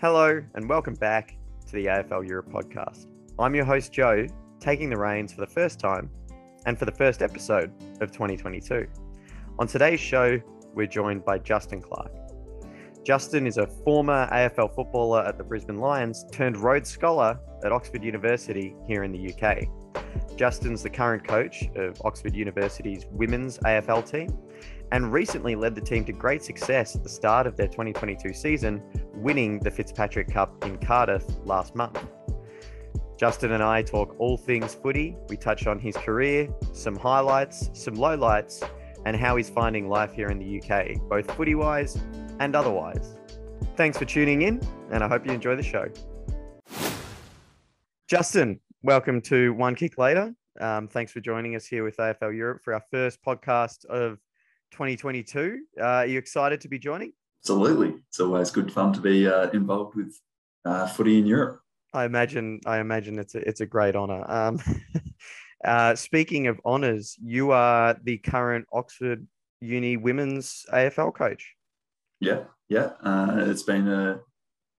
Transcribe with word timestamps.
Hello, 0.00 0.40
and 0.54 0.68
welcome 0.68 0.94
back 0.94 1.36
to 1.66 1.72
the 1.72 1.86
AFL 1.86 2.24
Europe 2.24 2.48
podcast. 2.52 3.08
I'm 3.36 3.52
your 3.56 3.64
host, 3.64 3.92
Joe, 3.92 4.28
taking 4.60 4.90
the 4.90 4.96
reins 4.96 5.32
for 5.32 5.40
the 5.40 5.48
first 5.48 5.80
time 5.80 6.08
and 6.66 6.78
for 6.78 6.84
the 6.84 6.92
first 6.92 7.20
episode 7.20 7.72
of 8.00 8.12
2022. 8.12 8.86
On 9.58 9.66
today's 9.66 9.98
show, 9.98 10.40
we're 10.72 10.86
joined 10.86 11.24
by 11.24 11.38
Justin 11.38 11.82
Clarke. 11.82 12.12
Justin 13.04 13.44
is 13.44 13.56
a 13.56 13.66
former 13.66 14.28
AFL 14.30 14.72
footballer 14.72 15.24
at 15.24 15.36
the 15.36 15.42
Brisbane 15.42 15.78
Lions 15.78 16.24
turned 16.30 16.56
Rhodes 16.56 16.88
Scholar 16.88 17.36
at 17.64 17.72
Oxford 17.72 18.04
University 18.04 18.76
here 18.86 19.02
in 19.02 19.10
the 19.10 19.34
UK. 19.34 19.64
Justin's 20.36 20.84
the 20.84 20.90
current 20.90 21.26
coach 21.26 21.68
of 21.74 22.00
Oxford 22.04 22.36
University's 22.36 23.06
women's 23.10 23.58
AFL 23.58 24.08
team 24.08 24.38
and 24.92 25.12
recently 25.12 25.54
led 25.54 25.74
the 25.74 25.80
team 25.80 26.04
to 26.04 26.12
great 26.12 26.42
success 26.42 26.96
at 26.96 27.02
the 27.02 27.08
start 27.08 27.46
of 27.46 27.56
their 27.56 27.66
2022 27.66 28.32
season, 28.32 28.82
winning 29.14 29.58
the 29.60 29.70
Fitzpatrick 29.70 30.32
Cup 30.32 30.64
in 30.64 30.78
Cardiff 30.78 31.24
last 31.44 31.74
month. 31.74 32.02
Justin 33.18 33.52
and 33.52 33.62
I 33.62 33.82
talk 33.82 34.14
all 34.18 34.36
things 34.36 34.74
footy. 34.74 35.16
We 35.28 35.36
touch 35.36 35.66
on 35.66 35.78
his 35.78 35.96
career, 35.96 36.48
some 36.72 36.96
highlights, 36.96 37.70
some 37.72 37.96
lowlights, 37.96 38.68
and 39.04 39.16
how 39.16 39.36
he's 39.36 39.50
finding 39.50 39.88
life 39.88 40.12
here 40.12 40.28
in 40.28 40.38
the 40.38 40.60
UK, 40.62 41.08
both 41.08 41.30
footy 41.32 41.54
wise 41.54 41.98
and 42.38 42.54
otherwise. 42.54 43.16
Thanks 43.76 43.98
for 43.98 44.04
tuning 44.04 44.42
in, 44.42 44.60
and 44.90 45.02
I 45.02 45.08
hope 45.08 45.26
you 45.26 45.32
enjoy 45.32 45.56
the 45.56 45.62
show. 45.62 45.86
Justin, 48.08 48.60
welcome 48.82 49.20
to 49.22 49.52
One 49.54 49.74
Kick 49.74 49.98
Later. 49.98 50.34
Um, 50.60 50.88
thanks 50.88 51.12
for 51.12 51.20
joining 51.20 51.56
us 51.56 51.66
here 51.66 51.84
with 51.84 51.96
AFL 51.96 52.36
Europe 52.36 52.62
for 52.62 52.74
our 52.74 52.82
first 52.90 53.22
podcast 53.22 53.84
of 53.86 54.18
2022. 54.70 55.60
Uh, 55.78 55.82
are 55.82 56.06
you 56.06 56.18
excited 56.18 56.60
to 56.62 56.68
be 56.68 56.78
joining? 56.78 57.12
Absolutely. 57.42 57.94
It's 58.08 58.20
always 58.20 58.50
good 58.50 58.72
fun 58.72 58.92
to 58.92 59.00
be 59.00 59.26
uh, 59.26 59.50
involved 59.50 59.94
with 59.94 60.18
uh, 60.64 60.86
footy 60.86 61.18
in 61.18 61.26
Europe. 61.26 61.60
I 61.94 62.04
imagine. 62.04 62.60
I 62.66 62.78
imagine 62.80 63.18
it's 63.18 63.34
a 63.34 63.48
it's 63.48 63.60
a 63.60 63.66
great 63.66 63.96
honour. 63.96 64.24
Um, 64.30 64.60
uh, 65.64 65.94
speaking 65.94 66.46
of 66.46 66.60
honours, 66.64 67.16
you 67.22 67.52
are 67.52 67.96
the 68.02 68.18
current 68.18 68.66
Oxford 68.72 69.26
Uni 69.60 69.96
women's 69.96 70.66
AFL 70.72 71.14
coach. 71.14 71.54
Yeah, 72.20 72.44
yeah. 72.68 72.90
Uh, 73.02 73.44
it's 73.46 73.62
been 73.62 73.88
a, 73.88 74.20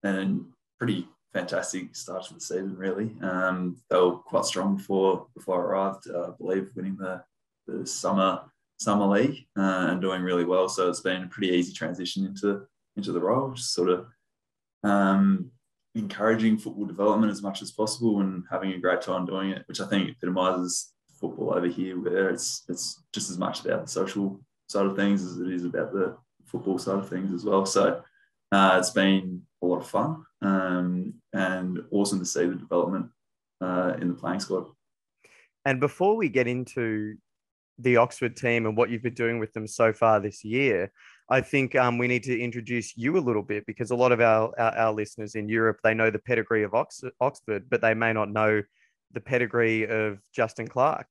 a 0.05 0.39
pretty 0.79 1.09
fantastic 1.33 1.95
start 1.97 2.25
to 2.27 2.35
the 2.35 2.41
season. 2.41 2.77
Really, 2.77 3.15
um, 3.23 3.77
they 3.89 3.97
were 3.97 4.17
quite 4.17 4.45
strong 4.45 4.77
before 4.77 5.27
before 5.35 5.63
I 5.63 5.67
arrived. 5.67 6.11
Uh, 6.11 6.29
I 6.29 6.31
believe 6.39 6.71
winning 6.75 6.97
the 6.97 7.23
the 7.67 7.87
summer 7.87 8.43
summer 8.79 9.07
league 9.07 9.47
uh, 9.57 9.89
and 9.91 10.01
doing 10.01 10.23
really 10.23 10.45
well. 10.45 10.69
So 10.69 10.89
it's 10.89 11.01
been 11.01 11.25
a 11.25 11.29
pretty 11.29 11.53
easy 11.53 11.73
transition 11.73 12.25
into 12.25 12.63
into 12.97 13.13
the 13.13 13.21
role, 13.21 13.53
just 13.53 13.75
sort 13.75 13.91
of 13.91 14.07
um, 14.83 15.51
encouraging 15.95 16.59
football 16.59 16.87
development 16.87 17.31
as 17.31 17.43
much 17.43 17.63
as 17.63 17.71
possible 17.71 18.21
and 18.21 18.45
having 18.51 18.73
a 18.73 18.79
great 18.79 19.03
time 19.03 19.27
doing 19.27 19.51
it, 19.51 19.63
which 19.67 19.81
I 19.81 19.87
think 19.87 20.11
epitomizes 20.11 20.93
football 21.21 21.55
over 21.55 21.67
here, 21.67 22.01
where 22.01 22.31
it's 22.31 22.65
it's 22.69 23.03
just 23.13 23.31
as 23.31 23.39
much 23.39 23.65
about 23.65 23.83
the 23.83 23.91
social 23.91 24.41
side 24.69 24.87
of 24.87 24.97
things 24.97 25.23
as 25.23 25.39
it 25.39 25.53
is 25.53 25.65
about 25.65 25.93
the 25.93 26.17
football 26.45 26.79
side 26.79 26.99
of 26.99 27.09
things 27.09 27.33
as 27.33 27.45
well. 27.45 27.67
So 27.67 28.03
uh, 28.53 28.77
it's 28.79 28.91
been 28.91 29.43
a 29.63 29.67
lot 29.67 29.81
of 29.81 29.89
fun 29.89 30.25
um, 30.43 31.15
and 31.33 31.81
awesome 31.91 32.19
to 32.21 32.25
see 32.25 32.47
the 32.47 32.55
development 32.55 33.07
uh, 33.61 33.95
in 34.01 34.09
the 34.09 34.15
playing 34.15 34.41
squad. 34.41 34.67
And 35.65 35.81
before 35.81 36.17
we 36.17 36.29
get 36.29 36.47
into 36.47 37.17
the 37.79 37.97
Oxford 37.97 38.37
team 38.37 38.67
and 38.67 38.77
what 38.77 38.91
you've 38.91 39.03
been 39.03 39.15
doing 39.15 39.39
with 39.39 39.53
them 39.53 39.67
so 39.67 39.93
far 39.93 40.21
this 40.21 40.45
year, 40.45 40.93
I 41.31 41.41
think 41.41 41.75
um, 41.77 41.99
we 41.99 42.09
need 42.09 42.25
to 42.25 42.39
introduce 42.39 42.97
you 42.97 43.19
a 43.19 43.21
little 43.21 43.43
bit 43.43 43.67
because 43.67 43.91
a 43.91 43.97
lot 43.97 44.13
of 44.13 44.21
our, 44.21 44.53
our, 44.59 44.77
our 44.77 44.93
listeners 44.93 45.35
in 45.35 45.49
Europe 45.49 45.79
they 45.85 45.95
know 45.95 46.11
the 46.11 46.19
pedigree 46.19 46.63
of 46.63 46.75
Ox- 46.75 47.05
Oxford, 47.21 47.69
but 47.69 47.81
they 47.81 47.95
may 47.95 48.13
not 48.13 48.31
know 48.31 48.63
the 49.13 49.21
pedigree 49.21 49.87
of 49.87 50.19
Justin 50.33 50.69
Clarke. 50.69 51.09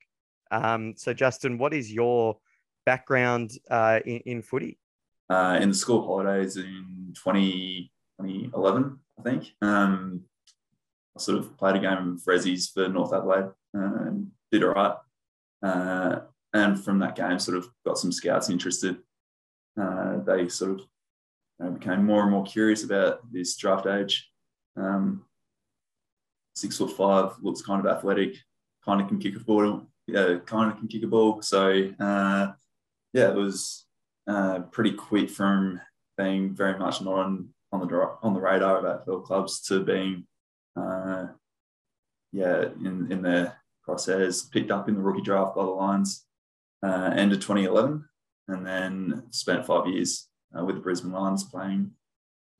Um, 0.51 0.95
so, 0.97 1.13
Justin, 1.13 1.57
what 1.57 1.73
is 1.73 1.91
your 1.91 2.37
background 2.85 3.51
uh, 3.69 3.99
in, 4.05 4.17
in, 4.25 4.41
footy? 4.41 4.79
Uh, 5.29 5.59
in 5.61 5.69
the 5.69 5.75
school 5.75 6.05
holidays 6.05 6.57
in 6.57 7.13
20, 7.15 7.91
2011, 8.21 8.99
I 9.19 9.21
think. 9.21 9.51
Um, 9.61 10.21
I 11.15 11.19
sort 11.19 11.39
of 11.39 11.57
played 11.57 11.75
a 11.75 11.79
game 11.79 12.13
of 12.13 12.23
Rezzies 12.23 12.71
for 12.71 12.87
North 12.87 13.13
Adelaide 13.13 13.51
and 13.73 14.31
did 14.51 14.63
all 14.63 14.71
right. 14.71 14.95
Uh, 15.61 16.19
and 16.53 16.81
from 16.83 16.99
that 16.99 17.15
game, 17.15 17.39
sort 17.39 17.57
of 17.57 17.69
got 17.85 17.97
some 17.97 18.11
scouts 18.11 18.49
interested. 18.49 18.97
Uh, 19.79 20.17
they 20.19 20.47
sort 20.47 20.71
of 20.71 20.79
you 21.59 21.65
know, 21.65 21.71
became 21.71 22.05
more 22.05 22.23
and 22.23 22.31
more 22.31 22.43
curious 22.43 22.83
about 22.83 23.31
this 23.31 23.55
draft 23.57 23.85
age. 23.85 24.29
Um, 24.75 25.25
six 26.55 26.77
foot 26.77 26.91
five, 26.91 27.33
looks 27.41 27.61
kind 27.61 27.85
of 27.85 27.91
athletic, 27.91 28.37
kind 28.83 29.01
of 29.01 29.07
can 29.07 29.19
kick 29.19 29.35
a 29.35 29.39
ball. 29.39 29.87
Yeah, 30.07 30.37
kind 30.45 30.71
of 30.71 30.77
can 30.77 30.87
kick 30.87 31.03
a 31.03 31.07
ball. 31.07 31.41
So 31.41 31.91
uh, 31.99 32.53
yeah, 33.13 33.29
it 33.29 33.35
was 33.35 33.85
uh, 34.27 34.59
pretty 34.71 34.91
quick 34.91 35.29
from 35.29 35.81
being 36.17 36.55
very 36.55 36.77
much 36.79 37.01
not 37.01 37.13
on 37.13 37.49
on 37.71 37.87
the 37.87 38.17
on 38.23 38.33
the 38.33 38.39
radar 38.39 38.77
of 38.77 39.05
AFL 39.05 39.25
clubs 39.25 39.61
to 39.67 39.83
being 39.83 40.25
uh, 40.75 41.27
yeah 42.31 42.63
in 42.83 43.11
in 43.11 43.21
their 43.21 43.57
crosshairs, 43.87 44.49
picked 44.51 44.71
up 44.71 44.87
in 44.87 44.95
the 44.95 45.01
rookie 45.01 45.21
draft 45.21 45.55
by 45.55 45.63
the 45.63 45.69
Lions 45.69 46.26
uh, 46.83 47.11
end 47.15 47.33
of 47.33 47.39
2011, 47.39 48.03
and 48.47 48.65
then 48.65 49.23
spent 49.31 49.65
five 49.65 49.87
years 49.87 50.27
uh, 50.57 50.63
with 50.63 50.75
the 50.75 50.81
Brisbane 50.81 51.11
Lions 51.11 51.43
playing 51.43 51.91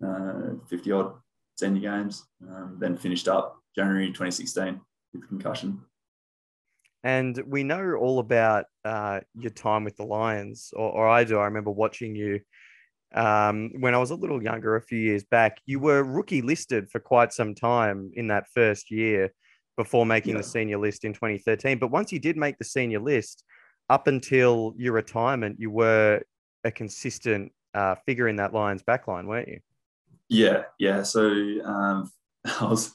uh, 0.06 0.56
50 0.70 0.92
odd 0.92 1.14
senior 1.58 1.82
games. 1.82 2.26
Um, 2.48 2.78
then 2.80 2.98
finished 2.98 3.28
up 3.28 3.58
January 3.76 4.08
2016 4.08 4.80
with 5.14 5.28
concussion. 5.28 5.82
And 7.04 7.42
we 7.48 7.64
know 7.64 7.94
all 7.94 8.20
about 8.20 8.66
uh, 8.84 9.22
your 9.36 9.52
time 9.52 9.84
with 9.84 9.96
the 9.98 10.04
Lions, 10.04 10.74
or, 10.76 10.92
or, 10.92 11.08
I 11.08 11.24
do. 11.24 11.38
I 11.38 11.46
remember 11.46 11.72
watching 11.72 12.16
you 12.16 12.42
um, 13.14 13.72
when 13.80 13.94
I 13.94 13.98
was 13.98 14.12
a 14.12 14.16
little 14.16 14.42
younger, 14.44 14.76
a 14.76 14.82
few 14.82 15.00
years 15.00 15.24
back. 15.24 15.60
You 15.66 15.80
were 15.80 16.04
rookie 16.04 16.42
listed 16.42 16.90
for 16.90 17.00
quite 17.00 17.32
some 17.34 17.56
time 17.56 18.12
in 18.16 18.28
that 18.28 18.48
first 18.54 18.92
year 18.92 19.32
before 19.78 20.06
making 20.06 20.34
yeah. 20.34 20.42
the 20.42 20.44
senior 20.44 20.80
list 20.80 21.06
in 21.06 21.14
2013. 21.14 21.78
But 21.78 21.92
once 21.92 22.12
you 22.12 22.20
did 22.20 22.36
make 22.36 22.58
the 22.58 22.66
senior 22.66 23.00
list, 23.00 23.44
up 23.90 24.08
until 24.08 24.74
your 24.78 24.94
retirement, 24.94 25.60
you 25.60 25.70
were 25.70 26.22
a 26.64 26.72
consistent 26.72 27.52
uh, 27.74 27.96
figure 28.06 28.28
in 28.28 28.38
that 28.38 28.54
Lions 28.54 28.84
backline, 28.84 29.26
weren't 29.26 29.48
you? 29.48 29.60
Yeah, 30.30 30.64
yeah. 30.80 31.04
So 31.04 31.30
um, 31.64 32.12
I 32.46 32.66
was 32.66 32.94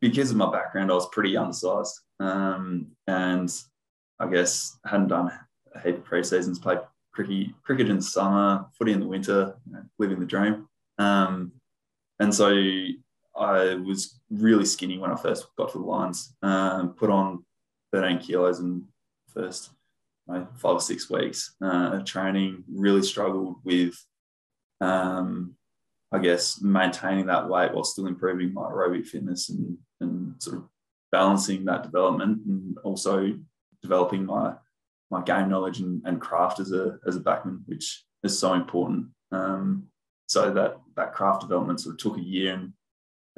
because 0.00 0.30
of 0.30 0.36
my 0.36 0.50
background, 0.50 0.90
I 0.90 0.94
was 0.94 1.08
pretty 1.08 1.36
undersized, 1.36 1.98
um, 2.20 2.88
and 3.06 3.50
I 4.20 4.28
guess 4.28 4.76
hadn't 4.84 5.08
done 5.08 5.32
a 5.74 5.80
heap 5.80 5.96
of 5.96 6.04
pre-seasons, 6.04 6.58
played 6.58 6.80
cricket, 7.12 7.48
cricket 7.62 7.88
in 7.88 7.96
the 7.96 8.02
summer, 8.02 8.66
footy 8.78 8.92
in 8.92 9.00
the 9.00 9.06
winter, 9.06 9.56
you 9.66 9.72
know, 9.72 9.82
living 9.98 10.20
the 10.20 10.26
dream. 10.26 10.68
Um, 10.98 11.52
and 12.20 12.34
so 12.34 12.48
I 13.36 13.74
was 13.74 14.20
really 14.30 14.66
skinny 14.66 14.98
when 14.98 15.10
I 15.10 15.16
first 15.16 15.46
got 15.56 15.72
to 15.72 15.78
the 15.78 15.84
Lions. 15.84 16.34
Um, 16.42 16.90
put 16.90 17.10
on 17.10 17.44
13 17.92 18.18
kilos 18.18 18.60
and 18.60 18.84
first 19.34 19.70
know, 20.26 20.46
five 20.56 20.76
or 20.76 20.80
six 20.80 21.10
weeks 21.10 21.54
uh, 21.62 21.90
of 21.94 22.04
training. 22.04 22.64
Really 22.72 23.02
struggled 23.02 23.56
with, 23.64 23.94
um, 24.80 25.54
I 26.12 26.18
guess, 26.18 26.60
maintaining 26.60 27.26
that 27.26 27.48
weight 27.48 27.72
while 27.72 27.84
still 27.84 28.06
improving 28.06 28.52
my 28.52 28.62
aerobic 28.62 29.06
fitness 29.06 29.50
and, 29.50 29.76
and 30.00 30.34
sort 30.42 30.58
of 30.58 30.64
balancing 31.12 31.64
that 31.64 31.82
development 31.82 32.40
and 32.46 32.76
also 32.84 33.32
developing 33.82 34.24
my 34.26 34.54
my 35.10 35.22
game 35.22 35.48
knowledge 35.48 35.80
and, 35.80 36.02
and 36.06 36.20
craft 36.20 36.60
as 36.60 36.72
a 36.72 36.98
as 37.06 37.16
a 37.16 37.20
backman, 37.20 37.60
which 37.66 38.04
is 38.22 38.38
so 38.38 38.54
important. 38.54 39.06
Um, 39.30 39.88
so 40.26 40.52
that 40.52 40.78
that 40.96 41.12
craft 41.12 41.42
development 41.42 41.80
sort 41.80 41.94
of 41.94 41.98
took 41.98 42.16
a 42.16 42.22
year, 42.22 42.54
and 42.54 42.72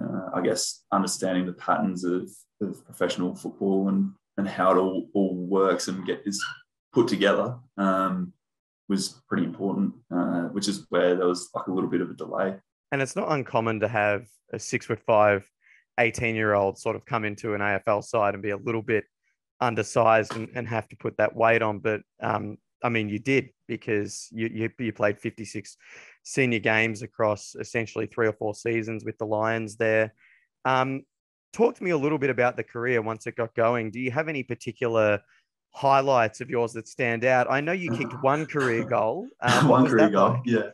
uh, 0.00 0.31
I 0.32 0.40
guess 0.40 0.84
understanding 0.92 1.46
the 1.46 1.52
patterns 1.52 2.04
of, 2.04 2.31
of 2.60 2.84
professional 2.84 3.34
football 3.34 3.88
and 3.88 4.12
and 4.36 4.48
how 4.48 4.72
it 4.72 4.78
all, 4.78 5.08
all 5.14 5.34
works 5.34 5.88
and 5.88 6.06
get 6.06 6.22
is 6.26 6.44
put 6.92 7.08
together 7.08 7.56
um, 7.78 8.32
was 8.88 9.20
pretty 9.28 9.44
important, 9.44 9.94
uh, 10.14 10.42
which 10.52 10.68
is 10.68 10.86
where 10.90 11.14
there 11.14 11.26
was 11.26 11.50
like 11.54 11.66
a 11.66 11.72
little 11.72 11.90
bit 11.90 12.00
of 12.00 12.10
a 12.10 12.14
delay. 12.14 12.54
And 12.92 13.02
it's 13.02 13.16
not 13.16 13.30
uncommon 13.30 13.80
to 13.80 13.88
have 13.88 14.26
a 14.52 14.58
six 14.58 14.86
foot 14.86 15.00
five, 15.06 15.48
18 15.98 16.34
year 16.34 16.54
old 16.54 16.78
sort 16.78 16.96
of 16.96 17.04
come 17.04 17.24
into 17.24 17.54
an 17.54 17.60
AFL 17.60 18.04
side 18.04 18.34
and 18.34 18.42
be 18.42 18.50
a 18.50 18.56
little 18.56 18.82
bit 18.82 19.04
undersized 19.60 20.36
and, 20.36 20.48
and 20.54 20.68
have 20.68 20.88
to 20.88 20.96
put 20.96 21.16
that 21.16 21.34
weight 21.34 21.62
on. 21.62 21.78
But 21.78 22.02
um, 22.22 22.58
I 22.82 22.88
mean, 22.88 23.08
you 23.08 23.18
did 23.18 23.50
because 23.66 24.28
you, 24.30 24.48
you, 24.52 24.70
you 24.78 24.92
played 24.92 25.18
56 25.18 25.76
senior 26.22 26.58
games 26.58 27.02
across 27.02 27.54
essentially 27.58 28.06
three 28.06 28.28
or 28.28 28.32
four 28.32 28.54
seasons 28.54 29.04
with 29.04 29.18
the 29.18 29.26
Lions 29.26 29.76
there. 29.76 30.12
Um, 30.64 31.02
talk 31.56 31.74
to 31.74 31.82
me 31.82 31.90
a 31.90 31.96
little 31.96 32.18
bit 32.18 32.28
about 32.28 32.54
the 32.54 32.62
career 32.62 33.00
once 33.00 33.26
it 33.26 33.34
got 33.34 33.54
going. 33.54 33.90
Do 33.90 33.98
you 33.98 34.10
have 34.10 34.28
any 34.28 34.42
particular 34.42 35.20
highlights 35.70 36.42
of 36.42 36.50
yours 36.50 36.74
that 36.74 36.86
stand 36.86 37.24
out? 37.24 37.46
I 37.50 37.62
know 37.62 37.72
you 37.72 37.90
kicked 37.90 38.12
one 38.22 38.44
career 38.44 38.84
goal. 38.84 39.26
Um, 39.40 39.68
one 39.68 39.86
career 39.86 40.10
goal, 40.10 40.32
like? 40.32 40.40
yeah. 40.44 40.70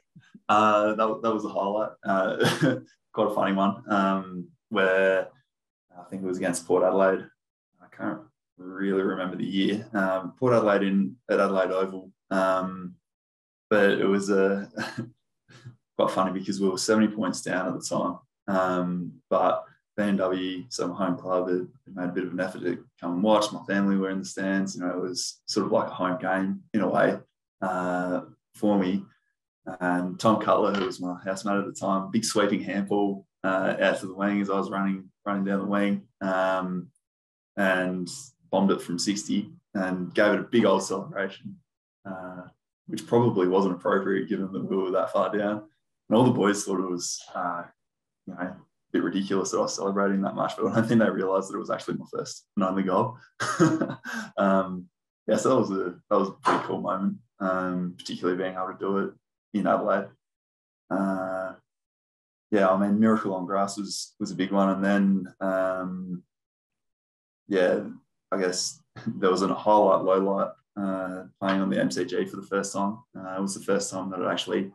Uh, 0.49 0.94
that, 0.96 1.20
that 1.23 1.32
was 1.32 1.44
a 1.44 1.49
highlight. 1.49 1.90
Uh, 2.05 2.81
quite 3.12 3.31
a 3.31 3.34
funny 3.34 3.52
one 3.52 3.84
um, 3.88 4.49
where 4.70 5.29
I 5.96 6.02
think 6.11 6.23
it 6.23 6.26
was 6.26 6.38
against 6.38 6.67
Port 6.67 6.82
Adelaide. 6.82 7.25
I 7.81 7.96
can't 7.96 8.20
really 8.58 9.02
remember 9.02 9.37
the 9.37 9.44
year. 9.44 9.88
Um, 9.94 10.34
Port 10.38 10.52
Adelaide 10.52 10.82
in 10.82 11.17
at 11.31 11.38
Adelaide 11.38 11.70
Oval. 11.70 12.11
Um, 12.31 12.96
but 13.70 13.90
it 13.93 14.06
was 14.06 14.31
uh, 14.31 14.67
quite 15.96 16.11
funny 16.11 16.38
because 16.38 16.61
we 16.61 16.69
were 16.69 16.76
70 16.76 17.14
points 17.14 17.40
down 17.40 17.69
at 17.69 17.75
the 17.75 17.87
time. 17.88 18.19
Um, 18.49 19.12
but 19.31 19.64
B&W, 20.05 20.65
so 20.69 20.89
my 20.89 20.97
home 20.97 21.17
club, 21.17 21.49
had 21.49 21.69
made 21.95 22.09
a 22.09 22.13
bit 22.13 22.25
of 22.25 22.33
an 22.33 22.41
effort 22.41 22.61
to 22.61 22.85
come 23.01 23.15
and 23.15 23.23
watch. 23.23 23.53
My 23.53 23.63
family 23.65 23.97
were 23.97 24.11
in 24.11 24.21
the 24.21 24.25
stands. 24.25 24.75
You 24.75 24.83
know, 24.83 24.91
it 24.91 25.01
was 25.01 25.41
sort 25.47 25.67
of 25.67 25.73
like 25.73 25.89
a 25.89 25.95
home 25.95 26.19
game 26.19 26.63
in 26.75 26.81
a 26.81 26.89
way 26.89 27.19
uh, 27.61 28.23
for 28.55 28.79
me. 28.79 29.05
And 29.81 30.19
Tom 30.19 30.41
Cutler, 30.41 30.75
who 30.75 30.87
was 30.87 31.01
my 31.01 31.17
housemate 31.25 31.61
at 31.61 31.67
the 31.67 31.73
time, 31.73 32.11
big 32.11 32.25
sweeping 32.25 32.63
handball 32.63 33.27
uh, 33.45 33.77
out 33.81 34.01
to 34.01 34.07
the 34.07 34.15
wing 34.15 34.41
as 34.41 34.51
I 34.51 34.59
was 34.59 34.71
running 34.71 35.09
running 35.25 35.45
down 35.45 35.61
the 35.61 35.67
wing, 35.67 36.03
um, 36.21 36.89
and 37.57 38.11
bombed 38.51 38.73
it 38.73 38.83
from 38.83 38.99
60 38.99 39.51
and 39.75 40.13
gave 40.15 40.33
it 40.33 40.41
a 40.41 40.43
big 40.43 40.65
old 40.65 40.83
celebration, 40.83 41.57
uh, 42.05 42.43
which 42.87 43.07
probably 43.07 43.47
wasn't 43.47 43.75
appropriate 43.75 44.29
given 44.29 44.53
that 44.53 44.65
we 44.65 44.77
were 44.77 44.91
that 44.91 45.13
far 45.13 45.37
down. 45.37 45.63
And 46.09 46.19
all 46.19 46.25
the 46.25 46.33
boys 46.33 46.65
thought 46.65 46.81
it 46.81 46.91
was, 46.91 47.23
uh, 47.35 47.63
you 48.27 48.35
know, 48.35 48.57
bit 48.93 49.03
ridiculous 49.03 49.50
that 49.50 49.59
I 49.59 49.62
was 49.62 49.75
celebrating 49.75 50.23
that 50.23 50.35
much, 50.35 50.55
but 50.56 50.67
I 50.67 50.75
don't 50.75 50.87
think 50.87 51.00
they 51.00 51.11
realised 51.11 51.50
that 51.50 51.56
it 51.56 51.61
was 51.61 51.71
actually 51.71 51.99
my 51.99 52.06
first 52.12 52.47
and 52.56 52.65
only 52.65 52.83
goal. 52.83 53.17
um, 54.37 54.87
yeah, 55.27 55.37
so 55.37 55.50
that 55.50 55.61
was 55.61 55.71
a 55.71 55.94
that 56.11 56.19
was 56.19 56.29
a 56.29 56.33
pretty 56.33 56.65
cool 56.65 56.81
moment, 56.81 57.17
um, 57.41 57.94
particularly 57.97 58.37
being 58.37 58.55
able 58.55 58.73
to 58.73 58.79
do 58.79 58.99
it 58.99 59.11
in 59.55 59.67
Adelaide. 59.67 60.09
Uh, 60.91 61.53
yeah, 62.50 62.69
I 62.69 62.77
mean, 62.77 63.00
Miracle 63.00 63.35
on 63.35 63.47
Grass 63.47 63.79
was 63.79 64.15
was 64.21 64.31
a 64.31 64.37
big 64.37 64.53
one, 64.53 64.69
and 64.71 64.85
then 64.85 65.35
um, 65.41 66.23
yeah, 67.49 67.81
I 68.31 68.39
guess 68.39 68.81
there 69.06 69.31
was 69.31 69.43
a 69.43 69.55
highlight, 69.55 70.05
low 70.05 70.19
light 70.19 70.50
uh, 70.77 71.25
playing 71.41 71.61
on 71.61 71.71
the 71.71 71.77
MCG 71.77 72.29
for 72.29 72.37
the 72.37 72.47
first 72.47 72.73
time. 72.73 72.99
Uh, 73.17 73.37
it 73.37 73.43
was 73.43 73.55
the 73.55 73.65
first 73.65 73.91
time 73.91 74.11
that 74.11 74.21
I'd 74.21 74.33
actually 74.33 74.71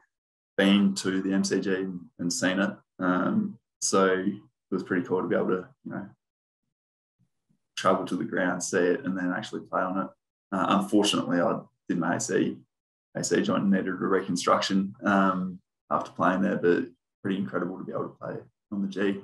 been 0.57 0.95
to 0.95 1.21
the 1.21 1.29
MCG 1.29 1.99
and, 2.19 2.33
seen 2.33 2.59
it. 2.59 2.71
Um, 2.99 3.57
so 3.81 4.07
it 4.07 4.33
was 4.71 4.83
pretty 4.83 5.05
cool 5.07 5.21
to 5.21 5.27
be 5.27 5.35
able 5.35 5.47
to, 5.47 5.67
you 5.85 5.91
know, 5.91 6.05
travel 7.77 8.05
to 8.05 8.15
the 8.15 8.23
ground, 8.23 8.63
see 8.63 8.77
it, 8.77 9.05
and 9.05 9.17
then 9.17 9.33
actually 9.35 9.61
play 9.61 9.81
on 9.81 9.99
it. 9.99 10.07
Uh, 10.51 10.65
unfortunately, 10.81 11.39
I 11.39 11.59
did 11.87 11.99
my 11.99 12.15
AC 12.15 12.57
AC 13.17 13.41
joint 13.41 13.65
needed 13.65 13.87
a 13.87 13.91
reconstruction 13.91 14.93
um, 15.03 15.59
after 15.89 16.11
playing 16.11 16.41
there, 16.41 16.57
but 16.57 16.85
pretty 17.23 17.37
incredible 17.37 17.77
to 17.77 17.83
be 17.83 17.91
able 17.91 18.09
to 18.09 18.15
play 18.15 18.35
on 18.71 18.81
the 18.81 18.87
G. 18.87 19.21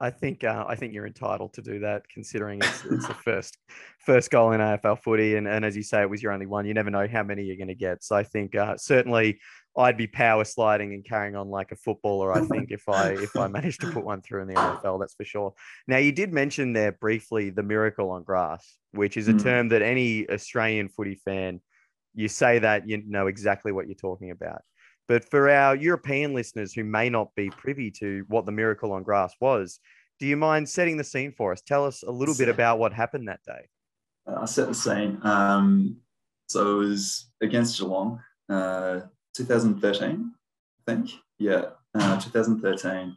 I 0.00 0.10
think 0.10 0.44
uh, 0.44 0.64
I 0.68 0.74
think 0.74 0.92
you're 0.92 1.06
entitled 1.06 1.52
to 1.54 1.62
do 1.62 1.78
that, 1.80 2.08
considering 2.08 2.58
it's, 2.58 2.84
it's 2.84 3.06
the 3.06 3.14
first 3.14 3.56
first 4.00 4.30
goal 4.30 4.52
in 4.52 4.60
AFL 4.60 4.98
footy, 4.98 5.36
and, 5.36 5.46
and 5.46 5.64
as 5.64 5.76
you 5.76 5.82
say, 5.82 6.02
it 6.02 6.10
was 6.10 6.22
your 6.22 6.32
only 6.32 6.46
one. 6.46 6.66
You 6.66 6.74
never 6.74 6.90
know 6.90 7.06
how 7.06 7.22
many 7.22 7.44
you're 7.44 7.56
going 7.56 7.68
to 7.68 7.74
get. 7.74 8.02
So 8.02 8.16
I 8.16 8.24
think 8.24 8.54
uh, 8.54 8.76
certainly 8.76 9.40
I'd 9.76 9.96
be 9.96 10.06
power 10.06 10.44
sliding 10.44 10.94
and 10.94 11.04
carrying 11.04 11.34
on 11.34 11.48
like 11.48 11.72
a 11.72 11.76
footballer. 11.76 12.32
I 12.32 12.42
think 12.42 12.70
if 12.70 12.88
I 12.88 13.10
if 13.10 13.34
I 13.36 13.48
managed 13.58 13.80
to 13.80 13.90
put 13.90 14.04
one 14.04 14.22
through 14.22 14.42
in 14.42 14.48
the 14.48 14.54
AFL, 14.54 15.00
that's 15.00 15.14
for 15.14 15.24
sure. 15.24 15.54
Now 15.88 15.98
you 15.98 16.12
did 16.12 16.32
mention 16.32 16.72
there 16.72 16.92
briefly 16.92 17.50
the 17.50 17.62
miracle 17.62 18.10
on 18.10 18.22
grass, 18.22 18.76
which 18.92 19.16
is 19.16 19.28
a 19.28 19.32
mm. 19.32 19.42
term 19.42 19.68
that 19.70 19.82
any 19.82 20.28
Australian 20.30 20.88
footy 20.88 21.16
fan 21.16 21.60
you 22.14 22.28
say 22.28 22.60
that, 22.60 22.88
you 22.88 23.02
know 23.06 23.26
exactly 23.26 23.72
what 23.72 23.86
you're 23.86 23.96
talking 23.96 24.30
about. 24.30 24.62
But 25.06 25.28
for 25.28 25.50
our 25.50 25.76
European 25.76 26.32
listeners 26.32 26.72
who 26.72 26.84
may 26.84 27.10
not 27.10 27.34
be 27.34 27.50
privy 27.50 27.90
to 27.98 28.24
what 28.28 28.46
the 28.46 28.52
miracle 28.52 28.92
on 28.92 29.02
grass 29.02 29.34
was, 29.40 29.80
do 30.18 30.26
you 30.26 30.36
mind 30.36 30.68
setting 30.68 30.96
the 30.96 31.04
scene 31.04 31.32
for 31.32 31.52
us? 31.52 31.60
Tell 31.60 31.84
us 31.84 32.02
a 32.02 32.10
little 32.10 32.34
bit 32.36 32.48
about 32.48 32.78
what 32.78 32.92
happened 32.92 33.28
that 33.28 33.40
day. 33.46 33.68
I'll 34.26 34.46
set 34.46 34.68
the 34.68 34.74
scene. 34.74 35.18
Um, 35.22 35.98
so 36.48 36.80
it 36.80 36.86
was 36.86 37.30
against 37.42 37.78
Geelong, 37.78 38.20
uh, 38.48 39.00
2013, 39.34 40.32
I 40.80 40.90
think. 40.90 41.10
Yeah, 41.38 41.66
uh, 41.94 42.20
2013. 42.20 43.16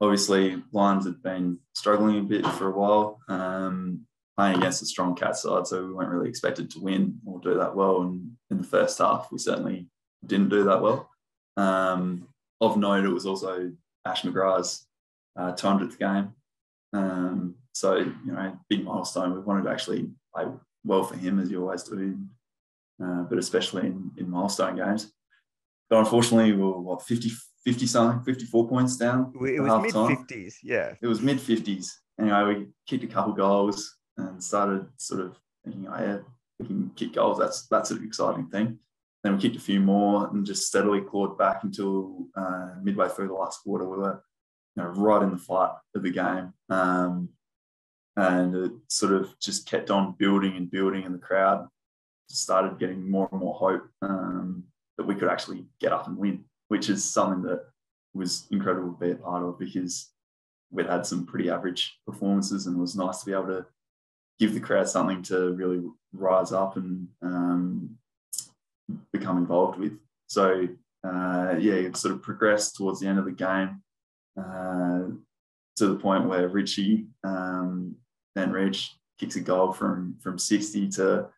Obviously, 0.00 0.62
Lions 0.72 1.06
had 1.06 1.22
been 1.22 1.58
struggling 1.74 2.18
a 2.18 2.22
bit 2.22 2.46
for 2.46 2.68
a 2.68 2.76
while. 2.76 3.20
Um, 3.28 4.06
playing 4.36 4.58
against 4.58 4.82
a 4.82 4.86
strong 4.86 5.14
cat 5.14 5.36
side, 5.36 5.66
so 5.66 5.84
we 5.84 5.92
weren't 5.92 6.10
really 6.10 6.28
expected 6.28 6.70
to 6.70 6.80
win 6.80 7.18
or 7.26 7.38
do 7.40 7.54
that 7.58 7.74
well. 7.74 8.02
And 8.02 8.32
in 8.50 8.58
the 8.58 8.64
first 8.64 8.98
half, 8.98 9.28
we 9.30 9.38
certainly 9.38 9.86
didn't 10.26 10.48
do 10.48 10.64
that 10.64 10.82
well. 10.82 11.10
Um, 11.56 12.28
of 12.60 12.76
note, 12.76 13.04
it 13.04 13.08
was 13.08 13.26
also 13.26 13.72
Ash 14.04 14.22
McGrath's 14.22 14.86
uh, 15.36 15.52
200th 15.52 15.98
game. 15.98 16.34
Um, 16.92 17.56
so, 17.72 17.96
you 17.96 18.32
know, 18.32 18.58
big 18.68 18.84
milestone. 18.84 19.34
We 19.34 19.40
wanted 19.40 19.64
to 19.64 19.70
actually 19.70 20.10
play 20.34 20.46
well 20.84 21.04
for 21.04 21.16
him, 21.16 21.38
as 21.38 21.50
you 21.50 21.62
always 21.62 21.82
do, 21.82 22.18
uh, 23.02 23.22
but 23.22 23.38
especially 23.38 23.86
in, 23.86 24.10
in 24.16 24.30
milestone 24.30 24.76
games. 24.76 25.12
Unfortunately, 25.98 26.52
we 26.52 26.62
were, 26.62 26.80
what, 26.80 27.02
50, 27.02 27.30
50 27.64 27.86
something, 27.86 28.24
54 28.24 28.68
points 28.68 28.96
down? 28.96 29.32
It 29.34 29.60
was 29.60 29.82
mid 29.82 29.94
50s, 29.94 30.54
yeah. 30.62 30.94
It 31.00 31.06
was 31.06 31.20
mid 31.20 31.38
50s. 31.38 31.88
Anyway, 32.20 32.44
we 32.54 32.66
kicked 32.86 33.04
a 33.04 33.14
couple 33.14 33.32
goals 33.32 33.96
and 34.16 34.42
started 34.42 34.86
sort 34.96 35.20
of 35.20 35.36
thinking, 35.64 35.88
oh 35.88 35.98
yeah, 35.98 36.18
we 36.58 36.66
can 36.66 36.90
kick 36.94 37.14
goals. 37.14 37.38
That's 37.38 37.66
that's 37.68 37.90
an 37.90 38.04
exciting 38.04 38.48
thing. 38.48 38.78
Then 39.22 39.36
we 39.36 39.40
kicked 39.40 39.56
a 39.56 39.60
few 39.60 39.80
more 39.80 40.28
and 40.28 40.44
just 40.44 40.66
steadily 40.66 41.00
clawed 41.00 41.38
back 41.38 41.62
until 41.62 42.26
uh, 42.36 42.70
midway 42.82 43.08
through 43.08 43.28
the 43.28 43.34
last 43.34 43.62
quarter. 43.62 43.88
We 43.88 43.96
were 43.96 44.22
you 44.76 44.82
know, 44.82 44.88
right 44.90 45.22
in 45.22 45.30
the 45.30 45.38
fight 45.38 45.72
of 45.94 46.02
the 46.02 46.10
game. 46.10 46.52
Um, 46.68 47.28
and 48.16 48.54
it 48.54 48.72
sort 48.88 49.12
of 49.12 49.38
just 49.40 49.68
kept 49.68 49.90
on 49.90 50.16
building 50.18 50.56
and 50.56 50.70
building, 50.70 51.04
and 51.04 51.14
the 51.14 51.18
crowd 51.18 51.66
started 52.28 52.78
getting 52.78 53.10
more 53.10 53.28
and 53.30 53.40
more 53.40 53.54
hope 53.54 53.88
um, 54.02 54.64
that 55.02 55.08
we 55.08 55.18
could 55.18 55.28
actually 55.28 55.64
get 55.80 55.92
up 55.92 56.06
and 56.06 56.16
win, 56.16 56.44
which 56.68 56.88
is 56.88 57.04
something 57.04 57.42
that 57.42 57.64
was 58.14 58.46
incredible 58.50 58.92
to 58.92 58.98
be 58.98 59.10
a 59.10 59.16
part 59.16 59.42
of 59.42 59.58
because 59.58 60.10
we'd 60.70 60.86
had 60.86 61.04
some 61.04 61.26
pretty 61.26 61.50
average 61.50 61.98
performances 62.06 62.66
and 62.66 62.76
it 62.76 62.80
was 62.80 62.94
nice 62.94 63.20
to 63.20 63.26
be 63.26 63.32
able 63.32 63.46
to 63.46 63.66
give 64.38 64.54
the 64.54 64.60
crowd 64.60 64.88
something 64.88 65.22
to 65.22 65.52
really 65.52 65.82
rise 66.12 66.52
up 66.52 66.76
and 66.76 67.08
um, 67.20 67.90
become 69.12 69.38
involved 69.38 69.78
with. 69.78 69.92
So 70.28 70.68
uh, 71.04 71.56
yeah, 71.58 71.74
it 71.74 71.96
sort 71.96 72.14
of 72.14 72.22
progressed 72.22 72.76
towards 72.76 73.00
the 73.00 73.08
end 73.08 73.18
of 73.18 73.24
the 73.24 73.32
game 73.32 73.82
uh, 74.38 75.08
to 75.76 75.86
the 75.86 75.96
point 75.96 76.28
where 76.28 76.48
Richie 76.48 77.06
um, 77.24 77.96
then 78.34 78.52
Rich 78.52 78.94
kicks 79.18 79.36
a 79.36 79.40
goal 79.40 79.72
from 79.72 80.16
from 80.22 80.38
60 80.38 80.88
to 80.90 81.28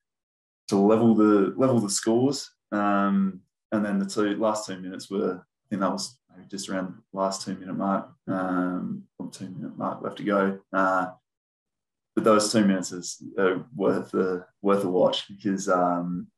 to 0.68 0.76
level 0.76 1.14
the 1.14 1.54
level 1.56 1.78
the 1.80 1.90
scores. 1.90 2.50
Um, 2.72 3.40
and 3.74 3.84
then 3.84 3.98
the 3.98 4.06
two 4.06 4.36
last 4.36 4.66
two 4.66 4.78
minutes 4.78 5.10
were 5.10 5.36
I 5.36 5.66
think 5.68 5.80
that 5.80 5.92
was 5.92 6.18
maybe 6.34 6.48
just 6.48 6.68
around 6.68 6.94
the 7.12 7.18
last 7.18 7.42
two 7.42 7.54
minute 7.54 7.76
mark, 7.76 8.08
um, 8.28 9.04
two 9.32 9.48
minute 9.48 9.76
mark 9.76 10.02
left 10.02 10.18
to 10.18 10.24
go. 10.24 10.58
Uh, 10.72 11.06
but 12.14 12.24
those 12.24 12.52
two 12.52 12.64
minutes 12.64 12.92
is 12.92 13.22
uh, 13.38 13.58
worth 13.74 14.14
a 14.14 14.46
worth 14.62 14.84
a 14.84 14.88
watch 14.88 15.26
because 15.28 15.68
um, 15.68 16.28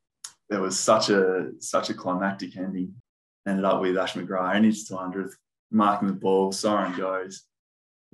there 0.49 0.61
was 0.61 0.79
such 0.79 1.11
a 1.11 1.51
such 1.59 1.91
a 1.91 1.95
climactic 1.95 2.57
ending. 2.57 2.95
Ended 3.47 3.65
up 3.65 3.81
with 3.81 3.97
Ash 3.97 4.15
McGrath 4.15 4.57
only 4.57 4.69
his 4.69 4.89
200th, 4.89 5.33
marking 5.71 6.09
the 6.09 6.15
ball. 6.15 6.51
Siren 6.51 6.97
goes, 6.97 7.45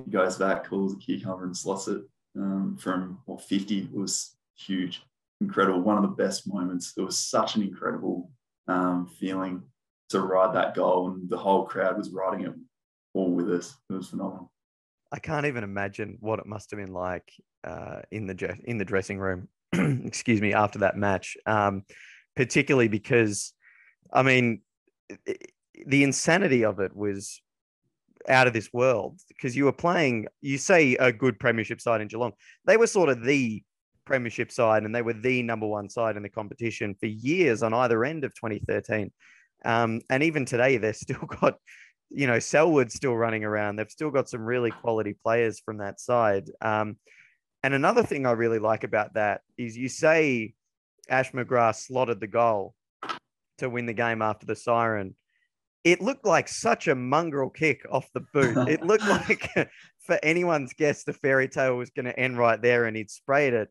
he 0.05 0.11
goes 0.11 0.37
back, 0.37 0.69
calls 0.69 0.93
a 0.93 0.97
cucumber 0.99 1.45
and 1.45 1.57
slots 1.57 1.89
it 1.89 2.03
um, 2.37 2.77
from 2.79 3.19
what 3.25 3.41
50. 3.43 3.79
It 3.79 3.93
was 3.95 4.37
huge, 4.57 5.03
incredible. 5.41 5.81
One 5.81 5.97
of 5.97 6.03
the 6.03 6.23
best 6.23 6.47
moments. 6.47 6.93
It 6.99 7.03
was 7.03 7.19
such 7.19 7.57
an 7.57 7.63
incredible 7.63 8.31
um, 8.69 9.09
feeling 9.19 9.63
to 10.11 10.21
ride 10.21 10.55
that 10.55 10.75
goal, 10.75 11.09
and 11.09 11.29
the 11.29 11.37
whole 11.37 11.65
crowd 11.65 11.97
was 11.97 12.11
riding 12.11 12.47
it 12.47 12.55
all 13.15 13.33
with 13.33 13.51
us. 13.51 13.77
It 13.91 13.95
was 13.95 14.09
phenomenal. 14.09 14.53
I 15.11 15.19
can't 15.19 15.47
even 15.47 15.65
imagine 15.65 16.17
what 16.21 16.39
it 16.39 16.47
must 16.47 16.71
have 16.71 16.81
been 16.81 16.93
like 16.93 17.31
uh, 17.65 18.01
in 18.11 18.27
the 18.27 18.57
in 18.65 18.79
the 18.79 18.85
dressing 18.85 19.19
room. 19.19 19.49
excuse 20.05 20.41
me, 20.41 20.53
after 20.53 20.81
that 20.81 20.97
match, 20.97 21.37
um, 21.47 21.85
particularly 22.37 22.89
because, 22.89 23.53
I 24.13 24.23
mean, 24.23 24.61
the 25.87 26.05
insanity 26.05 26.65
of 26.65 26.81
it 26.81 26.95
was 26.95 27.41
out 28.29 28.47
of 28.47 28.53
this 28.53 28.73
world 28.73 29.19
because 29.29 29.57
you 29.57 29.65
were 29.65 29.73
playing. 29.73 30.27
You 30.41 30.59
say 30.59 30.95
a 30.97 31.13
good 31.13 31.39
premiership 31.39 31.81
side 31.81 32.01
in 32.01 32.09
Geelong. 32.09 32.33
They 32.67 32.77
were 32.77 32.87
sort 32.87 33.09
of 33.09 33.25
the 33.25 33.63
premiership 34.13 34.53
side, 34.53 34.83
and 34.83 34.95
they 34.95 35.01
were 35.01 35.15
the 35.15 35.43
number 35.43 35.67
one 35.67 35.89
side 35.89 36.19
in 36.19 36.23
the 36.23 36.29
competition 36.29 36.95
for 37.01 37.07
years 37.07 37.63
on 37.63 37.73
either 37.73 38.05
end 38.05 38.25
of 38.25 38.35
2013. 38.35 39.11
Um, 39.65 40.03
and 40.11 40.23
even 40.23 40.45
today, 40.45 40.77
they've 40.77 40.95
still 40.95 41.27
got 41.41 41.55
you 42.15 42.27
know, 42.27 42.39
Selwood's 42.39 42.95
still 42.95 43.17
running 43.17 43.43
around. 43.43 43.77
They've 43.77 43.91
still 43.91 44.11
got 44.11 44.29
some 44.29 44.43
really 44.43 44.71
quality 44.71 45.15
players 45.15 45.61
from 45.61 45.79
that 45.79 45.99
side. 45.99 46.51
Um, 46.61 46.99
and 47.63 47.75
another 47.75 48.03
thing 48.03 48.27
I 48.27 48.33
really 48.33 48.59
like 48.59 48.85
about 48.85 49.15
that 49.15 49.41
is 49.57 49.77
you 49.77 49.89
say 49.89 50.53
Ash 51.09 51.33
McGrath 51.33 51.77
slotted 51.77 52.21
the 52.21 52.27
goal 52.27 52.75
to 53.59 53.71
win 53.71 53.87
the 53.87 53.93
game 53.95 54.21
after 54.21 54.47
the 54.47 54.57
siren. 54.57 55.15
it 55.85 56.01
looked 56.01 56.27
like 56.27 56.49
such 56.49 56.87
a 56.87 56.95
mongrel 56.95 57.51
kick 57.51 57.87
off 57.91 58.07
the 58.13 58.25
boot. 58.35 58.57
It 58.69 58.83
looked 58.83 59.07
like 59.07 59.49
for 60.07 60.19
anyone's 60.23 60.75
guess, 60.75 61.05
the 61.05 61.13
fairy 61.13 61.49
tale 61.49 61.77
was 61.77 61.91
going 61.91 62.07
to 62.07 62.19
end 62.19 62.37
right 62.37 62.61
there 62.61 62.85
and 62.85 62.97
he'd 62.97 63.11
sprayed 63.11 63.55
it. 63.55 63.69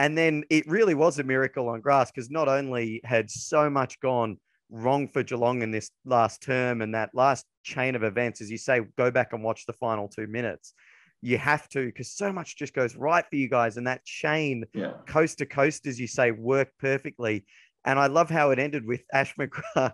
And 0.00 0.16
then 0.16 0.44
it 0.48 0.66
really 0.66 0.94
was 0.94 1.18
a 1.18 1.22
miracle 1.22 1.68
on 1.68 1.82
grass 1.82 2.10
because 2.10 2.30
not 2.30 2.48
only 2.48 3.02
had 3.04 3.30
so 3.30 3.68
much 3.68 4.00
gone 4.00 4.38
wrong 4.70 5.06
for 5.06 5.22
Geelong 5.22 5.60
in 5.60 5.72
this 5.72 5.90
last 6.06 6.42
term 6.42 6.80
and 6.80 6.94
that 6.94 7.10
last 7.12 7.44
chain 7.64 7.94
of 7.94 8.02
events, 8.02 8.40
as 8.40 8.50
you 8.50 8.56
say, 8.56 8.80
go 8.96 9.10
back 9.10 9.34
and 9.34 9.44
watch 9.44 9.66
the 9.66 9.74
final 9.74 10.08
two 10.08 10.26
minutes. 10.26 10.72
You 11.20 11.36
have 11.36 11.68
to 11.70 11.84
because 11.84 12.10
so 12.12 12.32
much 12.32 12.56
just 12.56 12.72
goes 12.72 12.96
right 12.96 13.26
for 13.28 13.36
you 13.36 13.50
guys, 13.50 13.76
and 13.76 13.86
that 13.88 14.02
chain, 14.06 14.64
yeah. 14.72 14.92
coast 15.06 15.36
to 15.38 15.44
coast, 15.44 15.86
as 15.86 16.00
you 16.00 16.06
say, 16.06 16.30
worked 16.30 16.78
perfectly. 16.78 17.44
And 17.84 17.98
I 17.98 18.06
love 18.06 18.30
how 18.30 18.52
it 18.52 18.58
ended 18.58 18.86
with 18.86 19.02
Ash 19.12 19.34
McGrath 19.38 19.92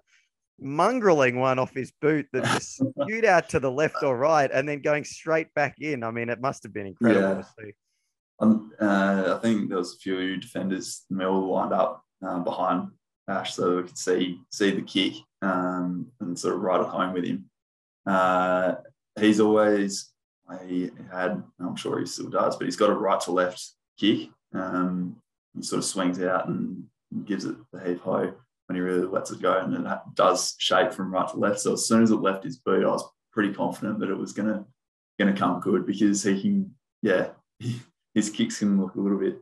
mongrelling 0.60 1.40
one 1.40 1.58
off 1.58 1.74
his 1.74 1.90
boot 2.00 2.28
that 2.32 2.44
just 2.44 2.76
spewed 3.00 3.24
out 3.24 3.48
to 3.48 3.58
the 3.58 3.72
left 3.72 4.04
or 4.04 4.16
right 4.16 4.50
and 4.52 4.68
then 4.68 4.82
going 4.82 5.02
straight 5.02 5.52
back 5.54 5.74
in. 5.80 6.04
I 6.04 6.12
mean, 6.12 6.28
it 6.28 6.40
must 6.40 6.62
have 6.62 6.72
been 6.72 6.86
incredible 6.86 7.28
yeah. 7.28 7.34
to 7.34 7.48
see. 7.58 7.72
Um, 8.38 8.72
uh, 8.80 9.34
I 9.36 9.40
think 9.40 9.68
there 9.68 9.78
was 9.78 9.94
a 9.94 9.98
few 9.98 10.36
defenders 10.36 11.04
Mill 11.10 11.50
lined 11.50 11.72
up 11.72 12.04
uh, 12.24 12.40
behind 12.40 12.88
Ash 13.28 13.54
so 13.54 13.78
we 13.78 13.82
could 13.84 13.98
see 13.98 14.40
see 14.50 14.70
the 14.70 14.82
kick 14.82 15.14
um, 15.42 16.06
and 16.20 16.38
sort 16.38 16.54
of 16.54 16.60
ride 16.60 16.80
it 16.80 16.86
home 16.86 17.12
with 17.12 17.24
him. 17.24 17.46
Uh, 18.06 18.76
he's 19.18 19.40
always 19.40 20.10
he 20.66 20.90
had 21.10 21.42
I'm 21.60 21.76
sure 21.76 21.98
he 21.98 22.06
still 22.06 22.28
does, 22.28 22.56
but 22.56 22.66
he's 22.66 22.76
got 22.76 22.90
a 22.90 22.94
right 22.94 23.20
to 23.22 23.32
left 23.32 23.72
kick. 23.98 24.30
Um, 24.54 25.16
he 25.54 25.62
sort 25.62 25.78
of 25.78 25.84
swings 25.84 26.20
out 26.20 26.48
and 26.48 26.84
gives 27.24 27.44
it 27.44 27.56
the 27.72 27.80
heave 27.80 28.00
ho 28.00 28.32
when 28.66 28.76
he 28.76 28.80
really 28.80 29.06
lets 29.06 29.30
it 29.30 29.40
go, 29.40 29.58
and 29.58 29.86
it 29.86 29.98
does 30.14 30.54
shape 30.58 30.92
from 30.92 31.12
right 31.12 31.28
to 31.28 31.36
left. 31.36 31.60
So 31.60 31.72
as 31.72 31.86
soon 31.86 32.02
as 32.02 32.10
it 32.10 32.16
left 32.16 32.44
his 32.44 32.58
boot, 32.58 32.84
I 32.84 32.88
was 32.88 33.08
pretty 33.32 33.52
confident 33.54 33.98
that 34.00 34.10
it 34.10 34.18
was 34.18 34.32
gonna 34.32 34.64
gonna 35.18 35.36
come 35.36 35.60
good 35.60 35.86
because 35.86 36.22
he 36.22 36.40
can, 36.40 36.74
yeah, 37.02 37.28
his 38.16 38.30
kicks 38.30 38.58
can 38.58 38.80
look 38.80 38.94
a 38.94 39.00
little 39.00 39.18
bit 39.18 39.40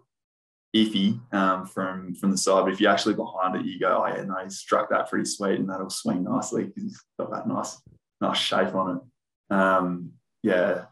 iffy 0.76 1.21
um, 1.33 1.64
from 1.64 2.14
from 2.16 2.33
the 2.33 2.37
side, 2.37 2.64
but 2.64 2.73
if 2.73 2.81
you're 2.81 2.90
actually 2.90 3.14
behind 3.14 3.54
it, 3.54 3.64
you 3.64 3.78
go, 3.78 4.02
oh 4.04 4.07
yeah, 4.07 4.25
no, 4.25 4.37
he 4.43 4.50
struck 4.50 4.90
that 4.90 5.09
pretty 5.09 5.25
sweet, 5.25 5.61
and 5.61 5.71
that'll 5.71 5.88
swing 5.88 6.25
nicely 6.25 6.64
because 6.64 6.83
he's 6.83 7.00
got 7.19 7.31
that 7.31 7.49
nice 7.49 7.81
nice 8.21 8.38
shape 8.38 8.75
on 8.75 8.97
it. 8.97 9.54
Um, 9.54 10.12
yeah, 10.43 10.87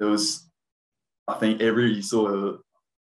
it 0.00 0.04
was. 0.04 0.48
I 1.28 1.34
think 1.34 1.60
every 1.60 1.92
you 1.92 2.02
saw 2.02 2.58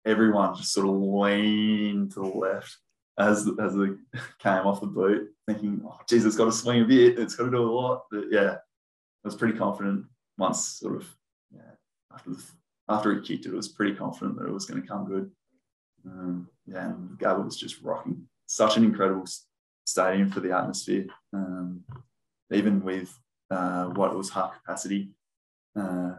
everyone 0.06 0.56
just 0.56 0.72
sort 0.72 0.88
of 0.88 0.94
lean 0.94 2.10
to 2.10 2.20
the 2.20 2.28
left 2.28 2.78
as 3.18 3.50
as 3.60 3.76
it 3.76 3.98
came 4.40 4.68
off 4.68 4.82
the 4.82 4.88
boot, 4.88 5.32
thinking, 5.48 5.82
"Oh, 5.84 6.00
geez, 6.08 6.24
it's 6.24 6.36
got 6.36 6.46
to 6.46 6.52
swing 6.52 6.84
a 6.84 6.86
bit. 6.86 7.18
It's 7.18 7.36
got 7.36 7.46
to 7.46 7.52
do 7.52 7.64
a 7.64 7.72
lot." 7.72 8.04
But 8.12 8.26
yeah, 8.30 8.58
I 8.58 9.26
was 9.26 9.36
pretty 9.36 9.58
confident 9.58 10.06
once, 10.38 10.64
sort 10.64 10.98
of, 10.98 11.08
yeah, 11.52 11.72
after 12.14 12.32
the, 12.32 12.44
after 12.90 13.14
he 13.14 13.22
kicked 13.22 13.46
it, 13.46 13.54
I 13.54 13.56
was 13.56 13.70
pretty 13.70 13.96
confident 13.96 14.38
that 14.38 14.48
it 14.48 14.54
was 14.54 14.66
going 14.66 14.82
to 14.82 14.88
come 14.88 15.06
good. 15.06 15.32
Um, 16.06 16.50
yeah, 16.66 16.90
and 16.90 17.18
Gabba 17.18 17.44
was 17.44 17.58
just 17.58 17.82
rocking. 17.82 18.28
Such 18.46 18.78
an 18.78 18.84
incredible 18.84 19.26
stadium 19.86 20.30
for 20.30 20.42
the 20.42 20.52
atmosphere, 20.52 21.08
um, 21.34 21.84
even 22.52 22.84
with 22.84 23.18
uh, 23.50 23.86
what 23.86 24.16
was 24.16 24.30
half 24.30 24.54
capacity, 24.54 25.12
uh, 25.78 26.16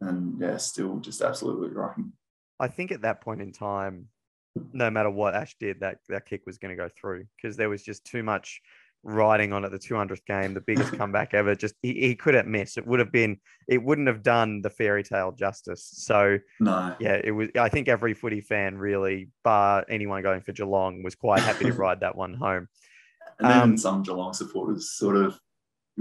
and 0.00 0.40
yeah, 0.40 0.56
still 0.56 0.98
just 0.98 1.22
absolutely 1.22 1.68
rocking. 1.68 2.12
I 2.58 2.68
think 2.68 2.92
at 2.92 3.02
that 3.02 3.20
point 3.20 3.40
in 3.40 3.52
time, 3.52 4.08
no 4.72 4.90
matter 4.90 5.10
what 5.10 5.34
Ash 5.34 5.56
did, 5.58 5.80
that 5.80 5.98
that 6.08 6.26
kick 6.26 6.42
was 6.46 6.58
going 6.58 6.76
to 6.76 6.82
go 6.82 6.88
through 6.88 7.26
because 7.36 7.56
there 7.56 7.68
was 7.68 7.82
just 7.82 8.04
too 8.04 8.22
much 8.22 8.60
riding 9.04 9.52
on 9.52 9.64
at 9.64 9.70
the 9.70 9.78
200th 9.78 10.24
game, 10.26 10.54
the 10.54 10.60
biggest 10.60 10.92
comeback 10.98 11.34
ever. 11.34 11.54
Just 11.54 11.74
he, 11.82 11.92
he 11.94 12.14
couldn't 12.16 12.48
miss. 12.48 12.76
It 12.76 12.86
would 12.86 12.98
have 12.98 13.12
been, 13.12 13.38
it 13.68 13.82
wouldn't 13.82 14.08
have 14.08 14.22
done 14.22 14.62
the 14.62 14.70
fairy 14.70 15.02
tale 15.02 15.32
justice. 15.32 15.88
So 15.92 16.38
no, 16.60 16.96
yeah, 16.98 17.20
it 17.22 17.30
was. 17.30 17.48
I 17.58 17.68
think 17.68 17.88
every 17.88 18.14
footy 18.14 18.40
fan 18.40 18.76
really, 18.76 19.28
bar 19.44 19.84
anyone 19.88 20.22
going 20.22 20.40
for 20.40 20.52
Geelong, 20.52 21.02
was 21.02 21.14
quite 21.14 21.40
happy 21.40 21.66
to 21.66 21.72
ride 21.74 22.00
that 22.00 22.16
one 22.16 22.34
home. 22.34 22.68
And 23.38 23.50
then 23.50 23.62
um, 23.62 23.76
some 23.76 24.02
Geelong 24.02 24.32
supporters 24.32 24.90
sort 24.90 25.16
of 25.16 25.38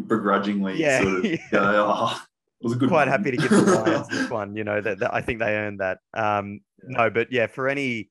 begrudgingly 0.07 0.79
yeah, 0.79 1.01
sort 1.01 1.17
of 1.17 1.25
yeah. 1.25 1.37
go, 1.51 1.93
oh, 1.95 2.21
it 2.61 2.63
was 2.63 2.73
a 2.73 2.77
good 2.77 2.89
quite 2.89 3.07
one. 3.07 3.19
happy 3.19 3.31
to 3.31 3.37
give 3.37 3.49
the 3.49 3.81
Lions 3.85 4.07
this 4.07 4.29
one. 4.29 4.55
You 4.55 4.63
know 4.63 4.81
that, 4.81 4.99
that 4.99 5.13
I 5.13 5.21
think 5.21 5.39
they 5.39 5.55
earned 5.55 5.79
that. 5.79 5.99
Um, 6.13 6.61
yeah. 6.87 6.97
No, 6.97 7.09
but 7.09 7.31
yeah, 7.31 7.47
for 7.47 7.67
any 7.67 8.09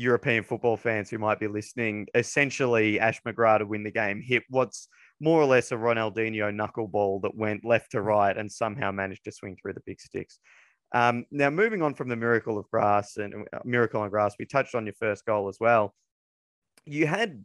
European 0.00 0.42
football 0.42 0.78
fans 0.78 1.10
who 1.10 1.18
might 1.18 1.38
be 1.38 1.46
listening, 1.46 2.06
essentially 2.14 2.98
Ash 2.98 3.20
McGrath 3.22 3.58
to 3.58 3.66
win 3.66 3.82
the 3.84 3.90
game 3.90 4.22
hit 4.22 4.42
what's 4.48 4.88
more 5.20 5.40
or 5.40 5.44
less 5.44 5.70
a 5.72 5.76
Ronaldinho 5.76 6.50
knuckleball 6.50 7.20
that 7.22 7.36
went 7.36 7.64
left 7.64 7.90
to 7.90 8.00
right 8.00 8.36
and 8.36 8.50
somehow 8.50 8.90
managed 8.90 9.24
to 9.24 9.32
swing 9.32 9.56
through 9.60 9.74
the 9.74 9.82
big 9.84 10.00
sticks. 10.00 10.38
Um, 10.92 11.26
now, 11.30 11.50
moving 11.50 11.82
on 11.82 11.94
from 11.94 12.08
the 12.08 12.16
miracle 12.16 12.58
of 12.58 12.68
grass 12.70 13.18
and 13.18 13.46
uh, 13.52 13.58
miracle 13.64 14.00
on 14.00 14.08
grass, 14.08 14.34
we 14.38 14.46
touched 14.46 14.74
on 14.74 14.86
your 14.86 14.94
first 14.94 15.26
goal 15.26 15.48
as 15.48 15.58
well. 15.60 15.94
You 16.86 17.06
had 17.06 17.44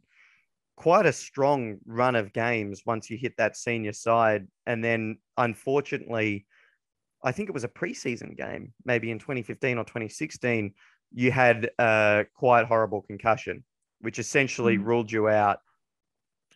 quite 0.78 1.06
a 1.06 1.14
strong 1.14 1.78
run 1.86 2.16
of 2.16 2.34
games 2.34 2.84
once 2.86 3.10
you 3.10 3.18
hit 3.18 3.34
that 3.38 3.58
senior 3.58 3.94
side, 3.94 4.48
and 4.66 4.84
then 4.84 5.18
unfortunately, 5.38 6.46
I 7.22 7.34
think 7.34 7.50
it 7.50 7.54
was 7.54 7.64
a 7.66 7.70
preseason 7.70 8.38
game, 8.38 8.74
maybe 8.86 9.12
in 9.12 9.20
2015 9.20 9.78
or 9.78 9.84
2016 9.84 10.74
you 11.16 11.32
had 11.32 11.72
a 11.80 12.26
quite 12.36 12.66
horrible 12.66 13.02
concussion, 13.02 13.64
which 14.02 14.20
essentially 14.20 14.78
mm. 14.78 14.86
ruled 14.86 15.10
you 15.10 15.30
out 15.30 15.60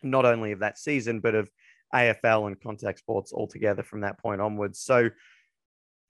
not 0.02 0.26
only 0.26 0.52
of 0.52 0.60
that 0.60 0.78
season, 0.78 1.20
but 1.20 1.34
of 1.34 1.50
AFL 1.94 2.46
and 2.46 2.60
contact 2.60 2.98
sports 2.98 3.32
altogether 3.32 3.82
from 3.82 4.02
that 4.02 4.18
point 4.18 4.40
onwards. 4.40 4.78
So, 4.78 5.08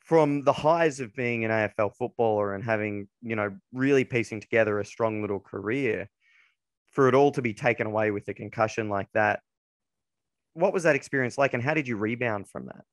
from 0.01 0.43
the 0.43 0.53
highs 0.53 0.99
of 0.99 1.15
being 1.15 1.45
an 1.45 1.53
AFL 1.53 1.95
footballer 1.97 2.55
and 2.55 2.65
having, 2.65 3.07
you 3.23 3.37
know, 3.37 3.57
really 3.73 4.05
piecing 4.05 4.41
together 4.41 4.81
a 4.81 4.85
strong 4.85 5.21
little 5.21 5.39
career, 5.39 6.11
for 6.91 7.09
it 7.09 7.15
all 7.15 7.31
to 7.33 7.43
be 7.43 7.55
taken 7.55 7.87
away 7.87 8.11
with 8.11 8.27
a 8.27 8.35
concussion 8.35 8.89
like 8.89 9.07
that, 9.15 9.41
what 10.55 10.73
was 10.73 10.83
that 10.83 10.97
experience 10.97 11.39
like, 11.39 11.55
and 11.55 11.63
how 11.63 11.75
did 11.75 11.87
you 11.87 11.97
rebound 11.97 12.49
from 12.49 12.67
that? 12.67 12.85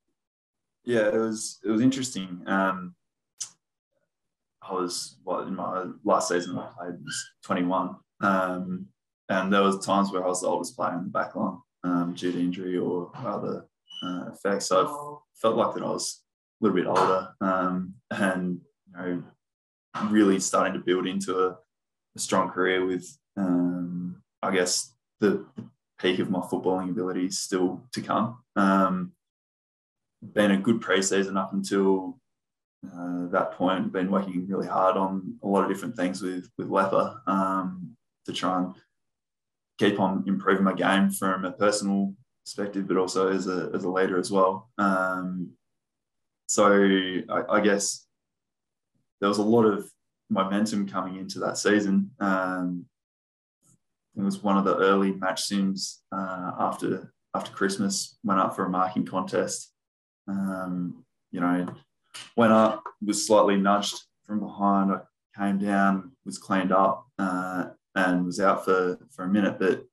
Yeah, 0.84 1.08
it 1.08 1.18
was 1.18 1.58
it 1.64 1.70
was 1.70 1.82
interesting. 1.82 2.42
Um, 2.46 2.94
I 4.68 4.72
was 4.74 5.18
what 5.24 5.46
in 5.46 5.54
my 5.54 5.86
last 6.04 6.28
season 6.28 6.58
I 6.58 6.68
played 6.76 6.94
was 7.02 7.30
21, 7.44 7.96
um, 8.20 8.86
and 9.28 9.52
there 9.52 9.62
was 9.62 9.84
times 9.84 10.10
where 10.10 10.24
I 10.24 10.28
was 10.28 10.42
the 10.42 10.48
oldest 10.48 10.76
player 10.76 10.94
in 10.94 11.04
the 11.04 11.10
back 11.10 11.34
line 11.34 11.58
um, 11.84 12.14
due 12.14 12.32
to 12.32 12.40
injury 12.40 12.78
or 12.78 13.10
other 13.14 13.66
uh, 14.04 14.30
effects. 14.32 14.66
So 14.66 15.22
I 15.36 15.40
felt 15.40 15.56
like 15.56 15.74
that 15.74 15.82
I 15.82 15.90
was 15.90 16.22
a 16.60 16.64
little 16.64 16.76
bit 16.76 16.86
older 16.86 17.28
um, 17.40 17.94
and 18.10 18.60
you 18.86 18.96
know 18.96 19.22
really 20.10 20.38
starting 20.38 20.74
to 20.74 20.78
build 20.78 21.06
into 21.06 21.38
a, 21.38 21.50
a 21.50 22.18
strong 22.18 22.50
career 22.50 22.84
with 22.84 23.06
um, 23.36 24.22
I 24.42 24.52
guess 24.52 24.94
the 25.20 25.46
peak 25.98 26.18
of 26.20 26.30
my 26.30 26.40
footballing 26.40 26.90
abilities 26.90 27.38
still 27.38 27.82
to 27.92 28.00
come. 28.00 28.38
Um, 28.56 29.12
been 30.22 30.50
a 30.50 30.56
good 30.56 30.80
preseason 30.80 31.36
up 31.36 31.52
until 31.52 32.18
uh, 32.86 33.26
that 33.28 33.52
point, 33.52 33.92
been 33.92 34.10
working 34.10 34.46
really 34.46 34.68
hard 34.68 34.96
on 34.96 35.34
a 35.42 35.48
lot 35.48 35.64
of 35.64 35.68
different 35.68 35.96
things 35.96 36.22
with 36.22 36.48
with 36.58 36.68
Leppa 36.68 37.20
um, 37.26 37.96
to 38.26 38.32
try 38.32 38.58
and 38.58 38.74
keep 39.78 39.98
on 39.98 40.24
improving 40.26 40.64
my 40.64 40.74
game 40.74 41.10
from 41.10 41.44
a 41.44 41.52
personal 41.52 42.14
perspective, 42.44 42.86
but 42.86 42.96
also 42.96 43.32
as 43.32 43.48
a 43.48 43.70
as 43.74 43.84
a 43.84 43.90
leader 43.90 44.18
as 44.18 44.30
well. 44.30 44.70
Um, 44.78 45.50
so 46.46 46.72
I, 47.28 47.42
I, 47.50 47.60
guess 47.60 48.06
there 49.20 49.28
was 49.28 49.38
a 49.38 49.42
lot 49.42 49.64
of 49.64 49.90
momentum 50.30 50.88
coming 50.88 51.16
into 51.16 51.40
that 51.40 51.58
season. 51.58 52.10
Um, 52.20 52.86
it 54.16 54.22
was 54.22 54.42
one 54.42 54.56
of 54.56 54.64
the 54.64 54.76
early 54.76 55.12
match 55.12 55.44
sims 55.44 56.00
uh, 56.12 56.52
after 56.58 57.12
after 57.34 57.52
Christmas. 57.52 58.18
Went 58.22 58.40
up 58.40 58.54
for 58.54 58.66
a 58.66 58.70
marking 58.70 59.04
contest. 59.04 59.72
Um, 60.28 61.04
you 61.32 61.40
know, 61.40 61.66
went 62.36 62.52
up, 62.52 62.84
was 63.04 63.26
slightly 63.26 63.56
nudged 63.56 64.00
from 64.26 64.40
behind. 64.40 64.92
I 64.92 65.00
came 65.36 65.58
down, 65.58 66.12
was 66.24 66.38
cleaned 66.38 66.72
up, 66.72 67.06
uh, 67.18 67.66
and 67.94 68.26
was 68.26 68.40
out 68.40 68.64
for, 68.64 68.98
for 69.10 69.24
a 69.24 69.28
minute. 69.28 69.58
But, 69.58 69.84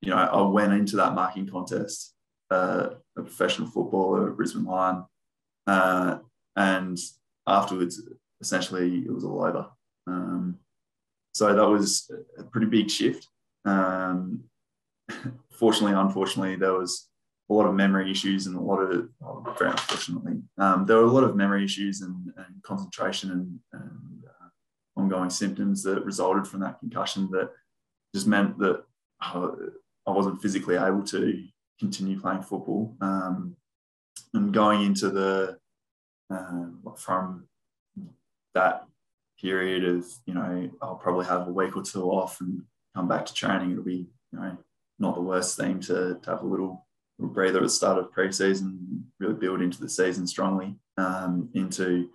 you 0.00 0.10
know, 0.10 0.16
I 0.16 0.42
went 0.42 0.72
into 0.72 0.96
that 0.96 1.14
marking 1.14 1.48
contest, 1.48 2.14
uh, 2.50 2.90
a 3.16 3.22
professional 3.22 3.68
footballer, 3.68 4.30
Brisbane 4.30 4.64
Lion. 4.64 5.04
Uh, 5.66 6.18
and 6.56 6.98
afterwards, 7.46 8.02
essentially, 8.40 8.98
it 8.98 9.12
was 9.12 9.24
all 9.24 9.44
over. 9.44 9.66
Um, 10.06 10.58
so 11.34 11.54
that 11.54 11.68
was 11.68 12.10
a 12.38 12.44
pretty 12.44 12.66
big 12.66 12.90
shift. 12.90 13.28
Um, 13.64 14.44
fortunately, 15.52 15.98
unfortunately, 15.98 16.56
there 16.56 16.74
was 16.74 17.08
a 17.50 17.54
lot 17.54 17.66
of 17.66 17.74
memory 17.74 18.10
issues 18.10 18.46
and 18.46 18.56
a 18.56 18.60
lot 18.60 18.78
of, 18.78 19.08
oh, 19.24 19.54
very 19.58 19.70
unfortunately, 19.70 20.40
um, 20.58 20.84
there 20.86 20.96
were 20.96 21.04
a 21.04 21.10
lot 21.10 21.24
of 21.24 21.36
memory 21.36 21.64
issues 21.64 22.02
and, 22.02 22.14
and 22.36 22.62
concentration 22.62 23.30
and, 23.30 23.58
and 23.72 24.24
uh, 24.26 25.00
ongoing 25.00 25.30
symptoms 25.30 25.82
that 25.82 26.04
resulted 26.04 26.46
from 26.46 26.60
that 26.60 26.78
concussion 26.78 27.30
that 27.30 27.50
just 28.14 28.26
meant 28.26 28.58
that 28.58 28.82
uh, 29.22 29.50
I 30.06 30.10
wasn't 30.10 30.42
physically 30.42 30.76
able 30.76 31.02
to 31.04 31.44
continue 31.78 32.20
playing 32.20 32.42
football. 32.42 32.96
Um, 33.00 33.56
and 34.34 34.52
going 34.52 34.82
into 34.82 35.10
the 35.10 35.58
uh, 36.30 36.66
from 36.96 37.46
that 38.54 38.84
period 39.40 39.84
of 39.84 40.06
you 40.26 40.34
know 40.34 40.70
I'll 40.82 40.96
probably 40.96 41.26
have 41.26 41.48
a 41.48 41.52
week 41.52 41.76
or 41.76 41.82
two 41.82 42.10
off 42.10 42.40
and 42.40 42.62
come 42.94 43.08
back 43.08 43.24
to 43.26 43.34
training. 43.34 43.72
It'll 43.72 43.84
be 43.84 44.06
you 44.32 44.38
know 44.38 44.56
not 44.98 45.14
the 45.14 45.22
worst 45.22 45.56
thing 45.56 45.80
to, 45.80 46.18
to 46.22 46.30
have 46.30 46.42
a 46.42 46.46
little 46.46 46.86
breather 47.18 47.58
at 47.58 47.64
the 47.64 47.68
start 47.68 47.98
of 47.98 48.12
pre-season, 48.12 49.04
really 49.18 49.34
build 49.34 49.60
into 49.60 49.80
the 49.80 49.88
season 49.88 50.26
strongly. 50.26 50.76
Um, 50.96 51.48
into 51.54 52.10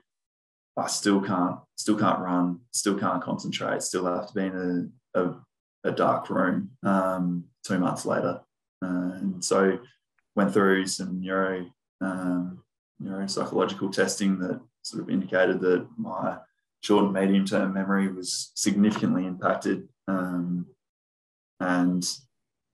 I 0.78 0.88
still 0.88 1.22
can't 1.22 1.60
still 1.76 1.98
can't 1.98 2.20
run, 2.20 2.60
still 2.72 2.98
can't 2.98 3.22
concentrate, 3.22 3.84
still 3.84 4.06
have 4.06 4.28
to 4.28 4.34
be 4.34 4.46
in 4.46 4.92
a, 5.16 5.22
a, 5.22 5.36
a 5.84 5.92
dark 5.92 6.30
room 6.30 6.72
um, 6.84 7.46
two 7.66 7.78
months 7.78 8.06
later. 8.06 8.42
Uh, 8.84 9.12
and 9.20 9.44
so 9.44 9.80
went 10.36 10.54
through 10.54 10.88
some 10.88 11.22
neuro 11.22 11.66
um, 12.02 12.64
neuropsychological 13.02 13.92
testing 13.92 14.40
that 14.40 14.60
sort 14.84 15.04
of 15.04 15.10
indicated 15.10 15.60
that 15.62 15.88
my 15.98 16.38
short 16.82 17.06
and 17.06 17.14
medium 17.14 17.46
term 17.46 17.74
memory 17.74 18.12
was 18.12 18.52
significantly 18.56 19.26
impacted 19.26 19.88
um, 20.08 20.66
and 21.60 22.06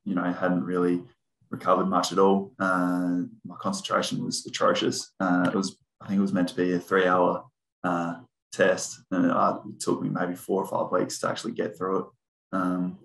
you 0.05 0.15
know 0.15 0.23
I 0.23 0.31
hadn't 0.31 0.63
really 0.63 1.03
recovered 1.51 1.87
much 1.87 2.11
at 2.11 2.19
all 2.19 2.51
uh, 2.59 3.21
my 3.45 3.55
concentration 3.59 4.23
was 4.23 4.45
atrocious 4.45 5.11
uh, 5.19 5.49
it 5.51 5.55
was 5.55 5.77
i 6.01 6.07
think 6.07 6.19
it 6.19 6.21
was 6.21 6.33
meant 6.33 6.47
to 6.47 6.55
be 6.55 6.73
a 6.73 6.79
three 6.79 7.07
hour 7.07 7.43
uh, 7.83 8.15
test 8.51 8.99
and 9.11 9.25
it, 9.25 9.31
uh, 9.31 9.59
it, 9.67 9.79
took 9.79 10.01
me 10.01 10.09
maybe 10.09 10.35
four 10.35 10.63
or 10.63 10.67
five 10.67 10.91
weeks 10.91 11.19
to 11.19 11.27
actually 11.27 11.53
get 11.53 11.77
through 11.77 11.99
it 11.99 12.05
um, 12.53 12.97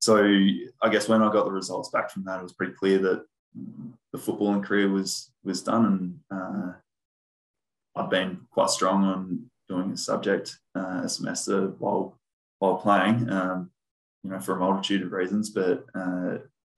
so 0.00 0.16
i 0.82 0.88
guess 0.90 1.08
when 1.08 1.22
i 1.22 1.32
got 1.32 1.44
the 1.44 1.52
results 1.52 1.90
back 1.90 2.10
from 2.10 2.24
that 2.24 2.40
it 2.40 2.42
was 2.42 2.52
pretty 2.52 2.72
clear 2.74 2.98
that 2.98 3.24
the 4.12 4.18
footballing 4.18 4.64
career 4.64 4.88
was 4.88 5.30
was 5.44 5.62
done, 5.62 5.84
and 5.86 6.20
uh, 6.30 6.72
I've 7.96 8.10
been 8.10 8.40
quite 8.50 8.70
strong 8.70 9.04
on 9.04 9.50
doing 9.68 9.90
a 9.92 9.96
subject 9.96 10.58
uh, 10.76 11.02
a 11.04 11.08
semester 11.08 11.68
while 11.78 12.18
while 12.58 12.76
playing, 12.76 13.28
um, 13.30 13.70
you 14.22 14.30
know, 14.30 14.40
for 14.40 14.56
a 14.56 14.58
multitude 14.58 15.02
of 15.02 15.12
reasons. 15.12 15.50
But 15.50 15.84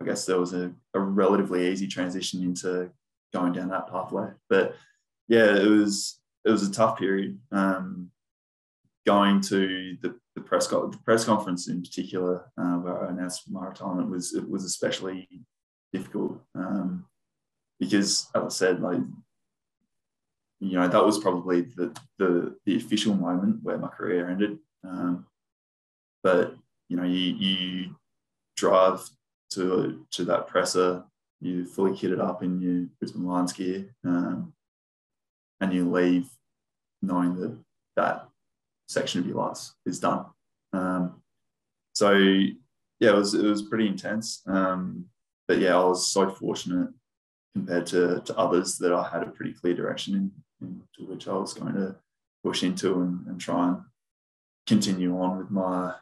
I 0.01 0.05
guess 0.05 0.27
there 0.27 0.39
was 0.39 0.53
a, 0.53 0.73
a, 0.95 1.01
relatively 1.01 1.71
easy 1.71 1.87
transition 1.87 2.43
into 2.43 2.91
going 3.33 3.53
down 3.53 3.69
that 3.71 3.89
pathway. 3.89 4.29
But 4.49 4.77
yeah, 5.29 5.57
it 5.57 5.67
was 5.67 6.21
it 6.45 6.51
was 6.51 6.69
a 6.69 6.73
tough 6.73 6.99
period. 6.99 7.39
Um, 7.51 8.11
going 9.07 9.41
to 9.41 9.97
the, 10.03 10.15
the 10.35 10.41
press 10.41 10.67
co- 10.67 10.89
the 10.89 10.99
press 10.99 11.25
conference 11.25 11.69
in 11.69 11.81
particular, 11.81 12.51
uh, 12.59 12.77
where 12.77 13.07
I 13.07 13.11
announced 13.11 13.51
my 13.51 13.67
retirement, 13.67 14.11
was 14.11 14.35
it 14.35 14.49
was 14.49 14.65
especially 14.65 15.29
difficult 15.93 16.41
um, 16.55 17.07
because, 17.79 18.29
as 18.35 18.43
I 18.43 18.49
said, 18.49 18.81
like 18.81 19.01
you 20.61 20.79
know, 20.79 20.89
that 20.89 21.05
was 21.05 21.19
probably 21.19 21.63
the 21.63 21.97
the, 22.19 22.57
the 22.65 22.77
official 22.77 23.15
moment 23.15 23.63
where 23.63 23.79
my 23.79 23.89
career 23.89 24.29
ended. 24.29 24.59
Um, 24.85 25.27
but 26.23 26.57
you 26.89 26.97
know, 26.97 27.05
you, 27.05 27.35
you 27.35 27.97
drive 28.57 29.01
to 29.57 30.07
to 30.13 30.25
that 30.27 30.47
presser, 30.47 31.05
you 31.41 31.67
fully 31.67 31.93
kitted 31.93 32.21
up 32.21 32.43
in 32.43 32.61
your 32.61 32.87
Brisbane 32.99 33.27
Lions 33.27 33.53
gear, 33.53 33.95
um, 34.05 34.53
and 35.61 35.73
you 35.73 35.91
leave 35.91 36.29
knowing 37.03 37.37
that 37.41 37.59
that 37.97 38.29
section 38.89 39.21
of 39.21 39.27
your 39.27 39.37
life 39.37 39.71
is 39.85 40.01
done. 40.01 40.27
Um, 40.73 41.23
so 41.95 42.13
yeah, 42.13 43.11
it 43.11 43.15
was 43.15 43.35
it 43.35 43.45
was 43.45 43.63
pretty 43.63 43.87
intense. 43.87 44.43
Um, 44.47 45.07
but 45.49 45.59
yeah, 45.59 45.77
I 45.77 45.85
was 45.85 46.11
so 46.11 46.31
fortunate 46.31 46.91
compared 47.55 47.87
to, 47.87 48.21
to 48.21 48.37
others 48.37 48.77
that 48.79 48.93
I 48.93 49.09
had 49.09 49.23
a 49.23 49.31
pretty 49.31 49.53
clear 49.53 49.75
direction 49.75 50.15
in, 50.15 50.31
into 50.61 51.11
which 51.11 51.27
I 51.29 51.33
was 51.33 51.55
going 51.55 51.75
to 51.75 51.97
push 52.45 52.63
into 52.63 53.01
and, 53.01 53.27
and 53.27 53.41
try 53.41 53.69
and 53.69 53.79
continue 54.67 55.19
on 55.19 55.39
with 55.39 55.51
my 55.51 55.95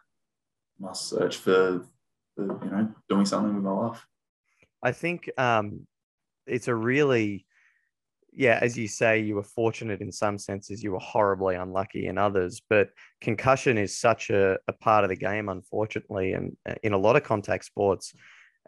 my 0.79 0.93
search 0.93 1.37
for 1.37 1.85
you 2.37 2.71
know 2.71 2.89
doing 3.09 3.27
something 3.27 3.55
with 3.55 3.65
my 3.65 3.71
life. 3.71 4.07
I 4.83 4.93
think 4.93 5.31
um, 5.39 5.87
it's 6.47 6.69
a 6.69 6.75
really 6.75 7.47
yeah, 8.37 8.59
as 8.61 8.77
you 8.77 8.89
say, 8.89 9.21
you 9.21 9.37
were 9.37 9.45
fortunate 9.45 10.01
in 10.01 10.11
some 10.11 10.39
senses, 10.39 10.83
you 10.83 10.91
were 10.91 10.99
horribly 10.99 11.55
unlucky 11.55 12.09
in 12.09 12.19
others. 12.19 12.61
But 12.69 12.89
concussion 13.21 13.79
is 13.79 13.97
such 13.97 14.29
a, 14.31 14.59
a 14.67 14.73
part 14.73 15.05
of 15.05 15.11
the 15.11 15.17
game, 15.17 15.49
unfortunately, 15.49 16.33
and 16.33 16.57
uh, 16.69 16.75
in 16.83 16.95
a 16.95 16.99
lot 16.99 17.15
of 17.15 17.23
contact 17.23 17.65
sports 17.65 18.13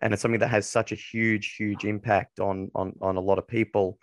and 0.03 0.13
it's 0.13 0.23
something 0.23 0.41
that 0.41 0.49
has 0.49 0.69
such 0.69 0.93
a 0.93 0.97
huge 0.97 1.57
huge 1.57 1.85
impact 1.85 2.41
on 2.41 2.71
on 2.75 2.93
on 3.01 3.17
a 3.17 3.21
lot 3.21 3.39
of 3.39 3.49
people 3.49 3.99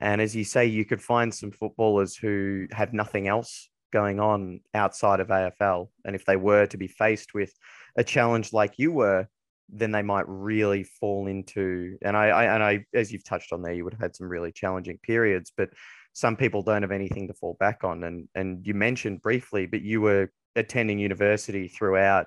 and 0.00 0.20
as 0.20 0.36
you 0.36 0.44
say 0.44 0.66
you 0.66 0.84
could 0.84 1.02
find 1.02 1.32
some 1.32 1.50
footballers 1.50 2.16
who 2.16 2.66
have 2.70 2.92
nothing 2.92 3.28
else 3.28 3.70
going 3.92 4.20
on 4.20 4.60
outside 4.74 5.20
of 5.20 5.28
AFL 5.28 5.88
and 6.04 6.14
if 6.14 6.24
they 6.24 6.36
were 6.36 6.66
to 6.66 6.76
be 6.76 6.88
faced 6.88 7.34
with 7.34 7.52
a 7.96 8.04
challenge 8.04 8.52
like 8.52 8.74
you 8.78 8.92
were 8.92 9.26
then 9.68 9.90
they 9.90 10.02
might 10.02 10.28
really 10.28 10.84
fall 10.84 11.26
into 11.26 11.98
and 12.02 12.16
I, 12.16 12.26
I 12.28 12.44
and 12.54 12.62
I 12.62 12.84
as 12.94 13.10
you've 13.10 13.24
touched 13.24 13.52
on 13.52 13.62
there 13.62 13.72
you 13.72 13.84
would 13.84 13.94
have 13.94 14.00
had 14.00 14.16
some 14.16 14.28
really 14.28 14.52
challenging 14.52 14.98
periods 15.02 15.52
but 15.56 15.70
some 16.12 16.36
people 16.36 16.62
don't 16.62 16.82
have 16.82 16.92
anything 16.92 17.26
to 17.28 17.34
fall 17.34 17.56
back 17.58 17.82
on 17.82 18.04
and 18.04 18.28
and 18.34 18.64
you 18.64 18.74
mentioned 18.74 19.22
briefly 19.22 19.66
but 19.66 19.82
you 19.82 20.00
were 20.00 20.30
attending 20.54 20.98
university 20.98 21.68
throughout 21.68 22.26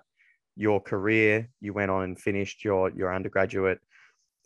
your 0.60 0.82
career. 0.82 1.50
You 1.62 1.74
went 1.74 1.90
on 1.90 2.04
and 2.04 2.20
finished 2.20 2.64
your 2.64 2.92
your 2.92 3.14
undergraduate 3.14 3.80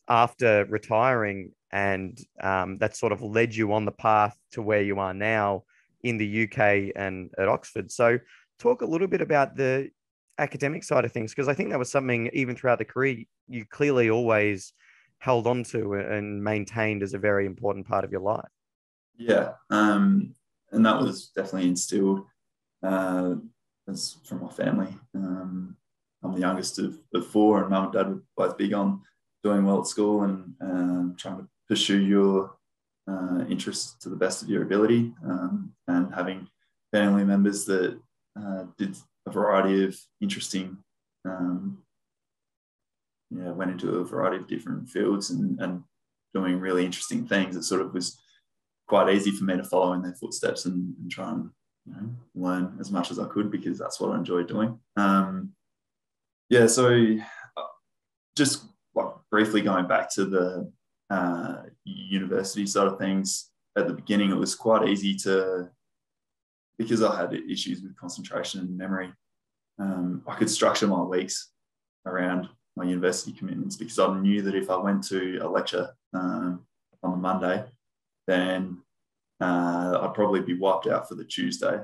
after 0.08 0.66
retiring, 0.70 1.52
and 1.72 2.18
um, 2.42 2.78
that 2.78 2.96
sort 2.96 3.12
of 3.12 3.22
led 3.22 3.54
you 3.56 3.74
on 3.74 3.86
the 3.86 3.92
path 3.92 4.38
to 4.52 4.62
where 4.62 4.82
you 4.82 5.00
are 5.00 5.14
now 5.14 5.64
in 6.04 6.18
the 6.18 6.44
UK 6.44 6.94
and 6.96 7.32
at 7.38 7.50
Oxford. 7.50 7.92
So, 7.92 8.20
talk 8.60 8.82
a 8.82 8.86
little 8.86 9.08
bit 9.08 9.22
about 9.22 9.56
the 9.56 9.90
academic 10.38 10.84
side 10.84 11.06
of 11.06 11.12
things 11.12 11.32
because 11.32 11.48
I 11.48 11.54
think 11.54 11.70
that 11.70 11.80
was 11.80 11.92
something 11.92 12.30
even 12.34 12.56
throughout 12.56 12.80
the 12.80 12.86
career 12.86 13.24
you 13.48 13.66
clearly 13.66 14.10
always 14.10 14.74
held 15.20 15.48
on 15.48 15.64
to 15.64 15.94
and 15.94 16.44
maintained 16.44 17.04
as 17.04 17.14
a 17.14 17.20
very 17.20 17.46
important 17.46 17.88
part 17.88 18.04
of 18.04 18.12
your 18.12 18.22
life. 18.22 18.50
Yeah, 19.16 19.54
um, 19.70 20.34
and 20.72 20.86
that 20.86 21.00
was 21.00 21.28
definitely 21.28 21.70
instilled 21.70 22.26
uh, 22.82 23.36
as 23.88 24.18
from 24.26 24.42
my 24.42 24.50
family. 24.50 24.94
Um, 25.16 25.78
I'm 26.24 26.34
the 26.34 26.40
youngest 26.40 26.80
of, 26.80 26.98
of 27.14 27.28
four, 27.28 27.62
and 27.62 27.70
mum 27.70 27.86
and 27.86 27.94
dad 27.94 28.10
were 28.10 28.24
both 28.36 28.58
big 28.58 28.74
on 28.74 29.02
doing 29.44 29.66
well 29.66 29.82
at 29.82 29.88
school 29.88 30.24
and 30.24 30.54
um, 30.62 31.16
trying 31.18 31.38
to 31.38 31.48
pursue 31.68 32.00
your 32.00 32.56
uh, 33.10 33.44
interests 33.50 33.96
to 34.02 34.10
the 34.10 34.16
best 34.16 34.42
of 34.42 34.50
your 34.50 34.64
ability, 34.64 35.14
um, 35.26 35.74
and 35.88 36.14
having 36.14 36.48
family 36.92 37.24
members 37.24 37.66
that 37.66 38.00
uh, 38.40 38.64
did 38.78 38.96
variety 39.34 39.84
of 39.86 39.98
interesting, 40.22 40.78
um, 41.26 41.80
yeah, 43.30 43.52
went 43.52 43.72
into 43.72 43.98
a 43.98 44.06
variety 44.06 44.38
of 44.38 44.48
different 44.48 44.90
fields 44.90 45.32
and, 45.32 45.60
and 45.60 45.84
doing 46.34 46.60
really 46.60 46.86
interesting 46.86 47.28
things. 47.28 47.56
It 47.56 47.64
sort 47.64 47.82
of 47.82 47.94
was 47.94 48.22
quite 48.88 49.14
easy 49.14 49.32
for 49.32 49.44
me 49.46 49.58
to 49.58 49.64
follow 49.64 49.94
in 49.94 50.02
their 50.02 50.14
footsteps 50.14 50.66
and, 50.66 50.96
and 51.02 51.12
try 51.12 51.32
and 51.32 51.50
you 51.86 51.94
know, 51.94 52.10
learn 52.36 52.78
as 52.80 52.92
much 52.92 53.12
as 53.12 53.20
I 53.20 53.26
could 53.26 53.52
because 53.52 53.78
that's 53.78 54.00
what 54.00 54.12
I 54.12 54.18
enjoyed 54.18 54.48
doing. 54.48 54.80
Um, 54.96 55.54
yeah, 56.50 56.68
so 56.68 56.88
uh, 57.58 57.64
just 58.36 58.66
like 58.96 59.08
briefly 59.32 59.62
going 59.62 59.88
back 59.88 60.14
to 60.14 60.26
the 60.26 60.72
uh, 61.10 61.64
university 61.84 62.66
side 62.66 62.88
of 62.88 63.00
things, 63.00 63.50
at 63.78 63.88
the 63.88 63.94
beginning 63.94 64.32
it 64.32 64.38
was 64.38 64.56
quite 64.56 64.88
easy 64.88 65.16
to, 65.16 65.70
because 66.78 67.02
I 67.02 67.20
had 67.20 67.34
issues 67.34 67.82
with 67.82 67.98
concentration 67.98 68.60
and 68.62 68.78
memory, 68.78 69.12
um, 69.80 70.24
I 70.28 70.36
could 70.36 70.50
structure 70.50 70.88
my 70.88 71.02
weeks 71.02 71.52
around 72.06 72.50
my 72.76 72.84
university 72.84 73.32
commitments 73.32 73.76
because 73.76 74.00
I 74.00 74.20
knew 74.20 74.42
that 74.42 74.56
if 74.56 74.70
I 74.70 74.78
went 74.78 75.04
to 75.06 75.40
a 75.42 75.48
lecture 75.48 75.96
um, 76.14 76.66
on 77.02 77.12
the 77.12 77.18
Monday, 77.18 77.64
then 78.28 78.82
uh, 79.42 80.00
I'd 80.02 80.14
probably 80.14 80.42
be 80.42 80.54
wiped 80.54 80.88
out 80.88 81.08
for 81.08 81.16
the 81.16 81.26
Tuesday. 81.26 81.80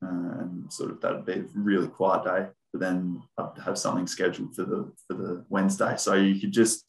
And 0.00 0.72
sort 0.72 0.90
of 0.90 1.00
that'd 1.00 1.26
be 1.26 1.32
a 1.32 1.44
really 1.54 1.88
quiet 1.88 2.24
day 2.24 2.46
but 2.72 2.80
then 2.80 3.22
I'd 3.38 3.60
have 3.64 3.78
something 3.78 4.06
scheduled 4.06 4.54
for 4.54 4.64
the 4.64 4.92
for 5.06 5.14
the 5.14 5.44
Wednesday. 5.48 5.96
So 5.96 6.14
you 6.14 6.40
could 6.40 6.52
just 6.52 6.84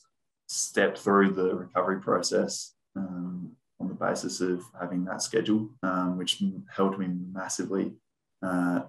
step 0.48 0.98
through 0.98 1.32
the 1.32 1.56
recovery 1.56 2.02
process 2.02 2.74
um, 2.96 3.52
on 3.80 3.88
the 3.88 3.94
basis 3.94 4.42
of 4.42 4.62
having 4.80 5.06
that 5.06 5.22
schedule, 5.22 5.70
um, 5.84 6.18
which 6.18 6.44
helped 6.76 7.00
me 7.00 7.08
massively 7.32 7.94
uh, 8.42 8.82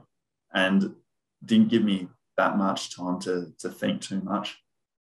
and 0.52 0.94
didn't 1.44 1.68
give 1.68 1.84
me 1.84 2.08
that 2.36 2.56
much 2.56 2.96
time 2.96 3.20
to 3.20 3.52
to 3.58 3.68
think 3.68 4.00
too 4.00 4.20
much 4.20 4.58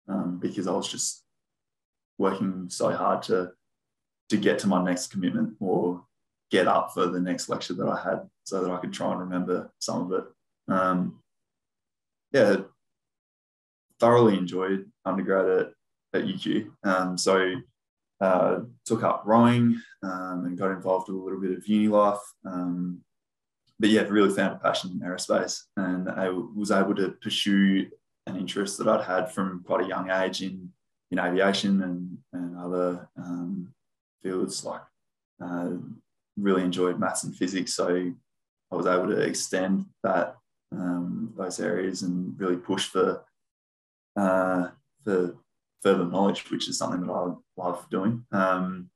um, 0.07 0.39
because 0.39 0.67
I 0.67 0.71
was 0.71 0.89
just 0.89 1.23
working 2.17 2.67
so 2.69 2.91
hard 2.91 3.21
to 3.23 3.51
to 4.29 4.37
get 4.37 4.59
to 4.59 4.67
my 4.67 4.83
next 4.83 5.07
commitment 5.07 5.55
or 5.59 6.03
get 6.51 6.67
up 6.67 6.93
for 6.93 7.07
the 7.07 7.19
next 7.19 7.49
lecture 7.49 7.73
that 7.73 7.87
I 7.87 8.01
had 8.01 8.29
so 8.43 8.63
that 8.63 8.71
I 8.71 8.77
could 8.77 8.93
try 8.93 9.11
and 9.11 9.19
remember 9.19 9.71
some 9.79 10.01
of 10.01 10.11
it. 10.19 10.25
Um, 10.67 11.19
yeah, 12.31 12.57
thoroughly 13.99 14.37
enjoyed 14.37 14.89
undergrad 15.05 15.47
at 15.47 15.67
at 16.13 16.23
UQ. 16.25 16.71
Um, 16.83 17.17
so 17.17 17.55
uh, 18.19 18.59
took 18.85 19.03
up 19.03 19.23
rowing 19.25 19.79
um, 20.03 20.45
and 20.45 20.57
got 20.57 20.71
involved 20.71 21.07
with 21.07 21.17
a 21.17 21.23
little 21.23 21.39
bit 21.39 21.57
of 21.57 21.67
uni 21.67 21.87
life. 21.87 22.19
Um, 22.45 23.01
but 23.79 23.89
yeah, 23.89 24.01
really 24.01 24.33
found 24.33 24.55
a 24.55 24.59
passion 24.59 24.91
in 24.91 24.99
aerospace 24.99 25.63
and 25.75 26.09
I 26.09 26.29
was 26.29 26.71
able 26.71 26.95
to 26.95 27.11
pursue 27.21 27.87
an 28.25 28.35
interest 28.35 28.77
that 28.77 28.87
I'd 28.87 29.05
had 29.05 29.31
from 29.31 29.63
quite 29.65 29.85
a 29.85 29.87
young 29.87 30.09
age 30.09 30.41
in, 30.41 30.71
in 31.11 31.19
aviation 31.19 31.83
and, 31.83 32.17
and 32.33 32.57
other 32.57 33.07
um, 33.17 33.73
fields 34.21 34.65
like 34.65 34.81
uh, 35.41 35.69
really 36.37 36.63
enjoyed 36.63 36.99
maths 36.99 37.23
and 37.23 37.35
physics. 37.35 37.73
So 37.73 38.11
I 38.71 38.75
was 38.75 38.85
able 38.85 39.07
to 39.07 39.21
extend 39.21 39.85
that 40.03 40.35
um, 40.71 41.33
those 41.37 41.59
areas 41.59 42.01
and 42.01 42.37
really 42.39 42.57
push 42.57 42.87
for 42.87 43.23
uh, 44.17 44.69
for 45.03 45.35
further 45.81 46.05
knowledge, 46.05 46.49
which 46.49 46.67
is 46.67 46.77
something 46.77 47.05
that 47.05 47.13
I 47.13 47.33
love 47.55 47.85
doing. 47.89 48.25
Um, 48.31 48.89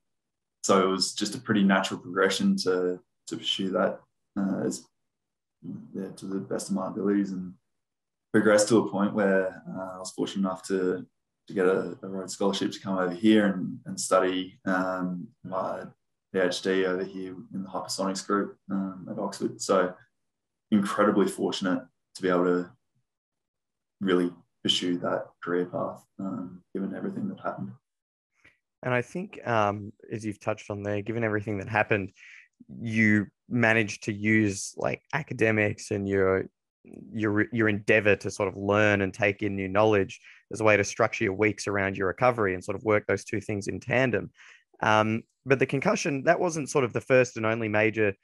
so 0.64 0.82
it 0.82 0.90
was 0.90 1.14
just 1.14 1.34
a 1.34 1.38
pretty 1.38 1.62
natural 1.62 2.00
progression 2.00 2.56
to 2.58 3.00
to 3.28 3.36
pursue 3.36 3.70
that 3.70 4.00
uh, 4.38 4.66
as 4.66 4.84
to 6.16 6.26
the 6.26 6.40
best 6.40 6.68
of 6.68 6.74
my 6.74 6.88
abilities 6.88 7.30
and 7.30 7.54
progressed 8.32 8.68
to 8.68 8.78
a 8.78 8.90
point 8.90 9.14
where 9.14 9.62
uh, 9.68 9.96
I 9.96 9.98
was 9.98 10.12
fortunate 10.12 10.46
enough 10.46 10.66
to 10.68 11.06
to 11.48 11.54
get 11.54 11.66
a, 11.66 11.96
a 12.02 12.08
Rhodes 12.08 12.34
scholarship 12.34 12.70
to 12.72 12.80
come 12.80 12.98
over 12.98 13.14
here 13.14 13.46
and, 13.46 13.78
and 13.86 13.98
study 13.98 14.60
um, 14.64 15.26
my 15.44 15.82
PhD 16.34 16.86
over 16.86 17.04
here 17.04 17.34
in 17.52 17.62
the 17.64 17.68
hypersonics 17.68 18.26
group 18.26 18.56
um, 18.70 19.08
at 19.10 19.18
Oxford. 19.18 19.60
So 19.60 19.92
incredibly 20.70 21.26
fortunate 21.26 21.82
to 22.14 22.22
be 22.22 22.28
able 22.28 22.44
to 22.44 22.70
really 24.00 24.30
pursue 24.62 24.98
that 24.98 25.26
career 25.42 25.66
path, 25.66 26.04
um, 26.20 26.62
given 26.74 26.94
everything 26.94 27.28
that 27.28 27.40
happened. 27.40 27.72
And 28.84 28.94
I 28.94 29.02
think, 29.02 29.40
um, 29.46 29.92
as 30.12 30.24
you've 30.24 30.40
touched 30.40 30.70
on 30.70 30.82
there, 30.82 31.02
given 31.02 31.24
everything 31.24 31.58
that 31.58 31.68
happened, 31.68 32.12
you 32.80 33.26
managed 33.48 34.04
to 34.04 34.12
use 34.12 34.74
like 34.76 35.02
academics 35.12 35.90
and 35.90 36.08
your 36.08 36.46
your 37.12 37.46
your 37.52 37.68
endeavor 37.68 38.16
to 38.16 38.30
sort 38.30 38.48
of 38.48 38.56
learn 38.56 39.02
and 39.02 39.14
take 39.14 39.42
in 39.42 39.54
new 39.54 39.68
knowledge 39.68 40.20
as 40.52 40.60
a 40.60 40.64
way 40.64 40.76
to 40.76 40.84
structure 40.84 41.24
your 41.24 41.34
weeks 41.34 41.68
around 41.68 41.96
your 41.96 42.08
recovery 42.08 42.54
and 42.54 42.64
sort 42.64 42.76
of 42.76 42.84
work 42.84 43.04
those 43.06 43.24
two 43.24 43.40
things 43.40 43.68
in 43.68 43.78
tandem. 43.78 44.30
Um, 44.82 45.22
but 45.46 45.58
the 45.58 45.66
concussion 45.66 46.24
that 46.24 46.40
wasn't 46.40 46.70
sort 46.70 46.84
of 46.84 46.92
the 46.92 47.00
first 47.00 47.36
and 47.36 47.46
only 47.46 47.68
major 47.68 48.14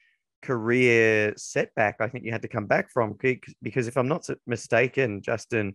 career 0.43 1.35
setback 1.37 1.97
I 2.01 2.09
think 2.09 2.25
you 2.25 2.33
had 2.33 2.43
to 2.43 2.49
come 2.49 2.67
back 2.67 2.91
from 2.91 3.17
because 3.63 3.89
if 3.89 3.97
I'm 3.97 4.09
not 4.09 4.27
mistaken, 4.47 5.23
Justin, 5.23 5.75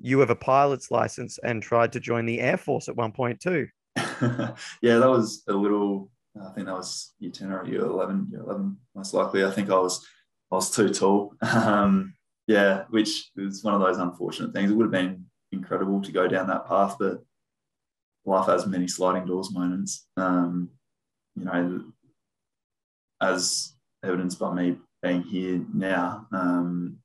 you 0.00 0.20
have 0.20 0.30
a 0.30 0.36
pilot's 0.36 0.90
license 0.90 1.38
and 1.42 1.62
tried 1.62 1.92
to 1.92 2.00
join 2.00 2.26
the 2.26 2.40
Air 2.40 2.56
Force 2.56 2.88
at 2.88 2.96
one 2.96 3.12
point 3.12 3.40
too. 3.40 3.68
yeah, 3.96 4.98
that 4.98 5.10
was 5.10 5.42
a 5.48 5.52
little. 5.52 6.10
I 6.42 6.50
think 6.52 6.66
that 6.66 6.76
was 6.76 7.14
year 7.18 7.30
ten 7.30 7.52
or 7.52 7.66
year 7.66 7.82
eleven. 7.82 8.28
Year 8.30 8.40
eleven, 8.40 8.78
most 8.94 9.14
likely. 9.14 9.44
I 9.44 9.50
think 9.50 9.70
I 9.70 9.78
was 9.78 10.06
I 10.50 10.56
was 10.56 10.70
too 10.70 10.90
tall. 10.90 11.34
Um, 11.42 12.14
yeah, 12.46 12.84
which 12.88 13.30
was 13.36 13.62
one 13.62 13.74
of 13.74 13.80
those 13.80 13.98
unfortunate 13.98 14.54
things. 14.54 14.70
It 14.70 14.74
would 14.74 14.84
have 14.84 14.90
been 14.90 15.26
incredible 15.52 16.00
to 16.00 16.12
go 16.12 16.26
down 16.26 16.46
that 16.46 16.66
path, 16.66 16.96
but 16.98 17.22
life 18.24 18.46
has 18.46 18.66
many 18.66 18.88
sliding 18.88 19.26
doors 19.26 19.52
moments. 19.52 20.06
Um, 20.16 20.70
you 21.36 21.44
know, 21.44 21.84
as 23.20 23.74
evidenced 24.02 24.38
by 24.38 24.54
me 24.54 24.78
being 25.02 25.22
here 25.22 25.60
now, 25.74 26.26
um, 26.32 26.98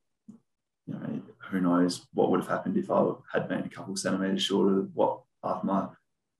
you 0.87 0.93
know, 0.93 1.21
who 1.49 1.61
knows 1.61 2.05
what 2.13 2.31
would 2.31 2.39
have 2.39 2.49
happened 2.49 2.77
if 2.77 2.89
I 2.89 3.03
had 3.31 3.47
been 3.47 3.63
a 3.63 3.69
couple 3.69 3.95
centimeters 3.95 4.43
shorter, 4.43 4.87
what 4.93 5.21
path 5.43 5.63
my, 5.63 5.87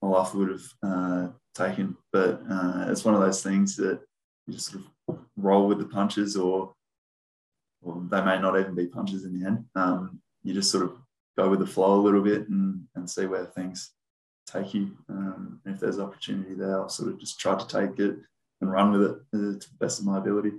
my 0.04 0.18
life 0.18 0.34
would 0.34 0.50
have 0.50 0.66
uh, 0.82 1.28
taken. 1.54 1.96
But 2.12 2.42
uh, 2.50 2.86
it's 2.88 3.04
one 3.04 3.14
of 3.14 3.20
those 3.20 3.42
things 3.42 3.76
that 3.76 4.00
you 4.46 4.54
just 4.54 4.70
sort 4.70 4.84
of 5.08 5.18
roll 5.36 5.66
with 5.66 5.78
the 5.78 5.86
punches, 5.86 6.36
or, 6.36 6.72
or 7.82 8.02
they 8.10 8.22
may 8.22 8.38
not 8.38 8.58
even 8.58 8.74
be 8.74 8.86
punches 8.86 9.24
in 9.24 9.38
the 9.38 9.46
end. 9.46 9.64
Um, 9.74 10.20
you 10.42 10.52
just 10.52 10.70
sort 10.70 10.84
of 10.84 10.96
go 11.36 11.48
with 11.48 11.60
the 11.60 11.66
flow 11.66 11.94
a 11.94 12.02
little 12.02 12.22
bit 12.22 12.48
and, 12.48 12.82
and 12.94 13.08
see 13.08 13.26
where 13.26 13.46
things 13.46 13.92
take 14.46 14.74
you. 14.74 14.96
Um, 15.08 15.60
if 15.64 15.80
there's 15.80 15.98
opportunity 15.98 16.54
there, 16.54 16.80
I'll 16.80 16.88
sort 16.88 17.10
of 17.10 17.18
just 17.18 17.40
try 17.40 17.58
to 17.58 17.66
take 17.66 17.98
it 17.98 18.16
and 18.60 18.70
run 18.70 18.92
with 18.92 19.02
it 19.02 19.16
to 19.32 19.52
the 19.52 19.66
best 19.80 19.98
of 19.98 20.06
my 20.06 20.18
ability. 20.18 20.52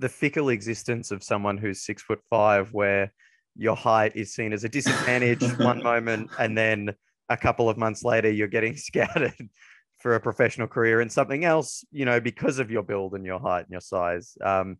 The 0.00 0.08
fickle 0.08 0.48
existence 0.48 1.12
of 1.12 1.22
someone 1.22 1.56
who's 1.56 1.82
six 1.82 2.02
foot 2.02 2.20
five, 2.28 2.72
where 2.72 3.12
your 3.56 3.76
height 3.76 4.16
is 4.16 4.34
seen 4.34 4.52
as 4.52 4.64
a 4.64 4.68
disadvantage 4.68 5.42
one 5.58 5.82
moment, 5.82 6.30
and 6.40 6.58
then 6.58 6.94
a 7.28 7.36
couple 7.36 7.68
of 7.68 7.76
months 7.76 8.04
later, 8.04 8.30
you're 8.30 8.48
getting 8.48 8.76
scouted 8.88 9.50
for 9.98 10.14
a 10.14 10.20
professional 10.20 10.66
career 10.66 11.00
in 11.00 11.08
something 11.08 11.44
else, 11.44 11.84
you 11.90 12.04
know, 12.04 12.20
because 12.20 12.58
of 12.58 12.70
your 12.70 12.82
build 12.82 13.14
and 13.14 13.24
your 13.24 13.40
height 13.40 13.64
and 13.64 13.70
your 13.70 13.80
size. 13.80 14.36
Um, 14.42 14.78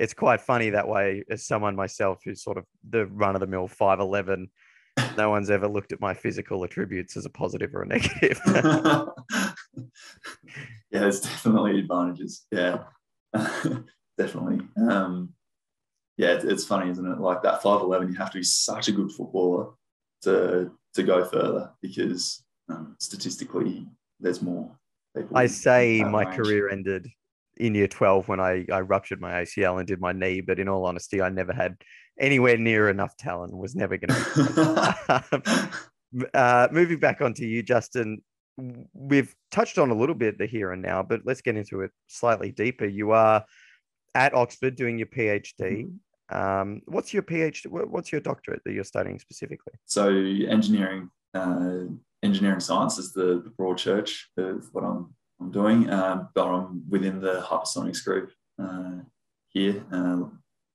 it's 0.00 0.14
quite 0.14 0.40
funny 0.40 0.70
that 0.70 0.88
way 0.88 1.24
as 1.30 1.46
someone 1.46 1.76
myself 1.76 2.20
who's 2.24 2.42
sort 2.42 2.58
of 2.58 2.64
the 2.88 3.06
run 3.06 3.34
of 3.34 3.40
the 3.40 3.46
mill 3.46 3.68
5'11 3.68 4.48
no 5.16 5.30
one's 5.30 5.50
ever 5.50 5.68
looked 5.68 5.92
at 5.92 6.00
my 6.00 6.14
physical 6.14 6.64
attributes 6.64 7.16
as 7.16 7.24
a 7.24 7.30
positive 7.30 7.74
or 7.74 7.82
a 7.82 7.86
negative. 7.88 8.40
yeah, 8.46 9.12
there's 10.90 11.20
definitely 11.20 11.78
advantages. 11.78 12.46
Yeah, 12.50 12.84
definitely. 14.18 14.60
Um, 14.88 15.34
yeah, 16.16 16.38
it's 16.42 16.64
funny, 16.64 16.90
isn't 16.90 17.10
it? 17.10 17.20
Like 17.20 17.42
that 17.42 17.62
5'11, 17.62 18.10
you 18.10 18.16
have 18.16 18.30
to 18.32 18.38
be 18.38 18.44
such 18.44 18.88
a 18.88 18.92
good 18.92 19.10
footballer 19.10 19.70
to 20.22 20.70
to 20.94 21.02
go 21.02 21.24
further 21.24 21.70
because 21.80 22.44
um, 22.68 22.96
statistically, 22.98 23.86
there's 24.20 24.42
more 24.42 24.76
people. 25.16 25.36
I 25.36 25.46
say 25.46 26.02
my 26.04 26.24
range. 26.24 26.36
career 26.36 26.68
ended 26.68 27.08
in 27.56 27.74
year 27.74 27.88
12 27.88 28.28
when 28.28 28.40
I, 28.40 28.64
I 28.72 28.80
ruptured 28.80 29.20
my 29.20 29.42
ACL 29.42 29.78
and 29.78 29.86
did 29.86 30.00
my 30.00 30.12
knee, 30.12 30.40
but 30.40 30.58
in 30.58 30.68
all 30.68 30.84
honesty, 30.86 31.20
I 31.20 31.28
never 31.28 31.52
had 31.52 31.76
anywhere 32.18 32.56
near 32.56 32.88
enough 32.88 33.16
talent, 33.16 33.56
was 33.56 33.74
never 33.74 33.96
going 33.96 34.08
to. 34.34 35.70
uh, 36.34 36.68
moving 36.72 36.98
back 36.98 37.20
onto 37.20 37.44
you, 37.44 37.62
Justin, 37.62 38.22
we've 38.92 39.34
touched 39.50 39.78
on 39.78 39.90
a 39.90 39.94
little 39.94 40.14
bit 40.14 40.38
the 40.38 40.46
here 40.46 40.72
and 40.72 40.82
now, 40.82 41.02
but 41.02 41.20
let's 41.24 41.40
get 41.40 41.56
into 41.56 41.80
it 41.80 41.90
slightly 42.08 42.52
deeper. 42.52 42.86
You 42.86 43.12
are 43.12 43.44
at 44.14 44.34
Oxford 44.34 44.76
doing 44.76 44.98
your 44.98 45.08
PhD. 45.08 45.52
Mm-hmm. 45.60 45.94
Um, 46.32 46.82
what's 46.86 47.12
your 47.12 47.22
PhD? 47.22 47.66
What's 47.68 48.10
your 48.10 48.20
doctorate 48.20 48.62
that 48.64 48.72
you're 48.72 48.84
studying 48.84 49.18
specifically? 49.18 49.74
So 49.86 50.08
engineering, 50.08 51.10
uh, 51.34 51.84
engineering 52.22 52.60
science 52.60 52.98
is 52.98 53.12
the, 53.12 53.42
the 53.44 53.52
broad 53.56 53.78
church 53.78 54.30
of 54.36 54.68
what 54.72 54.84
I'm 54.84 55.14
I'm 55.42 55.50
doing, 55.50 55.90
um, 55.90 56.28
but 56.34 56.46
I'm 56.46 56.82
within 56.88 57.20
the 57.20 57.40
hypersonics 57.40 58.04
group 58.04 58.30
uh, 58.62 59.00
here, 59.48 59.84
uh, 59.92 60.22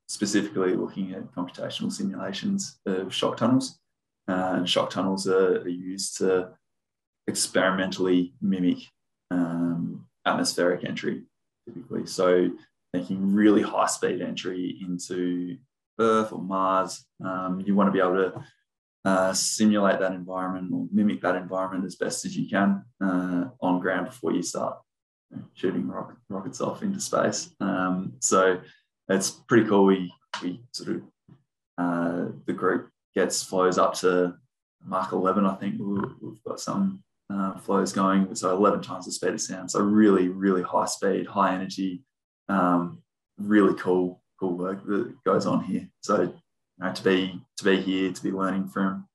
specifically 0.08 0.76
looking 0.76 1.14
at 1.14 1.32
computational 1.34 1.92
simulations 1.92 2.80
of 2.86 3.14
shock 3.14 3.38
tunnels. 3.38 3.80
Uh, 4.28 4.56
and 4.58 4.70
shock 4.70 4.90
tunnels 4.90 5.26
are, 5.26 5.62
are, 5.62 5.70
used 5.70 6.18
to 6.18 6.50
experimentally 7.28 8.34
mimic 8.42 8.80
um, 9.32 10.06
atmospheric 10.26 10.84
entry, 10.84 11.24
typically. 11.66 12.06
So 12.06 12.50
making 12.94 13.34
really 13.34 13.62
high 13.62 13.88
speed 13.88 14.22
entry 14.22 14.80
into 14.82 15.58
Earth 16.00 16.32
or 16.32 16.42
Mars. 16.42 17.06
Um, 17.24 17.62
you 17.66 17.76
want 17.76 17.88
to 17.88 17.92
be 17.92 18.00
able 18.00 18.16
to 18.16 18.44
uh, 19.06 19.34
simulate 19.34 20.00
that 20.00 20.14
environment 20.14 20.72
or 20.74 20.88
mimic 20.92 21.22
that 21.22 21.36
environment 21.36 21.86
as 21.86 21.96
best 21.96 22.26
as 22.26 22.36
you 22.36 22.50
can 22.50 22.84
uh, 23.02 23.46
on 23.62 23.80
ground 23.80 24.08
before 24.08 24.34
you 24.34 24.42
start 24.42 24.78
shooting 25.54 25.88
rocket, 25.88 26.18
rockets 26.30 26.62
off 26.62 26.84
into 26.84 27.00
space. 27.00 27.50
Um, 27.60 28.14
so 28.20 28.60
it's 29.10 29.30
pretty 29.32 29.68
cool. 29.68 29.86
We 29.86 30.14
we 30.42 30.62
sort 30.72 30.90
of 30.90 31.02
uh, 31.78 32.26
the 32.46 32.54
group 32.54 32.90
gets 33.16 33.44
flows 33.44 33.78
up 33.78 33.94
to 33.96 34.36
Mach 34.86 35.12
11. 35.12 35.46
I 35.46 35.56
think 35.56 35.76
we've 35.80 36.44
got 36.48 36.60
some 36.60 37.04
uh, 37.30 37.58
flows 37.60 37.94
going, 37.94 38.34
so 38.36 38.56
11 38.56 38.82
times 38.82 39.06
the 39.06 39.12
speed 39.12 39.34
of 39.34 39.42
sound. 39.42 39.72
So 39.72 39.80
really, 39.82 40.30
really 40.30 40.62
high 40.62 40.86
speed, 40.86 41.28
high 41.28 41.54
energy, 41.54 42.04
um, 42.50 43.02
really 43.38 43.74
cool, 43.76 44.22
cool 44.40 44.58
work 44.58 44.86
that 44.86 45.14
goes 45.26 45.46
on 45.46 45.64
here. 45.64 45.90
So 46.02 46.22
you 46.22 46.34
know, 46.80 46.94
to 46.94 47.04
be 47.04 47.42
to 47.58 47.64
be 47.64 47.78
here, 47.78 48.12
to 48.12 48.24
be 48.24 48.32
learning 48.32 48.68
from 48.68 49.08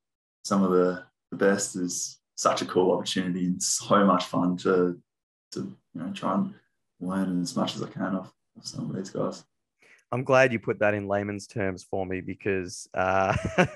some 0.45 0.63
of 0.63 0.73
the, 0.73 1.05
the 1.31 1.37
best 1.37 1.77
is 1.77 2.19
such 2.35 2.63
a 2.63 2.67
cool 2.67 2.93
opportunity 2.93 3.47
and 3.47 3.63
so 3.63 4.05
much 4.05 4.25
fun 4.25 4.57
to 4.59 5.01
to 5.53 5.61
you 5.95 6.03
know 6.03 6.13
try 6.13 6.35
and 6.35 6.55
learn 7.01 7.43
as 7.43 7.57
much 7.57 7.77
as 7.77 7.83
I 7.83 7.89
can 7.89 8.17
off, 8.17 8.33
of 8.57 8.67
some 8.67 8.91
of 8.91 8.97
these 8.97 9.11
guys. 9.11 9.45
I'm 10.13 10.25
glad 10.25 10.53
you 10.53 10.59
put 10.59 10.79
that 10.81 10.93
in 10.93 11.09
layman's 11.09 11.47
terms 11.47 11.83
for 11.83 12.05
me 12.05 12.21
because 12.21 12.87
uh, 12.93 13.35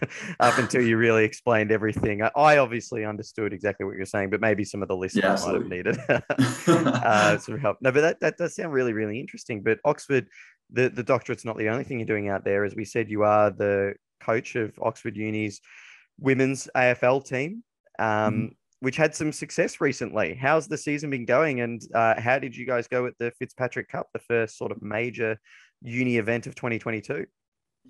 up 0.40 0.58
until 0.58 0.82
you 0.82 0.98
really 0.98 1.24
explained 1.24 1.72
everything, 1.72 2.20
I 2.22 2.58
obviously 2.58 3.06
understood 3.06 3.54
exactly 3.54 3.86
what 3.86 3.96
you're 3.96 4.04
saying, 4.04 4.28
but 4.28 4.42
maybe 4.42 4.62
some 4.62 4.82
of 4.82 4.88
the 4.88 4.96
listeners 4.96 5.42
yeah, 5.42 5.46
might 5.46 5.54
have 5.54 5.68
needed 5.68 5.98
uh, 6.68 7.38
some 7.38 7.58
help. 7.58 7.78
No, 7.80 7.90
but 7.90 8.02
that, 8.02 8.20
that 8.20 8.36
does 8.36 8.54
sound 8.54 8.74
really, 8.74 8.92
really 8.92 9.18
interesting. 9.18 9.62
But 9.62 9.78
Oxford, 9.86 10.28
the, 10.70 10.90
the 10.90 11.02
doctorate's 11.02 11.46
not 11.46 11.56
the 11.56 11.70
only 11.70 11.84
thing 11.84 12.00
you're 12.00 12.06
doing 12.06 12.28
out 12.28 12.44
there. 12.44 12.64
As 12.64 12.74
we 12.74 12.84
said, 12.84 13.08
you 13.08 13.22
are 13.22 13.50
the 13.50 13.94
coach 14.20 14.56
of 14.56 14.78
Oxford 14.82 15.16
Uni's 15.16 15.62
women's 16.18 16.68
AFL 16.76 17.24
team. 17.24 17.64
um, 17.98 18.50
which 18.80 18.96
had 18.96 19.14
some 19.14 19.32
success 19.32 19.80
recently. 19.80 20.34
How's 20.34 20.68
the 20.68 20.76
season 20.76 21.08
been 21.08 21.24
going, 21.24 21.60
and 21.60 21.82
uh, 21.94 22.20
how 22.20 22.38
did 22.38 22.54
you 22.54 22.66
guys 22.66 22.86
go 22.86 23.06
at 23.06 23.14
the 23.18 23.32
Fitzpatrick 23.38 23.88
Cup, 23.88 24.08
the 24.12 24.18
first 24.18 24.58
sort 24.58 24.70
of 24.70 24.82
major 24.82 25.40
uni 25.86 26.16
event 26.16 26.46
of 26.46 26.54
2022? 26.54 27.26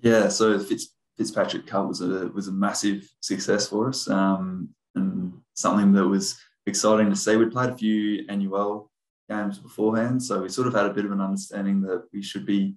Yeah, 0.01 0.29
so 0.29 0.59
Fitz, 0.59 0.93
Fitzpatrick 1.17 1.65
Cup 1.65 1.87
was 1.87 2.01
a 2.01 2.27
was 2.27 2.47
a 2.47 2.51
massive 2.51 3.11
success 3.21 3.67
for 3.67 3.89
us, 3.89 4.07
um, 4.09 4.69
and 4.95 5.33
something 5.55 5.91
that 5.93 6.07
was 6.07 6.39
exciting 6.67 7.09
to 7.09 7.15
see. 7.15 7.35
We'd 7.35 7.51
played 7.51 7.71
a 7.71 7.77
few 7.77 8.25
NUL 8.27 8.91
games 9.29 9.57
beforehand, 9.57 10.21
so 10.21 10.41
we 10.41 10.49
sort 10.49 10.67
of 10.67 10.73
had 10.73 10.85
a 10.85 10.93
bit 10.93 11.05
of 11.05 11.11
an 11.11 11.21
understanding 11.21 11.81
that 11.81 12.05
we 12.13 12.21
should 12.21 12.45
be 12.45 12.75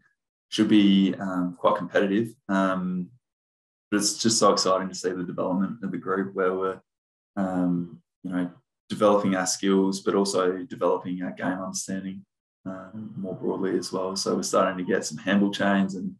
should 0.48 0.68
be 0.68 1.14
um, 1.20 1.56
quite 1.58 1.76
competitive. 1.76 2.34
Um, 2.48 3.10
but 3.90 3.98
it's 3.98 4.18
just 4.18 4.38
so 4.38 4.52
exciting 4.52 4.88
to 4.88 4.94
see 4.94 5.10
the 5.10 5.24
development 5.24 5.78
of 5.82 5.90
the 5.90 5.98
group 5.98 6.34
where 6.34 6.54
we're 6.54 6.80
um, 7.36 8.00
you 8.22 8.32
know 8.32 8.50
developing 8.88 9.36
our 9.36 9.46
skills, 9.46 10.00
but 10.00 10.14
also 10.14 10.64
developing 10.64 11.22
our 11.22 11.32
game 11.32 11.58
understanding 11.60 12.24
um, 12.66 13.12
more 13.16 13.34
broadly 13.34 13.76
as 13.78 13.92
well. 13.92 14.16
So 14.16 14.36
we're 14.36 14.42
starting 14.42 14.78
to 14.78 14.92
get 14.92 15.04
some 15.04 15.18
handball 15.18 15.50
chains 15.50 15.94
and 15.94 16.14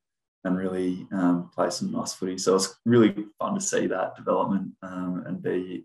and 0.45 0.57
really 0.57 1.07
um, 1.13 1.51
play 1.55 1.69
some 1.69 1.93
nice 1.93 2.15
footy. 2.15 2.39
So 2.39 2.57
it's 2.57 2.75
really 2.87 3.15
fun 3.39 3.55
to 3.55 3.61
see 3.61 3.87
that 3.89 4.17
development 4.17 4.73
um, 4.83 5.23
and 5.27 5.43
be 5.43 5.85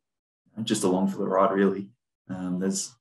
just 0.63 0.85
along 0.85 1.09
for 1.09 1.17
the 1.17 1.27
ride. 1.27 1.51
Really, 1.51 1.89
um, 2.29 2.59
there's 2.59 2.93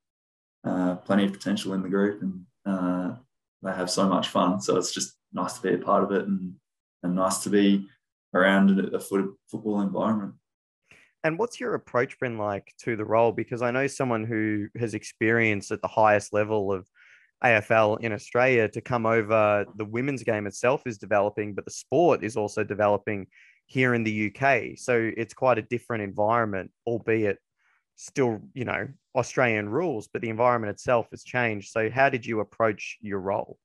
uh, 0.64 0.96
plenty 0.96 1.24
of 1.24 1.32
potential 1.32 1.74
in 1.74 1.82
the 1.82 1.88
group, 1.88 2.22
and 2.22 2.44
uh, 2.66 3.14
they 3.62 3.72
have 3.72 3.90
so 3.90 4.08
much 4.08 4.28
fun. 4.28 4.60
So 4.60 4.76
it's 4.76 4.92
just 4.92 5.14
nice 5.32 5.54
to 5.54 5.62
be 5.62 5.74
a 5.74 5.78
part 5.78 6.02
of 6.02 6.10
it, 6.10 6.26
and 6.26 6.54
and 7.04 7.14
nice 7.14 7.38
to 7.44 7.50
be 7.50 7.86
around 8.34 8.80
a 8.92 8.98
foot, 8.98 9.32
football 9.48 9.80
environment. 9.80 10.34
And 11.22 11.38
what's 11.38 11.60
your 11.60 11.74
approach 11.74 12.18
been 12.18 12.36
like 12.36 12.74
to 12.80 12.96
the 12.96 13.04
role? 13.04 13.32
Because 13.32 13.62
I 13.62 13.70
know 13.70 13.86
someone 13.86 14.24
who 14.24 14.68
has 14.78 14.92
experienced 14.92 15.70
at 15.70 15.80
the 15.80 15.88
highest 15.88 16.32
level 16.32 16.72
of 16.72 16.86
AFL 17.44 18.00
in 18.00 18.12
Australia 18.12 18.68
to 18.68 18.80
come 18.80 19.06
over. 19.06 19.66
The 19.76 19.84
women's 19.84 20.22
game 20.22 20.46
itself 20.46 20.82
is 20.86 20.98
developing, 20.98 21.54
but 21.54 21.64
the 21.64 21.70
sport 21.70 22.24
is 22.24 22.36
also 22.36 22.64
developing 22.64 23.26
here 23.66 23.94
in 23.94 24.04
the 24.04 24.32
UK. 24.34 24.76
So 24.76 25.10
it's 25.16 25.34
quite 25.34 25.58
a 25.58 25.62
different 25.62 26.02
environment, 26.02 26.70
albeit 26.86 27.38
still, 27.96 28.40
you 28.54 28.64
know, 28.64 28.88
Australian 29.14 29.68
rules, 29.68 30.08
but 30.08 30.22
the 30.22 30.28
environment 30.28 30.70
itself 30.70 31.06
has 31.10 31.22
changed. 31.22 31.70
So 31.70 31.90
how 31.90 32.08
did 32.08 32.26
you 32.26 32.40
approach 32.40 32.98
your 33.00 33.20
role? 33.20 33.58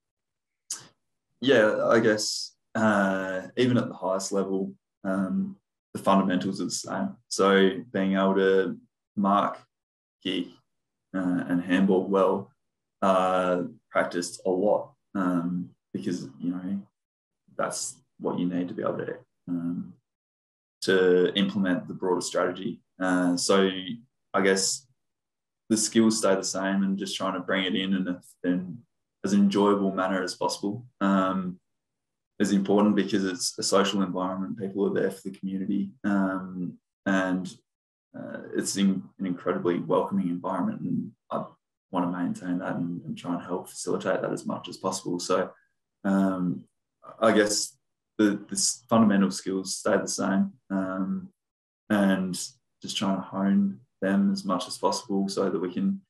Yeah, 1.41 1.85
I 1.85 1.99
guess 1.99 2.55
uh, 2.75 3.43
even 3.57 3.77
at 3.77 3.87
the 3.87 3.93
highest 3.93 4.31
level, 4.31 4.73
um, 5.03 5.55
the 5.93 5.99
fundamentals 5.99 6.61
are 6.61 6.65
the 6.65 6.71
same. 6.71 7.15
So 7.29 7.71
being 7.91 8.13
able 8.13 8.35
to 8.35 8.77
mark, 9.15 9.57
kick, 10.23 10.47
uh, 11.15 11.43
and 11.47 11.63
handball 11.63 12.05
well 12.07 12.51
uh, 13.01 13.63
practiced 13.91 14.41
a 14.45 14.49
lot 14.49 14.91
um, 15.15 15.69
because 15.93 16.27
you 16.39 16.51
know 16.51 16.81
that's 17.57 17.95
what 18.19 18.39
you 18.39 18.47
need 18.47 18.67
to 18.67 18.73
be 18.73 18.83
able 18.83 18.97
to 18.97 19.15
um, 19.47 19.93
to 20.81 21.33
implement 21.35 21.87
the 21.87 21.93
broader 21.93 22.21
strategy. 22.21 22.81
Uh, 22.99 23.35
so 23.35 23.69
I 24.33 24.41
guess 24.41 24.87
the 25.69 25.77
skills 25.77 26.17
stay 26.17 26.35
the 26.35 26.43
same 26.43 26.83
and 26.83 26.97
just 26.97 27.15
trying 27.15 27.33
to 27.33 27.39
bring 27.39 27.65
it 27.65 27.75
in 27.75 27.93
in, 27.93 28.07
a, 28.07 28.21
in 28.43 28.77
as 29.23 29.33
enjoyable 29.33 29.91
manner 29.91 30.23
as 30.23 30.35
possible 30.35 30.85
um, 31.01 31.59
is 32.39 32.51
important 32.53 32.95
because 32.95 33.25
it's 33.25 33.57
a 33.59 33.63
social 33.63 34.01
environment. 34.01 34.57
People 34.57 34.87
are 34.87 34.93
there 34.93 35.11
for 35.11 35.29
the 35.29 35.37
community, 35.37 35.91
um, 36.05 36.77
and 37.05 37.53
uh, 38.17 38.39
it's 38.55 38.77
in, 38.77 39.03
an 39.19 39.25
incredibly 39.25 39.79
welcoming 39.79 40.29
environment. 40.29 40.81
And 40.81 41.11
I 41.31 41.43
want 41.91 42.05
to 42.05 42.17
maintain 42.17 42.59
that 42.59 42.75
and, 42.75 43.01
and, 43.05 43.17
try 43.17 43.33
and 43.33 43.43
help 43.43 43.67
facilitate 43.67 44.21
that 44.21 44.31
as 44.31 44.45
much 44.45 44.69
as 44.69 44.77
possible. 44.77 45.19
So 45.19 45.49
um, 46.03 46.63
I 47.19 47.31
guess 47.31 47.77
the, 48.17 48.43
the, 48.49 48.81
fundamental 48.89 49.31
skills 49.31 49.75
stay 49.75 49.97
the 49.97 50.07
same 50.07 50.51
um, 50.69 51.29
and 51.89 52.35
just 52.81 52.97
trying 52.97 53.15
to 53.15 53.21
hone 53.21 53.79
them 54.01 54.31
as 54.31 54.45
much 54.45 54.67
as 54.67 54.77
possible 54.77 55.27
so 55.27 55.49
that 55.49 55.59
we 55.59 55.73
can 55.73 56.01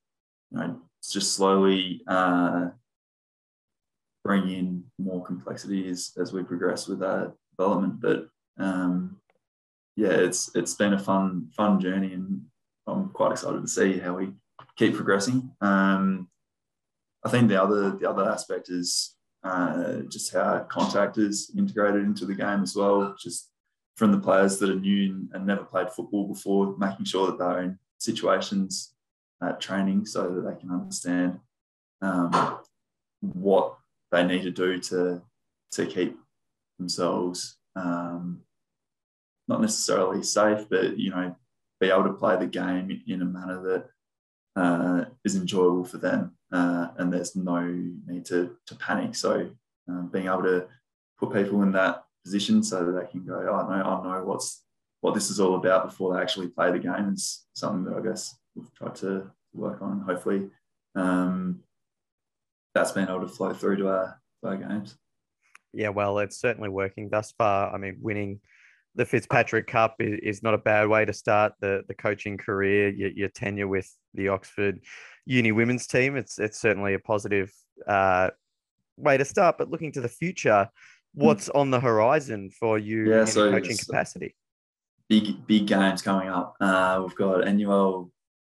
you 0.50 0.58
know, 0.58 0.80
just 1.10 1.34
slowly 1.34 2.02
uh, 2.06 2.68
bring 4.24 4.50
in 4.50 4.84
more 4.98 5.24
complexity 5.24 5.88
as, 5.88 6.12
as 6.20 6.32
we 6.32 6.42
progress 6.42 6.86
with 6.86 7.02
our 7.02 7.34
development. 7.56 8.00
But 8.00 8.28
um, 8.58 9.16
yeah, 9.96 10.12
it's 10.12 10.54
it's 10.54 10.74
been 10.74 10.94
a 10.94 10.98
fun 10.98 11.48
fun 11.56 11.80
journey, 11.80 12.12
and 12.12 12.42
I'm 12.86 13.08
quite 13.10 13.32
excited 13.32 13.62
to 13.62 13.68
see 13.68 13.98
how 13.98 14.16
we 14.16 14.32
keep 14.80 14.96
progressing. 14.96 15.50
Um, 15.60 16.28
I 17.22 17.28
think 17.28 17.48
the 17.48 17.62
other 17.62 17.90
the 17.90 18.08
other 18.08 18.28
aspect 18.28 18.70
is 18.70 19.14
uh, 19.44 20.00
just 20.08 20.32
how 20.32 20.60
contact 20.70 21.18
is 21.18 21.52
integrated 21.56 22.02
into 22.02 22.24
the 22.24 22.34
game 22.34 22.62
as 22.62 22.74
well. 22.74 23.14
Just 23.20 23.50
from 23.96 24.10
the 24.10 24.18
players 24.18 24.58
that 24.58 24.70
are 24.70 24.74
new 24.74 25.28
and 25.32 25.46
never 25.46 25.64
played 25.64 25.90
football 25.90 26.26
before, 26.26 26.74
making 26.78 27.04
sure 27.04 27.26
that 27.26 27.38
they're 27.38 27.62
in 27.62 27.78
situations 27.98 28.94
at 29.42 29.60
training 29.60 30.06
so 30.06 30.22
that 30.34 30.48
they 30.48 30.58
can 30.58 30.70
understand 30.70 31.38
um, 32.00 32.58
what 33.20 33.76
they 34.10 34.24
need 34.24 34.42
to 34.42 34.50
do 34.50 34.78
to 34.78 35.22
to 35.72 35.86
keep 35.86 36.16
themselves 36.78 37.58
um, 37.76 38.40
not 39.46 39.60
necessarily 39.60 40.22
safe, 40.22 40.66
but 40.70 40.98
you 40.98 41.10
know, 41.10 41.36
be 41.80 41.90
able 41.90 42.04
to 42.04 42.14
play 42.14 42.36
the 42.38 42.46
game 42.46 43.02
in 43.06 43.20
a 43.20 43.26
manner 43.26 43.60
that 43.62 43.90
uh, 44.56 45.04
is 45.24 45.36
enjoyable 45.36 45.84
for 45.84 45.98
them, 45.98 46.36
uh, 46.52 46.88
and 46.98 47.12
there's 47.12 47.36
no 47.36 47.60
need 48.06 48.24
to 48.26 48.56
to 48.66 48.74
panic. 48.76 49.14
So 49.14 49.50
um, 49.88 50.08
being 50.12 50.26
able 50.26 50.42
to 50.42 50.66
put 51.18 51.32
people 51.32 51.62
in 51.62 51.72
that 51.72 52.04
position 52.24 52.62
so 52.62 52.84
that 52.84 52.92
they 52.92 53.10
can 53.10 53.24
go, 53.24 53.46
oh, 53.48 53.54
I 53.54 53.78
know, 53.78 53.84
I 53.84 54.02
know 54.18 54.24
what's 54.24 54.62
what 55.00 55.14
this 55.14 55.30
is 55.30 55.40
all 55.40 55.56
about 55.56 55.86
before 55.86 56.14
they 56.14 56.20
actually 56.20 56.48
play 56.48 56.70
the 56.70 56.78
game 56.78 57.14
is 57.14 57.46
something 57.54 57.84
that 57.84 57.98
I 57.98 58.06
guess 58.06 58.36
we've 58.54 58.72
tried 58.74 58.94
to 58.96 59.30
work 59.54 59.80
on. 59.80 60.00
Hopefully, 60.00 60.50
um, 60.94 61.60
that's 62.74 62.92
been 62.92 63.08
able 63.08 63.20
to 63.20 63.28
flow 63.28 63.52
through 63.52 63.76
to 63.76 63.88
our, 63.88 64.20
to 64.42 64.48
our 64.48 64.56
games. 64.56 64.96
Yeah, 65.72 65.88
well, 65.88 66.18
it's 66.18 66.38
certainly 66.38 66.68
working 66.68 67.08
thus 67.10 67.32
far. 67.38 67.72
I 67.72 67.78
mean, 67.78 67.96
winning 68.00 68.40
the 68.94 69.06
Fitzpatrick 69.06 69.66
Cup 69.66 69.96
is, 70.00 70.42
not 70.42 70.54
a 70.54 70.58
bad 70.58 70.88
way 70.88 71.04
to 71.04 71.12
start 71.12 71.52
the, 71.60 71.82
the 71.88 71.94
coaching 71.94 72.36
career, 72.36 72.88
your, 72.88 73.10
your 73.10 73.28
tenure 73.28 73.68
with 73.68 73.90
the 74.14 74.28
Oxford 74.28 74.80
Uni 75.26 75.52
women's 75.52 75.86
team. 75.86 76.16
It's, 76.16 76.38
it's 76.38 76.60
certainly 76.60 76.94
a 76.94 76.98
positive 76.98 77.52
uh, 77.86 78.30
way 78.96 79.16
to 79.16 79.24
start. 79.24 79.58
But 79.58 79.70
looking 79.70 79.92
to 79.92 80.00
the 80.00 80.08
future, 80.08 80.68
hmm. 81.14 81.24
what's 81.24 81.48
on 81.50 81.70
the 81.70 81.80
horizon 81.80 82.50
for 82.50 82.78
you 82.78 83.10
yeah, 83.10 83.20
in 83.22 83.26
so, 83.26 83.50
coaching 83.50 83.76
capacity? 83.76 84.34
Big, 85.08 85.46
big 85.46 85.66
games 85.66 86.02
coming 86.02 86.28
up. 86.28 86.54
Uh, 86.60 87.00
we've 87.02 87.16
got 87.16 87.46
NUL 87.52 88.12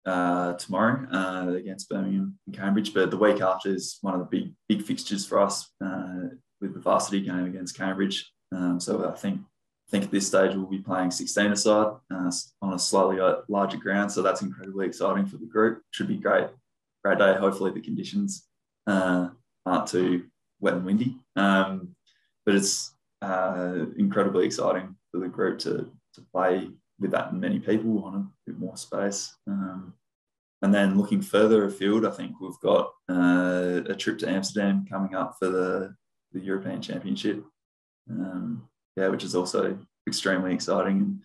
uh, 0.05 0.53
tomorrow 0.53 1.07
uh, 1.11 1.53
against 1.53 1.89
Birmingham 1.89 2.37
and 2.45 2.55
Cambridge, 2.55 2.93
but 2.93 3.11
the 3.11 3.17
week 3.17 3.41
after 3.41 3.69
is 3.69 3.99
one 4.01 4.13
of 4.13 4.19
the 4.19 4.25
big, 4.25 4.53
big 4.67 4.81
fixtures 4.83 5.25
for 5.25 5.39
us 5.39 5.69
uh, 5.83 6.27
with 6.59 6.73
the 6.73 6.79
varsity 6.79 7.21
game 7.21 7.45
against 7.45 7.77
Cambridge. 7.77 8.31
Um, 8.53 8.79
so 8.79 9.09
I 9.09 9.15
think 9.15 9.41
think 9.91 10.05
at 10.05 10.11
this 10.11 10.27
stage 10.27 10.55
we'll 10.55 10.65
be 10.65 10.79
playing 10.79 11.11
16 11.11 11.51
aside 11.51 11.93
uh, 12.13 12.31
on 12.61 12.73
a 12.73 12.79
slightly 12.79 13.19
uh, 13.19 13.37
larger 13.49 13.77
ground. 13.77 14.11
So 14.11 14.21
that's 14.21 14.41
incredibly 14.41 14.87
exciting 14.87 15.25
for 15.25 15.37
the 15.37 15.45
group. 15.45 15.83
Should 15.91 16.07
be 16.07 16.17
great, 16.17 16.47
great 17.03 17.19
day. 17.19 17.35
Hopefully 17.35 17.71
the 17.71 17.81
conditions 17.81 18.47
uh, 18.87 19.29
aren't 19.65 19.87
too 19.87 20.25
wet 20.61 20.75
and 20.75 20.85
windy. 20.85 21.17
Um, 21.35 21.89
but 22.45 22.55
it's 22.55 22.93
uh, 23.21 23.85
incredibly 23.97 24.45
exciting 24.45 24.95
for 25.11 25.19
the 25.19 25.27
group 25.27 25.59
to, 25.59 25.91
to 26.13 26.21
play 26.33 26.69
with 26.99 27.11
that 27.11 27.33
many 27.33 27.59
people 27.59 28.03
on 28.05 28.15
a 28.15 28.27
bit 28.49 28.57
more 28.57 28.77
space. 28.77 29.35
Um, 29.45 29.93
and 30.61 30.73
then 30.73 30.97
looking 30.97 31.21
further 31.21 31.65
afield, 31.65 32.05
I 32.05 32.11
think 32.11 32.39
we've 32.39 32.59
got 32.61 32.93
uh, 33.09 33.81
a 33.89 33.95
trip 33.95 34.19
to 34.19 34.29
Amsterdam 34.29 34.85
coming 34.89 35.15
up 35.15 35.35
for 35.39 35.49
the, 35.49 35.95
the 36.31 36.39
European 36.39 36.81
Championship. 36.81 37.43
Um, 38.09 38.69
yeah, 38.95 39.07
which 39.07 39.23
is 39.23 39.35
also 39.35 39.77
extremely 40.07 40.53
exciting. 40.53 41.21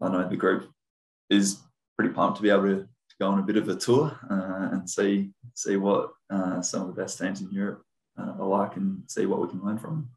I 0.00 0.08
know 0.08 0.28
the 0.28 0.36
group 0.36 0.70
is 1.30 1.58
pretty 1.96 2.12
pumped 2.12 2.36
to 2.36 2.42
be 2.42 2.50
able 2.50 2.62
to, 2.62 2.88
go 3.20 3.28
on 3.28 3.38
a 3.38 3.42
bit 3.42 3.56
of 3.56 3.68
a 3.68 3.76
tour 3.76 4.18
uh, 4.30 4.70
and 4.72 4.88
see 4.88 5.30
see 5.54 5.76
what 5.76 6.10
uh, 6.30 6.60
some 6.60 6.80
of 6.80 6.88
the 6.88 7.00
best 7.00 7.18
teams 7.18 7.40
in 7.40 7.50
Europe 7.52 7.84
uh, 8.18 8.32
are 8.40 8.48
like 8.48 8.76
and 8.76 9.02
see 9.06 9.26
what 9.26 9.40
we 9.40 9.46
can 9.46 9.62
learn 9.64 9.78
from 9.78 9.90
them. 9.90 10.10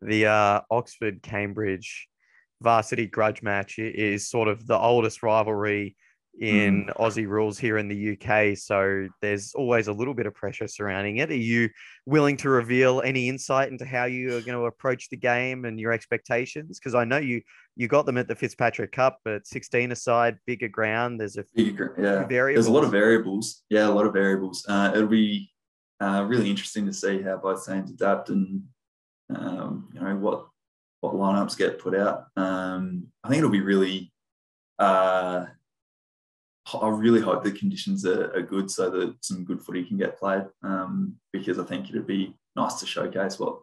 The 0.00 0.26
uh, 0.26 0.60
Oxford 0.70 1.22
Cambridge 1.22 2.08
varsity 2.62 3.06
grudge 3.06 3.42
match 3.42 3.78
is 3.78 4.30
sort 4.30 4.48
of 4.48 4.66
the 4.66 4.78
oldest 4.78 5.22
rivalry 5.22 5.96
in 6.40 6.86
mm. 6.86 6.96
Aussie 6.96 7.28
rules 7.28 7.58
here 7.58 7.78
in 7.78 7.88
the 7.88 8.12
UK. 8.12 8.56
So 8.56 9.08
there's 9.20 9.54
always 9.54 9.86
a 9.86 9.92
little 9.92 10.14
bit 10.14 10.26
of 10.26 10.34
pressure 10.34 10.66
surrounding 10.66 11.18
it. 11.18 11.30
Are 11.30 11.36
you 11.36 11.68
willing 12.06 12.36
to 12.38 12.48
reveal 12.48 13.00
any 13.02 13.28
insight 13.28 13.70
into 13.70 13.84
how 13.84 14.04
you 14.04 14.28
are 14.36 14.40
going 14.40 14.58
to 14.58 14.66
approach 14.66 15.08
the 15.10 15.16
game 15.16 15.64
and 15.64 15.78
your 15.78 15.92
expectations? 15.92 16.78
Because 16.78 16.94
I 16.94 17.04
know 17.04 17.18
you 17.18 17.42
you 17.76 17.88
got 17.88 18.06
them 18.06 18.18
at 18.18 18.28
the 18.28 18.34
Fitzpatrick 18.34 18.92
Cup, 18.92 19.18
but 19.24 19.46
16 19.46 19.92
aside, 19.92 20.38
bigger 20.46 20.68
ground. 20.68 21.20
There's 21.20 21.36
a 21.36 21.44
few 21.44 21.76
yeah. 21.98 22.24
There's 22.28 22.66
a 22.66 22.72
lot 22.72 22.84
of 22.84 22.90
variables. 22.90 23.62
Yeah, 23.70 23.88
a 23.88 23.90
lot 23.90 24.06
of 24.06 24.12
variables. 24.12 24.64
Uh, 24.68 24.92
it'll 24.94 25.08
be 25.08 25.50
uh, 26.00 26.24
really 26.26 26.50
interesting 26.50 26.86
to 26.86 26.92
see 26.92 27.22
how 27.22 27.36
both 27.36 27.66
teams 27.66 27.90
adapt 27.90 28.30
and 28.30 28.62
um, 29.34 29.88
you 29.92 30.00
know 30.00 30.16
what 30.16 30.46
what 31.00 31.14
lineups 31.14 31.56
get 31.56 31.78
put 31.78 31.94
out. 31.94 32.26
Um, 32.36 33.08
I 33.22 33.28
think 33.28 33.38
it'll 33.38 33.50
be 33.50 33.60
really. 33.60 34.12
Uh, 34.76 35.46
I 36.72 36.88
really 36.88 37.20
hope 37.20 37.44
the 37.44 37.52
conditions 37.52 38.06
are, 38.06 38.34
are, 38.34 38.42
good 38.42 38.70
so 38.70 38.88
that 38.88 39.16
some 39.20 39.44
good 39.44 39.62
footy 39.62 39.84
can 39.84 39.98
get 39.98 40.18
played. 40.18 40.46
Um, 40.62 41.16
because 41.32 41.58
I 41.58 41.64
think 41.64 41.90
it'd 41.90 42.06
be 42.06 42.34
nice 42.56 42.74
to 42.80 42.86
showcase 42.86 43.38
what 43.38 43.60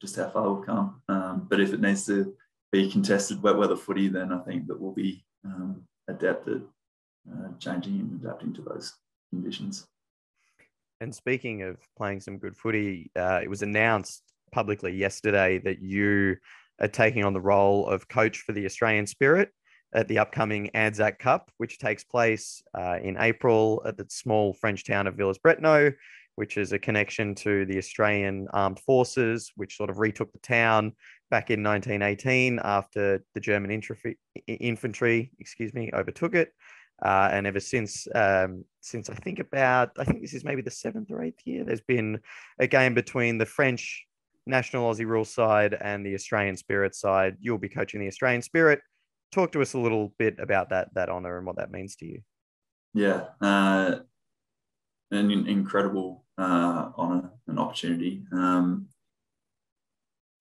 just 0.00 0.16
how 0.16 0.28
far 0.30 0.52
we've 0.52 0.66
come. 0.66 1.02
Um, 1.08 1.46
but 1.48 1.60
if 1.60 1.72
it 1.72 1.80
needs 1.80 2.06
to 2.06 2.34
be 2.72 2.90
contested 2.90 3.42
wet 3.42 3.56
weather 3.56 3.76
footy, 3.76 4.08
then 4.08 4.32
I 4.32 4.38
think 4.40 4.66
that 4.68 4.80
we'll 4.80 4.92
be 4.92 5.24
um, 5.44 5.82
adept 6.08 6.48
at 6.48 6.62
uh, 7.30 7.48
changing 7.58 8.00
and 8.00 8.20
adapting 8.22 8.54
to 8.54 8.62
those 8.62 8.94
conditions. 9.30 9.86
And 11.00 11.14
speaking 11.14 11.62
of 11.62 11.76
playing 11.96 12.20
some 12.20 12.38
good 12.38 12.56
footy, 12.56 13.10
uh, 13.16 13.40
it 13.42 13.48
was 13.48 13.62
announced 13.62 14.22
publicly 14.52 14.92
yesterday 14.92 15.58
that 15.58 15.80
you 15.80 16.36
are 16.80 16.88
taking 16.88 17.24
on 17.24 17.32
the 17.32 17.40
role 17.40 17.86
of 17.86 18.08
coach 18.08 18.38
for 18.38 18.52
the 18.52 18.66
Australian 18.66 19.06
Spirit 19.06 19.50
at 19.92 20.08
the 20.08 20.18
upcoming 20.18 20.70
Anzac 20.70 21.18
Cup, 21.18 21.50
which 21.56 21.78
takes 21.78 22.04
place 22.04 22.62
uh, 22.74 22.98
in 23.02 23.16
April 23.18 23.82
at 23.84 23.96
the 23.96 24.06
small 24.08 24.52
French 24.52 24.84
town 24.84 25.06
of 25.06 25.14
Villers-Bretonneux, 25.14 25.94
which 26.36 26.56
is 26.56 26.72
a 26.72 26.78
connection 26.78 27.34
to 27.34 27.66
the 27.66 27.78
Australian 27.78 28.48
Armed 28.52 28.80
Forces, 28.80 29.52
which 29.56 29.76
sort 29.76 29.90
of 29.90 29.98
retook 29.98 30.32
the 30.32 30.38
town 30.38 30.92
back 31.30 31.50
in 31.50 31.62
1918 31.62 32.60
after 32.62 33.22
the 33.34 33.40
German 33.40 33.70
infantry, 33.70 34.18
infantry 34.46 35.30
excuse 35.38 35.74
me, 35.74 35.90
overtook 35.92 36.34
it. 36.34 36.52
Uh, 37.02 37.30
and 37.32 37.46
ever 37.46 37.60
since, 37.60 38.06
um, 38.14 38.64
since 38.80 39.08
I 39.08 39.14
think 39.14 39.38
about, 39.38 39.90
I 39.98 40.04
think 40.04 40.20
this 40.20 40.34
is 40.34 40.44
maybe 40.44 40.62
the 40.62 40.70
seventh 40.70 41.10
or 41.10 41.22
eighth 41.22 41.40
year, 41.46 41.64
there's 41.64 41.80
been 41.80 42.20
a 42.58 42.66
game 42.66 42.94
between 42.94 43.38
the 43.38 43.46
French 43.46 44.06
National 44.46 44.92
Aussie 44.92 45.06
Rule 45.06 45.24
side 45.24 45.74
and 45.80 46.04
the 46.04 46.14
Australian 46.14 46.56
Spirit 46.56 46.94
side. 46.94 47.36
You'll 47.40 47.58
be 47.58 47.68
coaching 47.68 48.00
the 48.00 48.08
Australian 48.08 48.42
Spirit. 48.42 48.80
Talk 49.32 49.52
to 49.52 49.62
us 49.62 49.74
a 49.74 49.78
little 49.78 50.12
bit 50.18 50.36
about 50.38 50.70
that 50.70 50.94
that 50.94 51.08
honor 51.08 51.38
and 51.38 51.46
what 51.46 51.56
that 51.56 51.70
means 51.70 51.96
to 51.96 52.06
you. 52.06 52.20
Yeah, 52.94 53.26
uh, 53.40 54.00
an 55.10 55.30
incredible 55.30 56.24
uh, 56.36 56.90
honor 56.96 57.30
and 57.46 57.58
opportunity. 57.58 58.24
Um, 58.32 58.86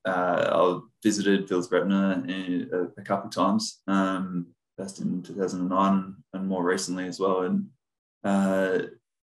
uh, 0.05 0.49
I 0.51 0.79
visited 1.03 1.47
Villers-Bretonneux 1.47 2.71
a, 2.73 2.99
a 2.99 3.03
couple 3.03 3.27
of 3.27 3.35
times. 3.35 3.81
Um, 3.87 4.47
first 4.79 5.01
in 5.01 5.21
2009 5.21 6.15
and 6.33 6.47
more 6.47 6.63
recently 6.63 7.05
as 7.05 7.19
well. 7.19 7.41
And 7.41 7.67
uh, 8.23 8.79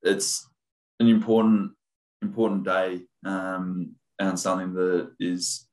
it's 0.03 0.49
an 0.99 1.09
important 1.09 1.73
important 2.23 2.65
day 2.65 3.03
um, 3.27 3.95
and 4.19 4.39
something 4.39 4.73
that 4.75 5.11
is 5.21 5.69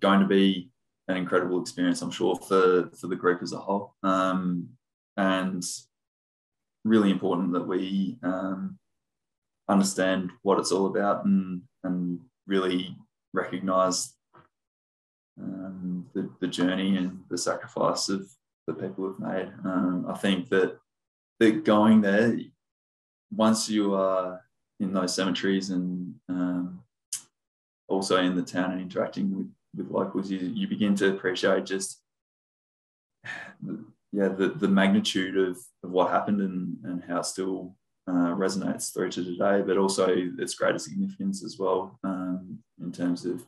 going 0.00 0.20
to 0.20 0.26
be 0.26 0.70
an 1.08 1.16
incredible 1.16 1.60
experience, 1.60 2.02
I'm 2.02 2.10
sure, 2.10 2.36
for 2.36 2.90
for 2.98 3.06
the 3.06 3.16
group 3.16 3.42
as 3.42 3.52
a 3.52 3.58
whole. 3.58 3.94
Um, 4.02 4.68
and 5.16 5.64
really 6.84 7.10
important 7.10 7.52
that 7.52 7.66
we 7.66 8.18
um, 8.22 8.78
understand 9.68 10.30
what 10.42 10.58
it's 10.58 10.72
all 10.72 10.86
about 10.86 11.24
and 11.24 11.62
and 11.84 12.20
really 12.46 12.96
recognise 13.32 14.14
um, 15.40 16.06
the, 16.14 16.30
the 16.40 16.46
journey 16.46 16.96
and 16.96 17.22
the 17.28 17.38
sacrifice 17.38 18.08
of 18.08 18.28
the 18.66 18.74
people 18.74 19.06
have 19.06 19.18
made. 19.18 19.52
Um, 19.64 20.06
I 20.08 20.14
think 20.14 20.48
that 20.50 20.78
that 21.40 21.64
going 21.64 22.00
there, 22.00 22.38
once 23.30 23.68
you 23.68 23.94
are 23.94 24.42
in 24.80 24.92
those 24.92 25.14
cemeteries 25.14 25.70
and 25.70 26.14
um, 26.28 26.82
also 27.88 28.16
in 28.16 28.34
the 28.34 28.42
town 28.42 28.72
and 28.72 28.80
interacting 28.80 29.36
with, 29.36 29.50
with 29.76 29.90
locals, 29.90 30.30
you, 30.30 30.38
you 30.38 30.66
begin 30.66 30.94
to 30.96 31.10
appreciate 31.10 31.66
just 31.66 32.02
yeah 34.12 34.28
the, 34.28 34.48
the 34.48 34.68
magnitude 34.68 35.36
of, 35.36 35.58
of 35.82 35.90
what 35.90 36.10
happened 36.10 36.40
and, 36.40 36.76
and 36.84 37.02
how 37.04 37.18
it 37.18 37.26
still 37.26 37.74
uh, 38.08 38.34
resonates 38.34 38.92
through 38.92 39.10
to 39.10 39.24
today, 39.24 39.62
but 39.66 39.76
also 39.76 40.14
its 40.38 40.54
greater 40.54 40.78
significance 40.78 41.44
as 41.44 41.58
well 41.58 41.98
um, 42.04 42.58
in 42.80 42.92
terms 42.92 43.24
of 43.26 43.44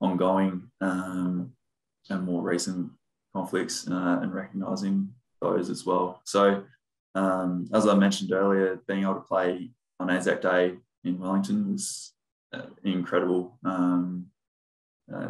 ongoing 0.00 0.68
um, 0.80 1.52
and 2.10 2.24
more 2.24 2.42
recent 2.42 2.90
conflicts 3.32 3.88
uh, 3.88 4.18
and 4.22 4.34
recognizing 4.34 5.08
those 5.40 5.70
as 5.70 5.86
well. 5.86 6.20
So, 6.24 6.64
um, 7.14 7.68
as 7.72 7.86
I 7.86 7.94
mentioned 7.94 8.32
earlier, 8.32 8.80
being 8.88 9.02
able 9.02 9.14
to 9.14 9.20
play 9.20 9.70
on 10.00 10.10
Anzac 10.10 10.42
Day 10.42 10.74
in 11.04 11.18
Wellington 11.18 11.72
was 11.72 12.12
uh, 12.52 12.62
incredible. 12.82 13.58
Um, 13.64 14.26
uh, 15.14 15.28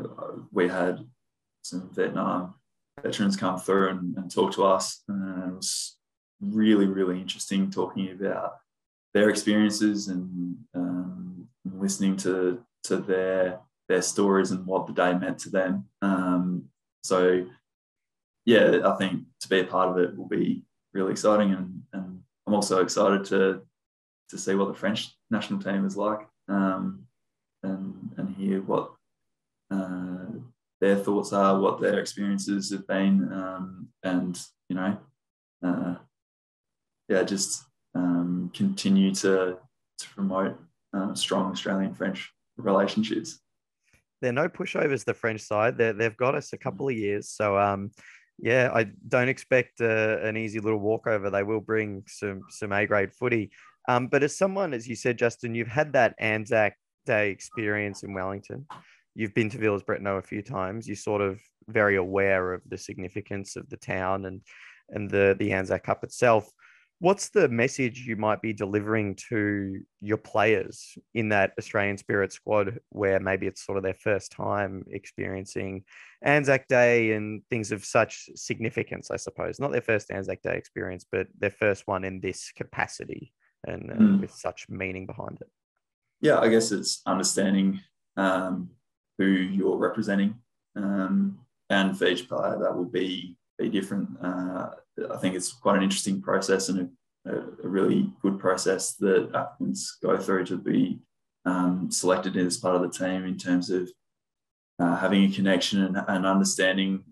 we 0.50 0.68
had 0.68 1.04
some 1.62 1.90
Vietnam 1.94 2.54
veterans 3.02 3.36
come 3.36 3.58
through 3.58 3.90
and, 3.90 4.16
and 4.16 4.30
talk 4.30 4.52
to 4.52 4.64
us. 4.64 5.02
Uh, 5.10 5.48
it 5.48 5.54
was 5.54 5.96
really, 6.40 6.86
really 6.86 7.20
interesting 7.20 7.70
talking 7.70 8.10
about 8.10 8.54
their 9.14 9.30
experiences 9.30 10.08
and 10.08 10.56
um, 10.74 11.48
listening 11.64 12.16
to 12.16 12.62
to 12.84 12.96
their 12.96 13.60
their 13.88 14.02
stories 14.02 14.50
and 14.50 14.66
what 14.66 14.86
the 14.86 14.92
day 14.92 15.14
meant 15.14 15.38
to 15.38 15.50
them. 15.50 15.84
Um, 16.00 16.64
so 17.02 17.46
yeah, 18.44 18.80
I 18.84 18.96
think 18.96 19.22
to 19.40 19.48
be 19.48 19.60
a 19.60 19.64
part 19.64 19.90
of 19.90 19.98
it 19.98 20.16
will 20.16 20.28
be 20.28 20.64
really 20.92 21.12
exciting, 21.12 21.52
and, 21.52 21.82
and 21.92 22.20
I'm 22.46 22.54
also 22.54 22.82
excited 22.82 23.24
to 23.26 23.62
to 24.30 24.38
see 24.38 24.54
what 24.54 24.68
the 24.68 24.74
French 24.74 25.14
national 25.30 25.60
team 25.60 25.84
is 25.84 25.96
like, 25.96 26.20
um, 26.48 27.04
and 27.62 28.14
and 28.16 28.34
hear 28.34 28.62
what 28.62 28.92
uh, 29.72 30.40
their 30.80 30.96
thoughts 30.96 31.32
are, 31.32 31.58
what 31.58 31.80
their 31.80 31.98
experiences 32.00 32.70
have 32.70 32.86
been, 32.86 33.32
um, 33.32 33.88
and 34.02 34.38
you 34.68 34.76
know, 34.76 34.96
uh, 35.64 35.94
yeah, 37.08 37.22
just 37.22 37.64
um, 37.94 38.50
continue 38.52 39.14
to 39.14 39.58
to 39.98 40.08
promote 40.14 40.58
uh, 40.94 41.14
strong 41.14 41.52
Australian 41.52 41.94
French 41.94 42.32
relationships. 42.56 43.40
They're 44.20 44.32
no 44.32 44.48
pushovers. 44.48 45.04
The 45.04 45.14
French 45.14 45.40
side, 45.40 45.78
they 45.78 45.92
they've 45.92 46.16
got 46.16 46.34
us 46.34 46.52
a 46.52 46.58
couple 46.58 46.88
of 46.88 46.96
years, 46.96 47.28
so 47.28 47.56
um, 47.58 47.90
yeah, 48.38 48.70
I 48.74 48.90
don't 49.06 49.28
expect 49.28 49.80
uh, 49.80 50.18
an 50.22 50.36
easy 50.36 50.58
little 50.58 50.80
walkover. 50.80 51.30
They 51.30 51.44
will 51.44 51.60
bring 51.60 52.02
some 52.08 52.42
some 52.50 52.72
A 52.72 52.86
grade 52.86 53.12
footy. 53.12 53.50
Um, 53.88 54.08
but 54.08 54.22
as 54.22 54.36
someone, 54.36 54.74
as 54.74 54.88
you 54.88 54.96
said, 54.96 55.18
Justin, 55.18 55.54
you've 55.54 55.68
had 55.68 55.92
that 55.92 56.14
Anzac 56.18 56.76
Day 57.06 57.30
experience 57.30 58.02
in 58.02 58.14
Wellington. 58.14 58.66
You've 59.14 59.34
been 59.34 59.50
to 59.50 59.58
Villers-Bretonneux 59.58 60.18
a 60.18 60.22
few 60.22 60.42
times. 60.42 60.86
You're 60.86 60.96
sort 60.96 61.20
of 61.20 61.40
very 61.68 61.96
aware 61.96 62.52
of 62.54 62.62
the 62.68 62.78
significance 62.78 63.56
of 63.56 63.68
the 63.68 63.76
town 63.76 64.26
and 64.26 64.40
and 64.90 65.08
the 65.08 65.36
the 65.38 65.52
Anzac 65.52 65.84
Cup 65.84 66.04
itself 66.04 66.50
what's 67.02 67.30
the 67.30 67.48
message 67.48 68.06
you 68.06 68.14
might 68.14 68.40
be 68.40 68.52
delivering 68.52 69.16
to 69.28 69.80
your 70.00 70.16
players 70.16 70.96
in 71.14 71.30
that 71.30 71.50
Australian 71.58 71.98
Spirit 71.98 72.32
squad 72.32 72.78
where 72.90 73.18
maybe 73.18 73.48
it's 73.48 73.66
sort 73.66 73.76
of 73.76 73.82
their 73.82 73.92
first 73.92 74.30
time 74.30 74.84
experiencing 74.88 75.82
Anzac 76.22 76.68
Day 76.68 77.10
and 77.10 77.42
things 77.50 77.72
of 77.72 77.84
such 77.84 78.30
significance, 78.36 79.10
I 79.10 79.16
suppose? 79.16 79.58
Not 79.58 79.72
their 79.72 79.80
first 79.80 80.12
Anzac 80.12 80.42
Day 80.42 80.56
experience, 80.56 81.04
but 81.10 81.26
their 81.36 81.50
first 81.50 81.88
one 81.88 82.04
in 82.04 82.20
this 82.20 82.52
capacity 82.54 83.32
and 83.66 83.90
uh, 83.90 83.94
mm. 83.94 84.20
with 84.20 84.30
such 84.30 84.66
meaning 84.68 85.04
behind 85.04 85.38
it. 85.40 85.50
Yeah, 86.20 86.38
I 86.38 86.46
guess 86.50 86.70
it's 86.70 87.02
understanding 87.04 87.80
um, 88.16 88.70
who 89.22 89.30
you're 89.30 89.76
representing. 89.76 90.34
Um, 90.76 91.38
and 91.70 91.96
for 91.96 92.06
each 92.06 92.28
player, 92.28 92.58
that 92.60 92.76
will 92.76 92.84
be 92.84 93.36
be 93.58 93.68
different. 93.68 94.08
Uh, 94.22 94.70
I 95.10 95.16
think 95.18 95.34
it's 95.34 95.52
quite 95.52 95.76
an 95.76 95.82
interesting 95.82 96.20
process 96.20 96.68
and 96.68 96.90
a, 97.26 97.32
a 97.64 97.68
really 97.68 98.10
good 98.20 98.38
process 98.38 98.94
that 98.96 99.30
applicants 99.34 99.98
go 100.02 100.16
through 100.18 100.46
to 100.46 100.56
be 100.56 100.98
um, 101.44 101.90
selected 101.90 102.36
as 102.36 102.56
part 102.56 102.76
of 102.76 102.82
the 102.82 102.88
team 102.88 103.24
in 103.24 103.36
terms 103.36 103.70
of 103.70 103.90
uh, 104.78 104.96
having 104.96 105.24
a 105.24 105.32
connection 105.32 105.84
and, 105.84 105.96
and 106.08 106.26
understanding 106.26 107.04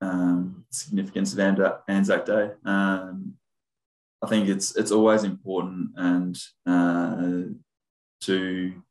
um, 0.00 0.64
significance 0.70 1.32
of 1.32 1.40
Anzac 1.88 2.26
Day. 2.26 2.50
Um, 2.64 3.34
I 4.22 4.28
think 4.28 4.48
it's 4.48 4.76
it's 4.76 4.92
always 4.92 5.24
important 5.24 5.90
and 5.96 6.38
uh, 6.66 7.54
to 8.22 8.82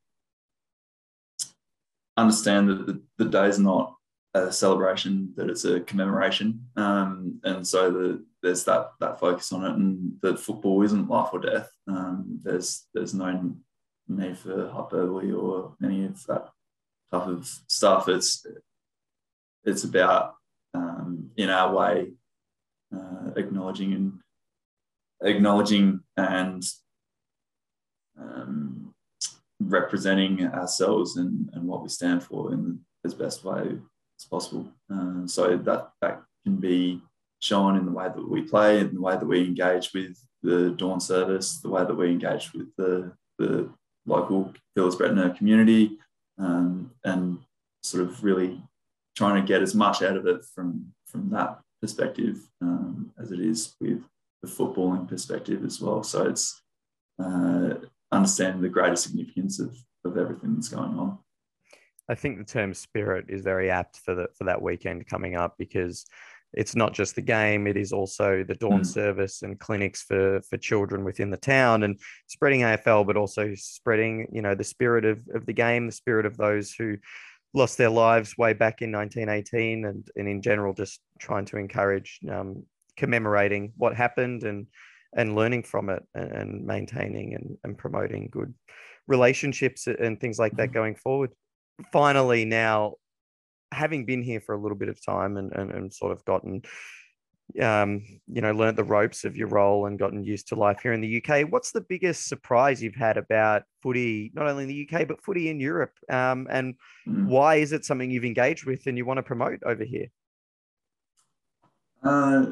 understand 2.17 2.69
that 2.69 2.87
the, 2.87 3.01
the 3.17 3.25
day 3.25 3.47
is 3.47 3.59
not 3.59 3.95
a 4.33 4.51
celebration, 4.51 5.33
that 5.35 5.49
it's 5.49 5.65
a 5.65 5.79
commemoration, 5.81 6.65
um, 6.75 7.39
and 7.43 7.65
so 7.65 7.89
the, 7.89 8.25
there's 8.41 8.63
that 8.65 8.91
that 8.99 9.19
focus 9.19 9.51
on 9.53 9.65
it, 9.65 9.75
and 9.75 10.13
that 10.21 10.39
football 10.39 10.81
isn't 10.83 11.09
life 11.09 11.29
or 11.31 11.39
death. 11.39 11.69
Um, 11.87 12.39
there's 12.43 12.87
there's 12.93 13.13
no 13.13 13.55
need 14.07 14.37
for 14.37 14.69
hyperbole 14.69 15.31
or 15.31 15.75
any 15.83 16.05
of 16.05 16.25
that 16.27 16.49
type 17.11 17.27
of 17.27 17.47
stuff. 17.67 18.09
It's 18.09 18.45
it's 19.63 19.83
about 19.83 20.35
um, 20.73 21.31
in 21.37 21.49
our 21.49 21.73
way 21.73 22.11
uh, 22.95 23.31
acknowledging 23.35 23.93
and 23.93 24.19
acknowledging 25.21 26.01
and 26.17 26.63
um, 28.19 28.74
representing 29.67 30.45
ourselves 30.45 31.17
and, 31.17 31.49
and 31.53 31.67
what 31.67 31.81
we 31.83 31.89
stand 31.89 32.23
for 32.23 32.53
in 32.53 32.79
as 33.03 33.13
best 33.13 33.43
way 33.43 33.77
as 34.19 34.25
possible. 34.25 34.67
Uh, 34.91 35.25
so 35.27 35.57
that 35.57 35.91
that 36.01 36.21
can 36.43 36.57
be 36.57 37.01
shown 37.39 37.77
in 37.77 37.85
the 37.85 37.91
way 37.91 38.07
that 38.07 38.29
we 38.29 38.41
play, 38.41 38.79
in 38.79 38.93
the 38.93 39.01
way 39.01 39.15
that 39.15 39.25
we 39.25 39.41
engage 39.41 39.93
with 39.93 40.17
the 40.41 40.71
dawn 40.71 40.99
service, 40.99 41.59
the 41.59 41.69
way 41.69 41.83
that 41.83 41.93
we 41.95 42.09
engage 42.09 42.53
with 42.53 42.67
the, 42.77 43.11
the 43.39 43.69
local 44.05 44.53
Villers 44.75 44.95
community, 45.37 45.97
um, 46.37 46.91
and 47.03 47.39
sort 47.83 48.03
of 48.03 48.23
really 48.23 48.61
trying 49.15 49.41
to 49.41 49.47
get 49.47 49.61
as 49.61 49.73
much 49.75 50.01
out 50.01 50.17
of 50.17 50.25
it 50.27 50.43
from 50.53 50.91
from 51.07 51.29
that 51.29 51.59
perspective 51.81 52.37
um, 52.61 53.11
as 53.21 53.31
it 53.31 53.39
is 53.39 53.75
with 53.79 54.03
the 54.41 54.47
footballing 54.47 55.07
perspective 55.07 55.63
as 55.63 55.79
well. 55.79 56.03
So 56.03 56.27
it's 56.27 56.61
uh, 57.23 57.75
understanding 58.15 58.61
the 58.61 58.69
greater 58.69 58.95
significance 58.95 59.59
of, 59.59 59.75
of 60.03 60.17
everything 60.17 60.55
that's 60.55 60.69
going 60.69 60.97
on. 60.97 61.19
I 62.07 62.15
think 62.15 62.37
the 62.37 62.45
term 62.45 62.73
spirit 62.73 63.25
is 63.29 63.41
very 63.41 63.69
apt 63.69 63.97
for 63.97 64.15
the 64.15 64.27
for 64.37 64.43
that 64.45 64.61
weekend 64.61 65.07
coming 65.07 65.35
up 65.35 65.55
because 65.57 66.05
it's 66.53 66.75
not 66.75 66.93
just 66.93 67.15
the 67.15 67.21
game; 67.21 67.67
it 67.67 67.77
is 67.77 67.91
also 67.91 68.43
the 68.43 68.55
dawn 68.55 68.81
mm. 68.81 68.85
service 68.85 69.41
and 69.41 69.59
clinics 69.59 70.03
for 70.03 70.41
for 70.41 70.57
children 70.57 71.03
within 71.03 71.31
the 71.31 71.37
town 71.37 71.83
and 71.83 71.99
spreading 72.27 72.61
AFL, 72.61 73.05
but 73.05 73.17
also 73.17 73.53
spreading 73.55 74.27
you 74.31 74.41
know 74.41 74.55
the 74.55 74.63
spirit 74.63 75.05
of 75.05 75.19
of 75.33 75.45
the 75.45 75.53
game, 75.53 75.87
the 75.87 75.91
spirit 75.91 76.25
of 76.25 76.37
those 76.37 76.73
who 76.73 76.97
lost 77.53 77.77
their 77.77 77.89
lives 77.89 78.37
way 78.37 78.53
back 78.53 78.81
in 78.81 78.91
1918, 78.91 79.85
and 79.85 80.07
and 80.15 80.27
in 80.27 80.41
general 80.41 80.73
just 80.73 80.99
trying 81.19 81.45
to 81.45 81.57
encourage 81.57 82.19
um, 82.29 82.63
commemorating 82.97 83.73
what 83.77 83.95
happened 83.95 84.43
and 84.43 84.67
and 85.15 85.35
learning 85.35 85.63
from 85.63 85.89
it 85.89 86.03
and, 86.13 86.31
and 86.31 86.65
maintaining 86.65 87.33
and, 87.33 87.57
and 87.63 87.77
promoting 87.77 88.29
good 88.31 88.53
relationships 89.07 89.87
and 89.87 90.19
things 90.19 90.39
like 90.39 90.55
that 90.57 90.67
mm-hmm. 90.67 90.73
going 90.73 90.95
forward. 90.95 91.31
Finally, 91.91 92.45
now 92.45 92.93
having 93.71 94.05
been 94.05 94.23
here 94.23 94.41
for 94.41 94.55
a 94.55 94.61
little 94.61 94.77
bit 94.77 94.89
of 94.89 95.03
time 95.03 95.37
and, 95.37 95.51
and, 95.53 95.71
and 95.71 95.93
sort 95.93 96.11
of 96.11 96.23
gotten 96.25 96.61
um, 97.61 98.03
you 98.27 98.41
know, 98.41 98.51
learned 98.51 98.77
the 98.77 98.83
ropes 98.83 99.23
of 99.23 99.37
your 99.37 99.47
role 99.47 99.85
and 99.85 99.99
gotten 99.99 100.23
used 100.23 100.47
to 100.47 100.55
life 100.55 100.79
here 100.81 100.93
in 100.93 101.01
the 101.01 101.23
UK. 101.23 101.49
What's 101.49 101.71
the 101.71 101.81
biggest 101.81 102.27
surprise 102.27 102.81
you've 102.81 102.95
had 102.95 103.17
about 103.17 103.63
footy, 103.81 104.31
not 104.33 104.47
only 104.47 104.63
in 104.63 104.69
the 104.69 104.89
UK, 104.89 105.07
but 105.07 105.23
footy 105.23 105.49
in 105.49 105.59
Europe? 105.59 105.93
Um, 106.09 106.47
and 106.49 106.75
mm. 107.07 107.27
why 107.27 107.55
is 107.55 107.71
it 107.71 107.85
something 107.85 108.09
you've 108.09 108.25
engaged 108.25 108.65
with 108.65 108.87
and 108.87 108.97
you 108.97 109.05
want 109.05 109.19
to 109.19 109.23
promote 109.23 109.59
over 109.63 109.83
here? 109.83 110.07
Uh, 112.03 112.45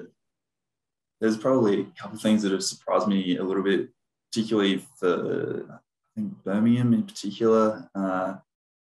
there's 1.21 1.37
probably 1.37 1.81
a 1.81 1.85
couple 1.99 2.15
of 2.15 2.21
things 2.21 2.41
that 2.43 2.51
have 2.51 2.63
surprised 2.63 3.07
me 3.07 3.37
a 3.37 3.43
little 3.43 3.63
bit, 3.63 3.89
particularly 4.31 4.83
for 4.97 5.79
I 6.15 6.19
think 6.19 6.43
Birmingham 6.43 6.93
in 6.93 7.03
particular, 7.03 7.89
uh, 7.95 8.35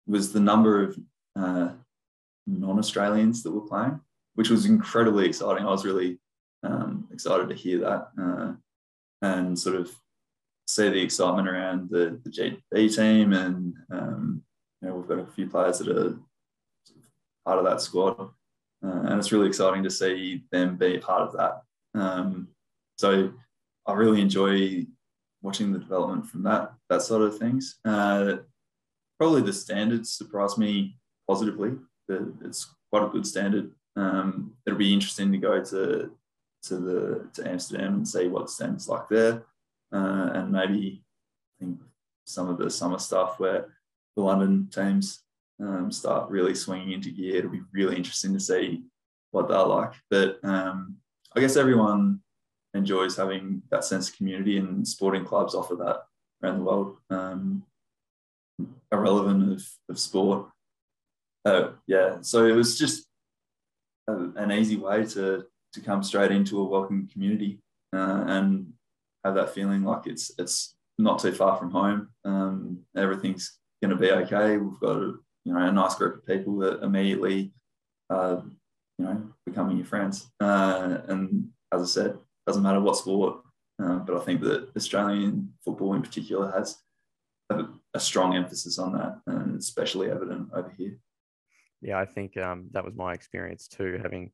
was 0.07 0.33
the 0.33 0.41
number 0.41 0.83
of 0.83 0.99
uh, 1.37 1.71
non-Australians 2.47 3.43
that 3.43 3.51
were 3.51 3.61
playing, 3.61 4.01
which 4.35 4.51
was 4.51 4.66
incredibly 4.66 5.27
exciting. 5.27 5.64
I 5.64 5.71
was 5.71 5.85
really 5.85 6.19
um, 6.62 7.09
excited 7.12 7.49
to 7.49 7.55
hear 7.55 7.79
that 7.81 8.09
uh, 8.21 8.53
and 9.23 9.59
sort 9.59 9.77
of 9.77 9.91
see 10.66 10.89
the 10.89 11.03
excitement 11.03 11.49
around 11.49 11.91
the, 11.91 12.21
the 12.25 12.31
GB 12.31 12.97
team, 12.97 13.33
and 13.33 13.75
um, 13.91 14.43
you 14.81 14.89
know, 14.89 14.95
we've 14.95 15.09
got 15.09 15.19
a 15.19 15.27
few 15.27 15.49
players 15.49 15.79
that 15.79 15.89
are 15.89 16.16
part 17.45 17.59
of 17.59 17.64
that 17.64 17.81
squad, 17.81 18.21
uh, 18.85 19.03
and 19.07 19.19
it's 19.19 19.33
really 19.33 19.49
exciting 19.49 19.83
to 19.83 19.91
see 19.91 20.45
them 20.53 20.77
be 20.77 20.97
a 20.97 21.01
part 21.01 21.23
of 21.23 21.33
that. 21.37 21.62
Um, 21.95 22.49
so 22.97 23.32
I 23.86 23.93
really 23.93 24.20
enjoy 24.20 24.86
watching 25.43 25.72
the 25.72 25.78
development 25.78 26.26
from 26.26 26.43
that 26.43 26.72
that 26.91 27.03
sort 27.03 27.22
of 27.22 27.39
things. 27.39 27.78
Uh, 27.84 28.36
probably 29.18 29.43
the 29.43 29.53
standards 29.53 30.12
surprised 30.12 30.59
me 30.59 30.97
positively. 31.26 31.72
It's 32.09 32.74
quite 32.91 33.05
a 33.05 33.09
good 33.09 33.26
standard. 33.26 33.70
Um, 33.97 34.55
it'll 34.66 34.78
be 34.78 34.93
interesting 34.95 35.32
to 35.32 35.39
go 35.39 35.62
to 35.64 36.11
to 36.64 36.76
the 36.76 37.28
to 37.34 37.49
Amsterdam 37.49 37.95
and 37.95 38.09
see 38.09 38.28
what 38.28 38.47
the 38.47 38.53
standards 38.53 38.89
like 38.89 39.09
there, 39.09 39.45
uh, 39.93 40.30
and 40.34 40.53
maybe 40.53 41.03
I 41.61 41.64
think 41.64 41.80
some 42.24 42.49
of 42.49 42.59
the 42.59 42.70
summer 42.70 42.99
stuff 42.99 43.39
where 43.41 43.74
the 44.16 44.22
London 44.22 44.68
teams 44.72 45.22
um, 45.61 45.91
start 45.91 46.30
really 46.30 46.55
swinging 46.55 46.93
into 46.93 47.11
gear. 47.11 47.36
It'll 47.36 47.51
be 47.51 47.62
really 47.72 47.97
interesting 47.97 48.32
to 48.34 48.41
see 48.41 48.82
what 49.30 49.49
they're 49.49 49.62
like. 49.62 49.93
But 50.11 50.39
um, 50.45 50.97
I 51.39 51.41
guess 51.41 51.57
everyone 51.57 52.18
enjoys 52.74 53.14
having 53.14 53.62
that 53.70 53.84
sense 53.84 54.09
of 54.09 54.16
community, 54.16 54.59
and 54.59 54.86
sporting 54.86 55.24
clubs 55.24 55.55
offer 55.55 55.76
that 55.76 56.01
around 56.43 56.59
the 56.59 56.64
world, 56.64 56.97
um, 57.11 57.62
irrelevant 58.91 59.53
of, 59.53 59.64
of 59.89 60.01
sport. 60.01 60.49
Uh, 61.45 61.68
yeah, 61.86 62.16
so 62.22 62.45
it 62.45 62.57
was 62.57 62.76
just 62.76 63.07
a, 64.09 64.14
an 64.34 64.51
easy 64.51 64.76
way 64.78 65.07
to 65.07 65.45
to 65.74 65.80
come 65.80 66.03
straight 66.03 66.32
into 66.32 66.61
a 66.61 66.64
welcoming 66.64 67.07
community 67.07 67.61
uh, 67.95 68.24
and 68.26 68.72
have 69.24 69.36
that 69.36 69.55
feeling 69.55 69.84
like 69.84 70.09
it's 70.09 70.32
it's 70.39 70.74
not 70.99 71.20
too 71.20 71.30
far 71.30 71.57
from 71.57 71.70
home. 71.70 72.09
Um, 72.24 72.80
everything's 72.97 73.61
going 73.80 73.97
to 73.97 73.97
be 73.97 74.11
okay. 74.11 74.57
We've 74.57 74.80
got 74.80 74.97
a, 74.97 75.14
you 75.45 75.55
know 75.55 75.61
a 75.61 75.70
nice 75.70 75.95
group 75.95 76.16
of 76.16 76.26
people 76.26 76.59
that 76.59 76.82
immediately 76.82 77.53
uh, 78.11 78.41
you 78.99 79.05
know, 79.05 79.22
becoming 79.46 79.76
your 79.76 79.86
friends. 79.86 80.28
Uh, 80.40 80.99
and 81.09 81.49
as 81.72 81.82
I 81.82 81.86
said, 81.86 82.18
doesn't 82.46 82.62
matter 82.62 82.80
what 82.80 82.96
sport, 82.96 83.40
uh, 83.82 83.99
but 83.99 84.16
I 84.16 84.20
think 84.20 84.40
that 84.42 84.70
Australian 84.76 85.53
football 85.64 85.94
in 85.94 86.03
particular 86.03 86.51
has 86.51 86.78
a, 87.51 87.64
a, 87.94 88.01
strong 88.01 88.34
emphasis 88.34 88.78
on 88.78 88.92
that, 88.94 89.20
and 89.26 89.59
especially 89.59 90.11
evident 90.11 90.49
over 90.55 90.72
here. 90.76 90.99
Yeah, 91.80 91.99
I 91.99 92.07
think 92.07 92.36
um, 92.36 92.66
that 92.72 92.84
was 92.84 92.94
my 92.96 93.12
experience 93.12 93.68
too, 93.68 94.01
having 94.03 94.32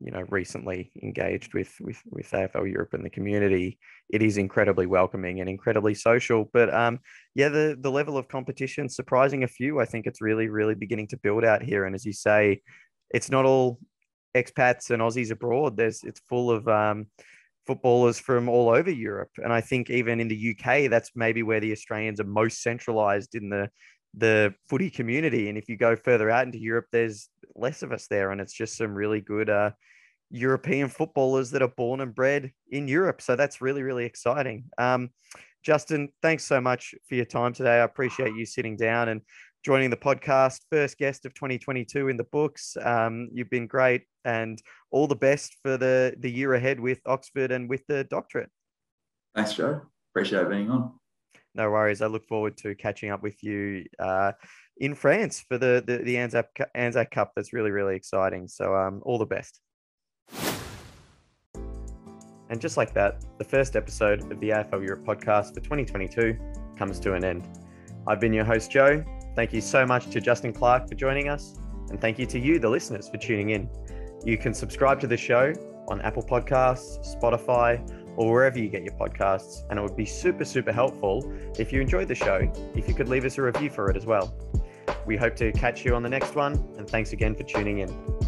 you 0.00 0.10
know 0.10 0.24
recently 0.28 0.92
engaged 1.02 1.54
with 1.54 1.72
with 1.80 2.00
with 2.10 2.30
AFL 2.30 2.70
Europe 2.70 2.92
and 2.92 3.04
the 3.04 3.10
community. 3.10 3.78
It 4.10 4.22
is 4.22 4.36
incredibly 4.36 4.86
welcoming 4.86 5.40
and 5.40 5.48
incredibly 5.48 5.94
social. 5.94 6.50
But 6.52 6.72
um, 6.74 7.00
yeah, 7.34 7.48
the 7.48 7.76
the 7.80 7.90
level 7.90 8.18
of 8.18 8.28
competition 8.28 8.88
surprising 8.88 9.44
a 9.44 9.48
few. 9.48 9.80
I 9.80 9.86
think 9.86 10.06
it's 10.06 10.20
really 10.20 10.48
really 10.48 10.74
beginning 10.74 11.08
to 11.08 11.16
build 11.16 11.44
out 11.44 11.62
here. 11.62 11.86
And 11.86 11.94
as 11.94 12.04
you 12.04 12.12
say, 12.12 12.60
it's 13.10 13.30
not 13.30 13.46
all 13.46 13.78
expats 14.34 14.90
and 14.90 15.02
Aussies 15.02 15.30
abroad. 15.30 15.76
There's 15.76 16.02
it's 16.04 16.20
full 16.28 16.50
of 16.50 16.66
um, 16.68 17.06
footballers 17.66 18.18
from 18.18 18.48
all 18.48 18.68
over 18.68 18.90
Europe, 18.90 19.30
and 19.38 19.52
I 19.52 19.60
think 19.60 19.90
even 19.90 20.20
in 20.20 20.28
the 20.28 20.56
UK, 20.56 20.90
that's 20.90 21.12
maybe 21.14 21.42
where 21.42 21.60
the 21.60 21.72
Australians 21.72 22.20
are 22.20 22.24
most 22.24 22.62
centralized 22.62 23.34
in 23.34 23.48
the 23.48 23.70
the 24.16 24.54
footy 24.68 24.90
community. 24.90 25.48
And 25.48 25.58
if 25.58 25.68
you 25.68 25.76
go 25.76 25.96
further 25.96 26.30
out 26.30 26.46
into 26.46 26.58
Europe, 26.58 26.86
there's 26.92 27.28
less 27.56 27.82
of 27.82 27.92
us 27.92 28.06
there, 28.06 28.30
and 28.30 28.40
it's 28.40 28.54
just 28.54 28.76
some 28.76 28.94
really 28.94 29.20
good 29.20 29.50
uh, 29.50 29.70
European 30.30 30.88
footballers 30.88 31.50
that 31.52 31.62
are 31.62 31.68
born 31.68 32.00
and 32.00 32.14
bred 32.14 32.52
in 32.70 32.88
Europe. 32.88 33.22
So 33.22 33.36
that's 33.36 33.60
really 33.60 33.82
really 33.82 34.04
exciting. 34.04 34.64
Um, 34.78 35.10
Justin, 35.64 36.10
thanks 36.20 36.44
so 36.44 36.60
much 36.60 36.94
for 37.08 37.14
your 37.14 37.24
time 37.24 37.54
today. 37.54 37.76
I 37.76 37.84
appreciate 37.84 38.34
you 38.34 38.44
sitting 38.44 38.76
down 38.76 39.08
and 39.08 39.22
joining 39.64 39.88
the 39.88 39.96
podcast. 39.96 40.60
First 40.70 40.98
guest 40.98 41.24
of 41.24 41.34
2022 41.34 42.08
in 42.08 42.16
the 42.16 42.24
books. 42.24 42.76
Um, 42.82 43.28
you've 43.32 43.50
been 43.50 43.66
great, 43.66 44.02
and 44.24 44.62
all 44.90 45.06
the 45.06 45.16
best 45.16 45.56
for 45.62 45.76
the 45.76 46.14
the 46.18 46.30
year 46.30 46.54
ahead 46.54 46.78
with 46.78 47.00
Oxford 47.06 47.50
and 47.50 47.68
with 47.68 47.84
the 47.88 48.04
doctorate. 48.04 48.50
Thanks, 49.34 49.54
Joe. 49.54 49.80
Appreciate 50.12 50.48
being 50.48 50.70
on. 50.70 50.92
No 51.54 51.70
worries. 51.70 52.02
I 52.02 52.06
look 52.06 52.26
forward 52.26 52.56
to 52.58 52.74
catching 52.74 53.10
up 53.10 53.22
with 53.22 53.42
you 53.42 53.84
uh, 53.98 54.32
in 54.76 54.94
France 54.94 55.44
for 55.48 55.58
the 55.58 55.82
the, 55.84 55.98
the 55.98 56.18
Anzac 56.18 56.46
Anzac 56.74 57.10
Cup. 57.10 57.32
That's 57.34 57.52
really 57.52 57.70
really 57.70 57.96
exciting. 57.96 58.46
So 58.48 58.74
um, 58.74 59.00
all 59.04 59.18
the 59.18 59.26
best. 59.26 59.60
And 62.50 62.60
just 62.60 62.76
like 62.76 62.92
that, 62.94 63.24
the 63.38 63.44
first 63.44 63.74
episode 63.74 64.30
of 64.30 64.38
the 64.38 64.50
AFL 64.50 64.84
Europe 64.84 65.04
podcast 65.04 65.54
for 65.54 65.60
2022 65.60 66.38
comes 66.76 67.00
to 67.00 67.14
an 67.14 67.24
end. 67.24 67.48
I've 68.06 68.20
been 68.20 68.34
your 68.34 68.44
host, 68.44 68.70
Joe, 68.70 69.02
Thank 69.34 69.52
you 69.52 69.60
so 69.60 69.84
much 69.84 70.10
to 70.10 70.20
Justin 70.20 70.52
Clarke 70.52 70.88
for 70.88 70.94
joining 70.94 71.28
us, 71.28 71.54
and 71.90 72.00
thank 72.00 72.18
you 72.18 72.26
to 72.26 72.38
you, 72.38 72.60
the 72.60 72.68
listeners, 72.68 73.08
for 73.08 73.16
tuning 73.16 73.50
in. 73.50 73.68
You 74.24 74.38
can 74.38 74.54
subscribe 74.54 75.00
to 75.00 75.06
the 75.08 75.16
show 75.16 75.52
on 75.88 76.00
Apple 76.02 76.22
Podcasts, 76.22 77.16
Spotify, 77.16 77.84
or 78.16 78.32
wherever 78.32 78.58
you 78.58 78.68
get 78.68 78.84
your 78.84 78.94
podcasts, 78.94 79.68
and 79.68 79.78
it 79.78 79.82
would 79.82 79.96
be 79.96 80.06
super, 80.06 80.44
super 80.44 80.72
helpful 80.72 81.30
if 81.58 81.72
you 81.72 81.80
enjoyed 81.80 82.06
the 82.06 82.14
show, 82.14 82.48
if 82.76 82.86
you 82.88 82.94
could 82.94 83.08
leave 83.08 83.24
us 83.24 83.36
a 83.38 83.42
review 83.42 83.70
for 83.70 83.90
it 83.90 83.96
as 83.96 84.06
well. 84.06 84.32
We 85.04 85.16
hope 85.16 85.34
to 85.36 85.50
catch 85.52 85.84
you 85.84 85.96
on 85.96 86.02
the 86.04 86.08
next 86.08 86.36
one, 86.36 86.54
and 86.78 86.88
thanks 86.88 87.12
again 87.12 87.34
for 87.34 87.42
tuning 87.42 87.80
in. 87.80 88.23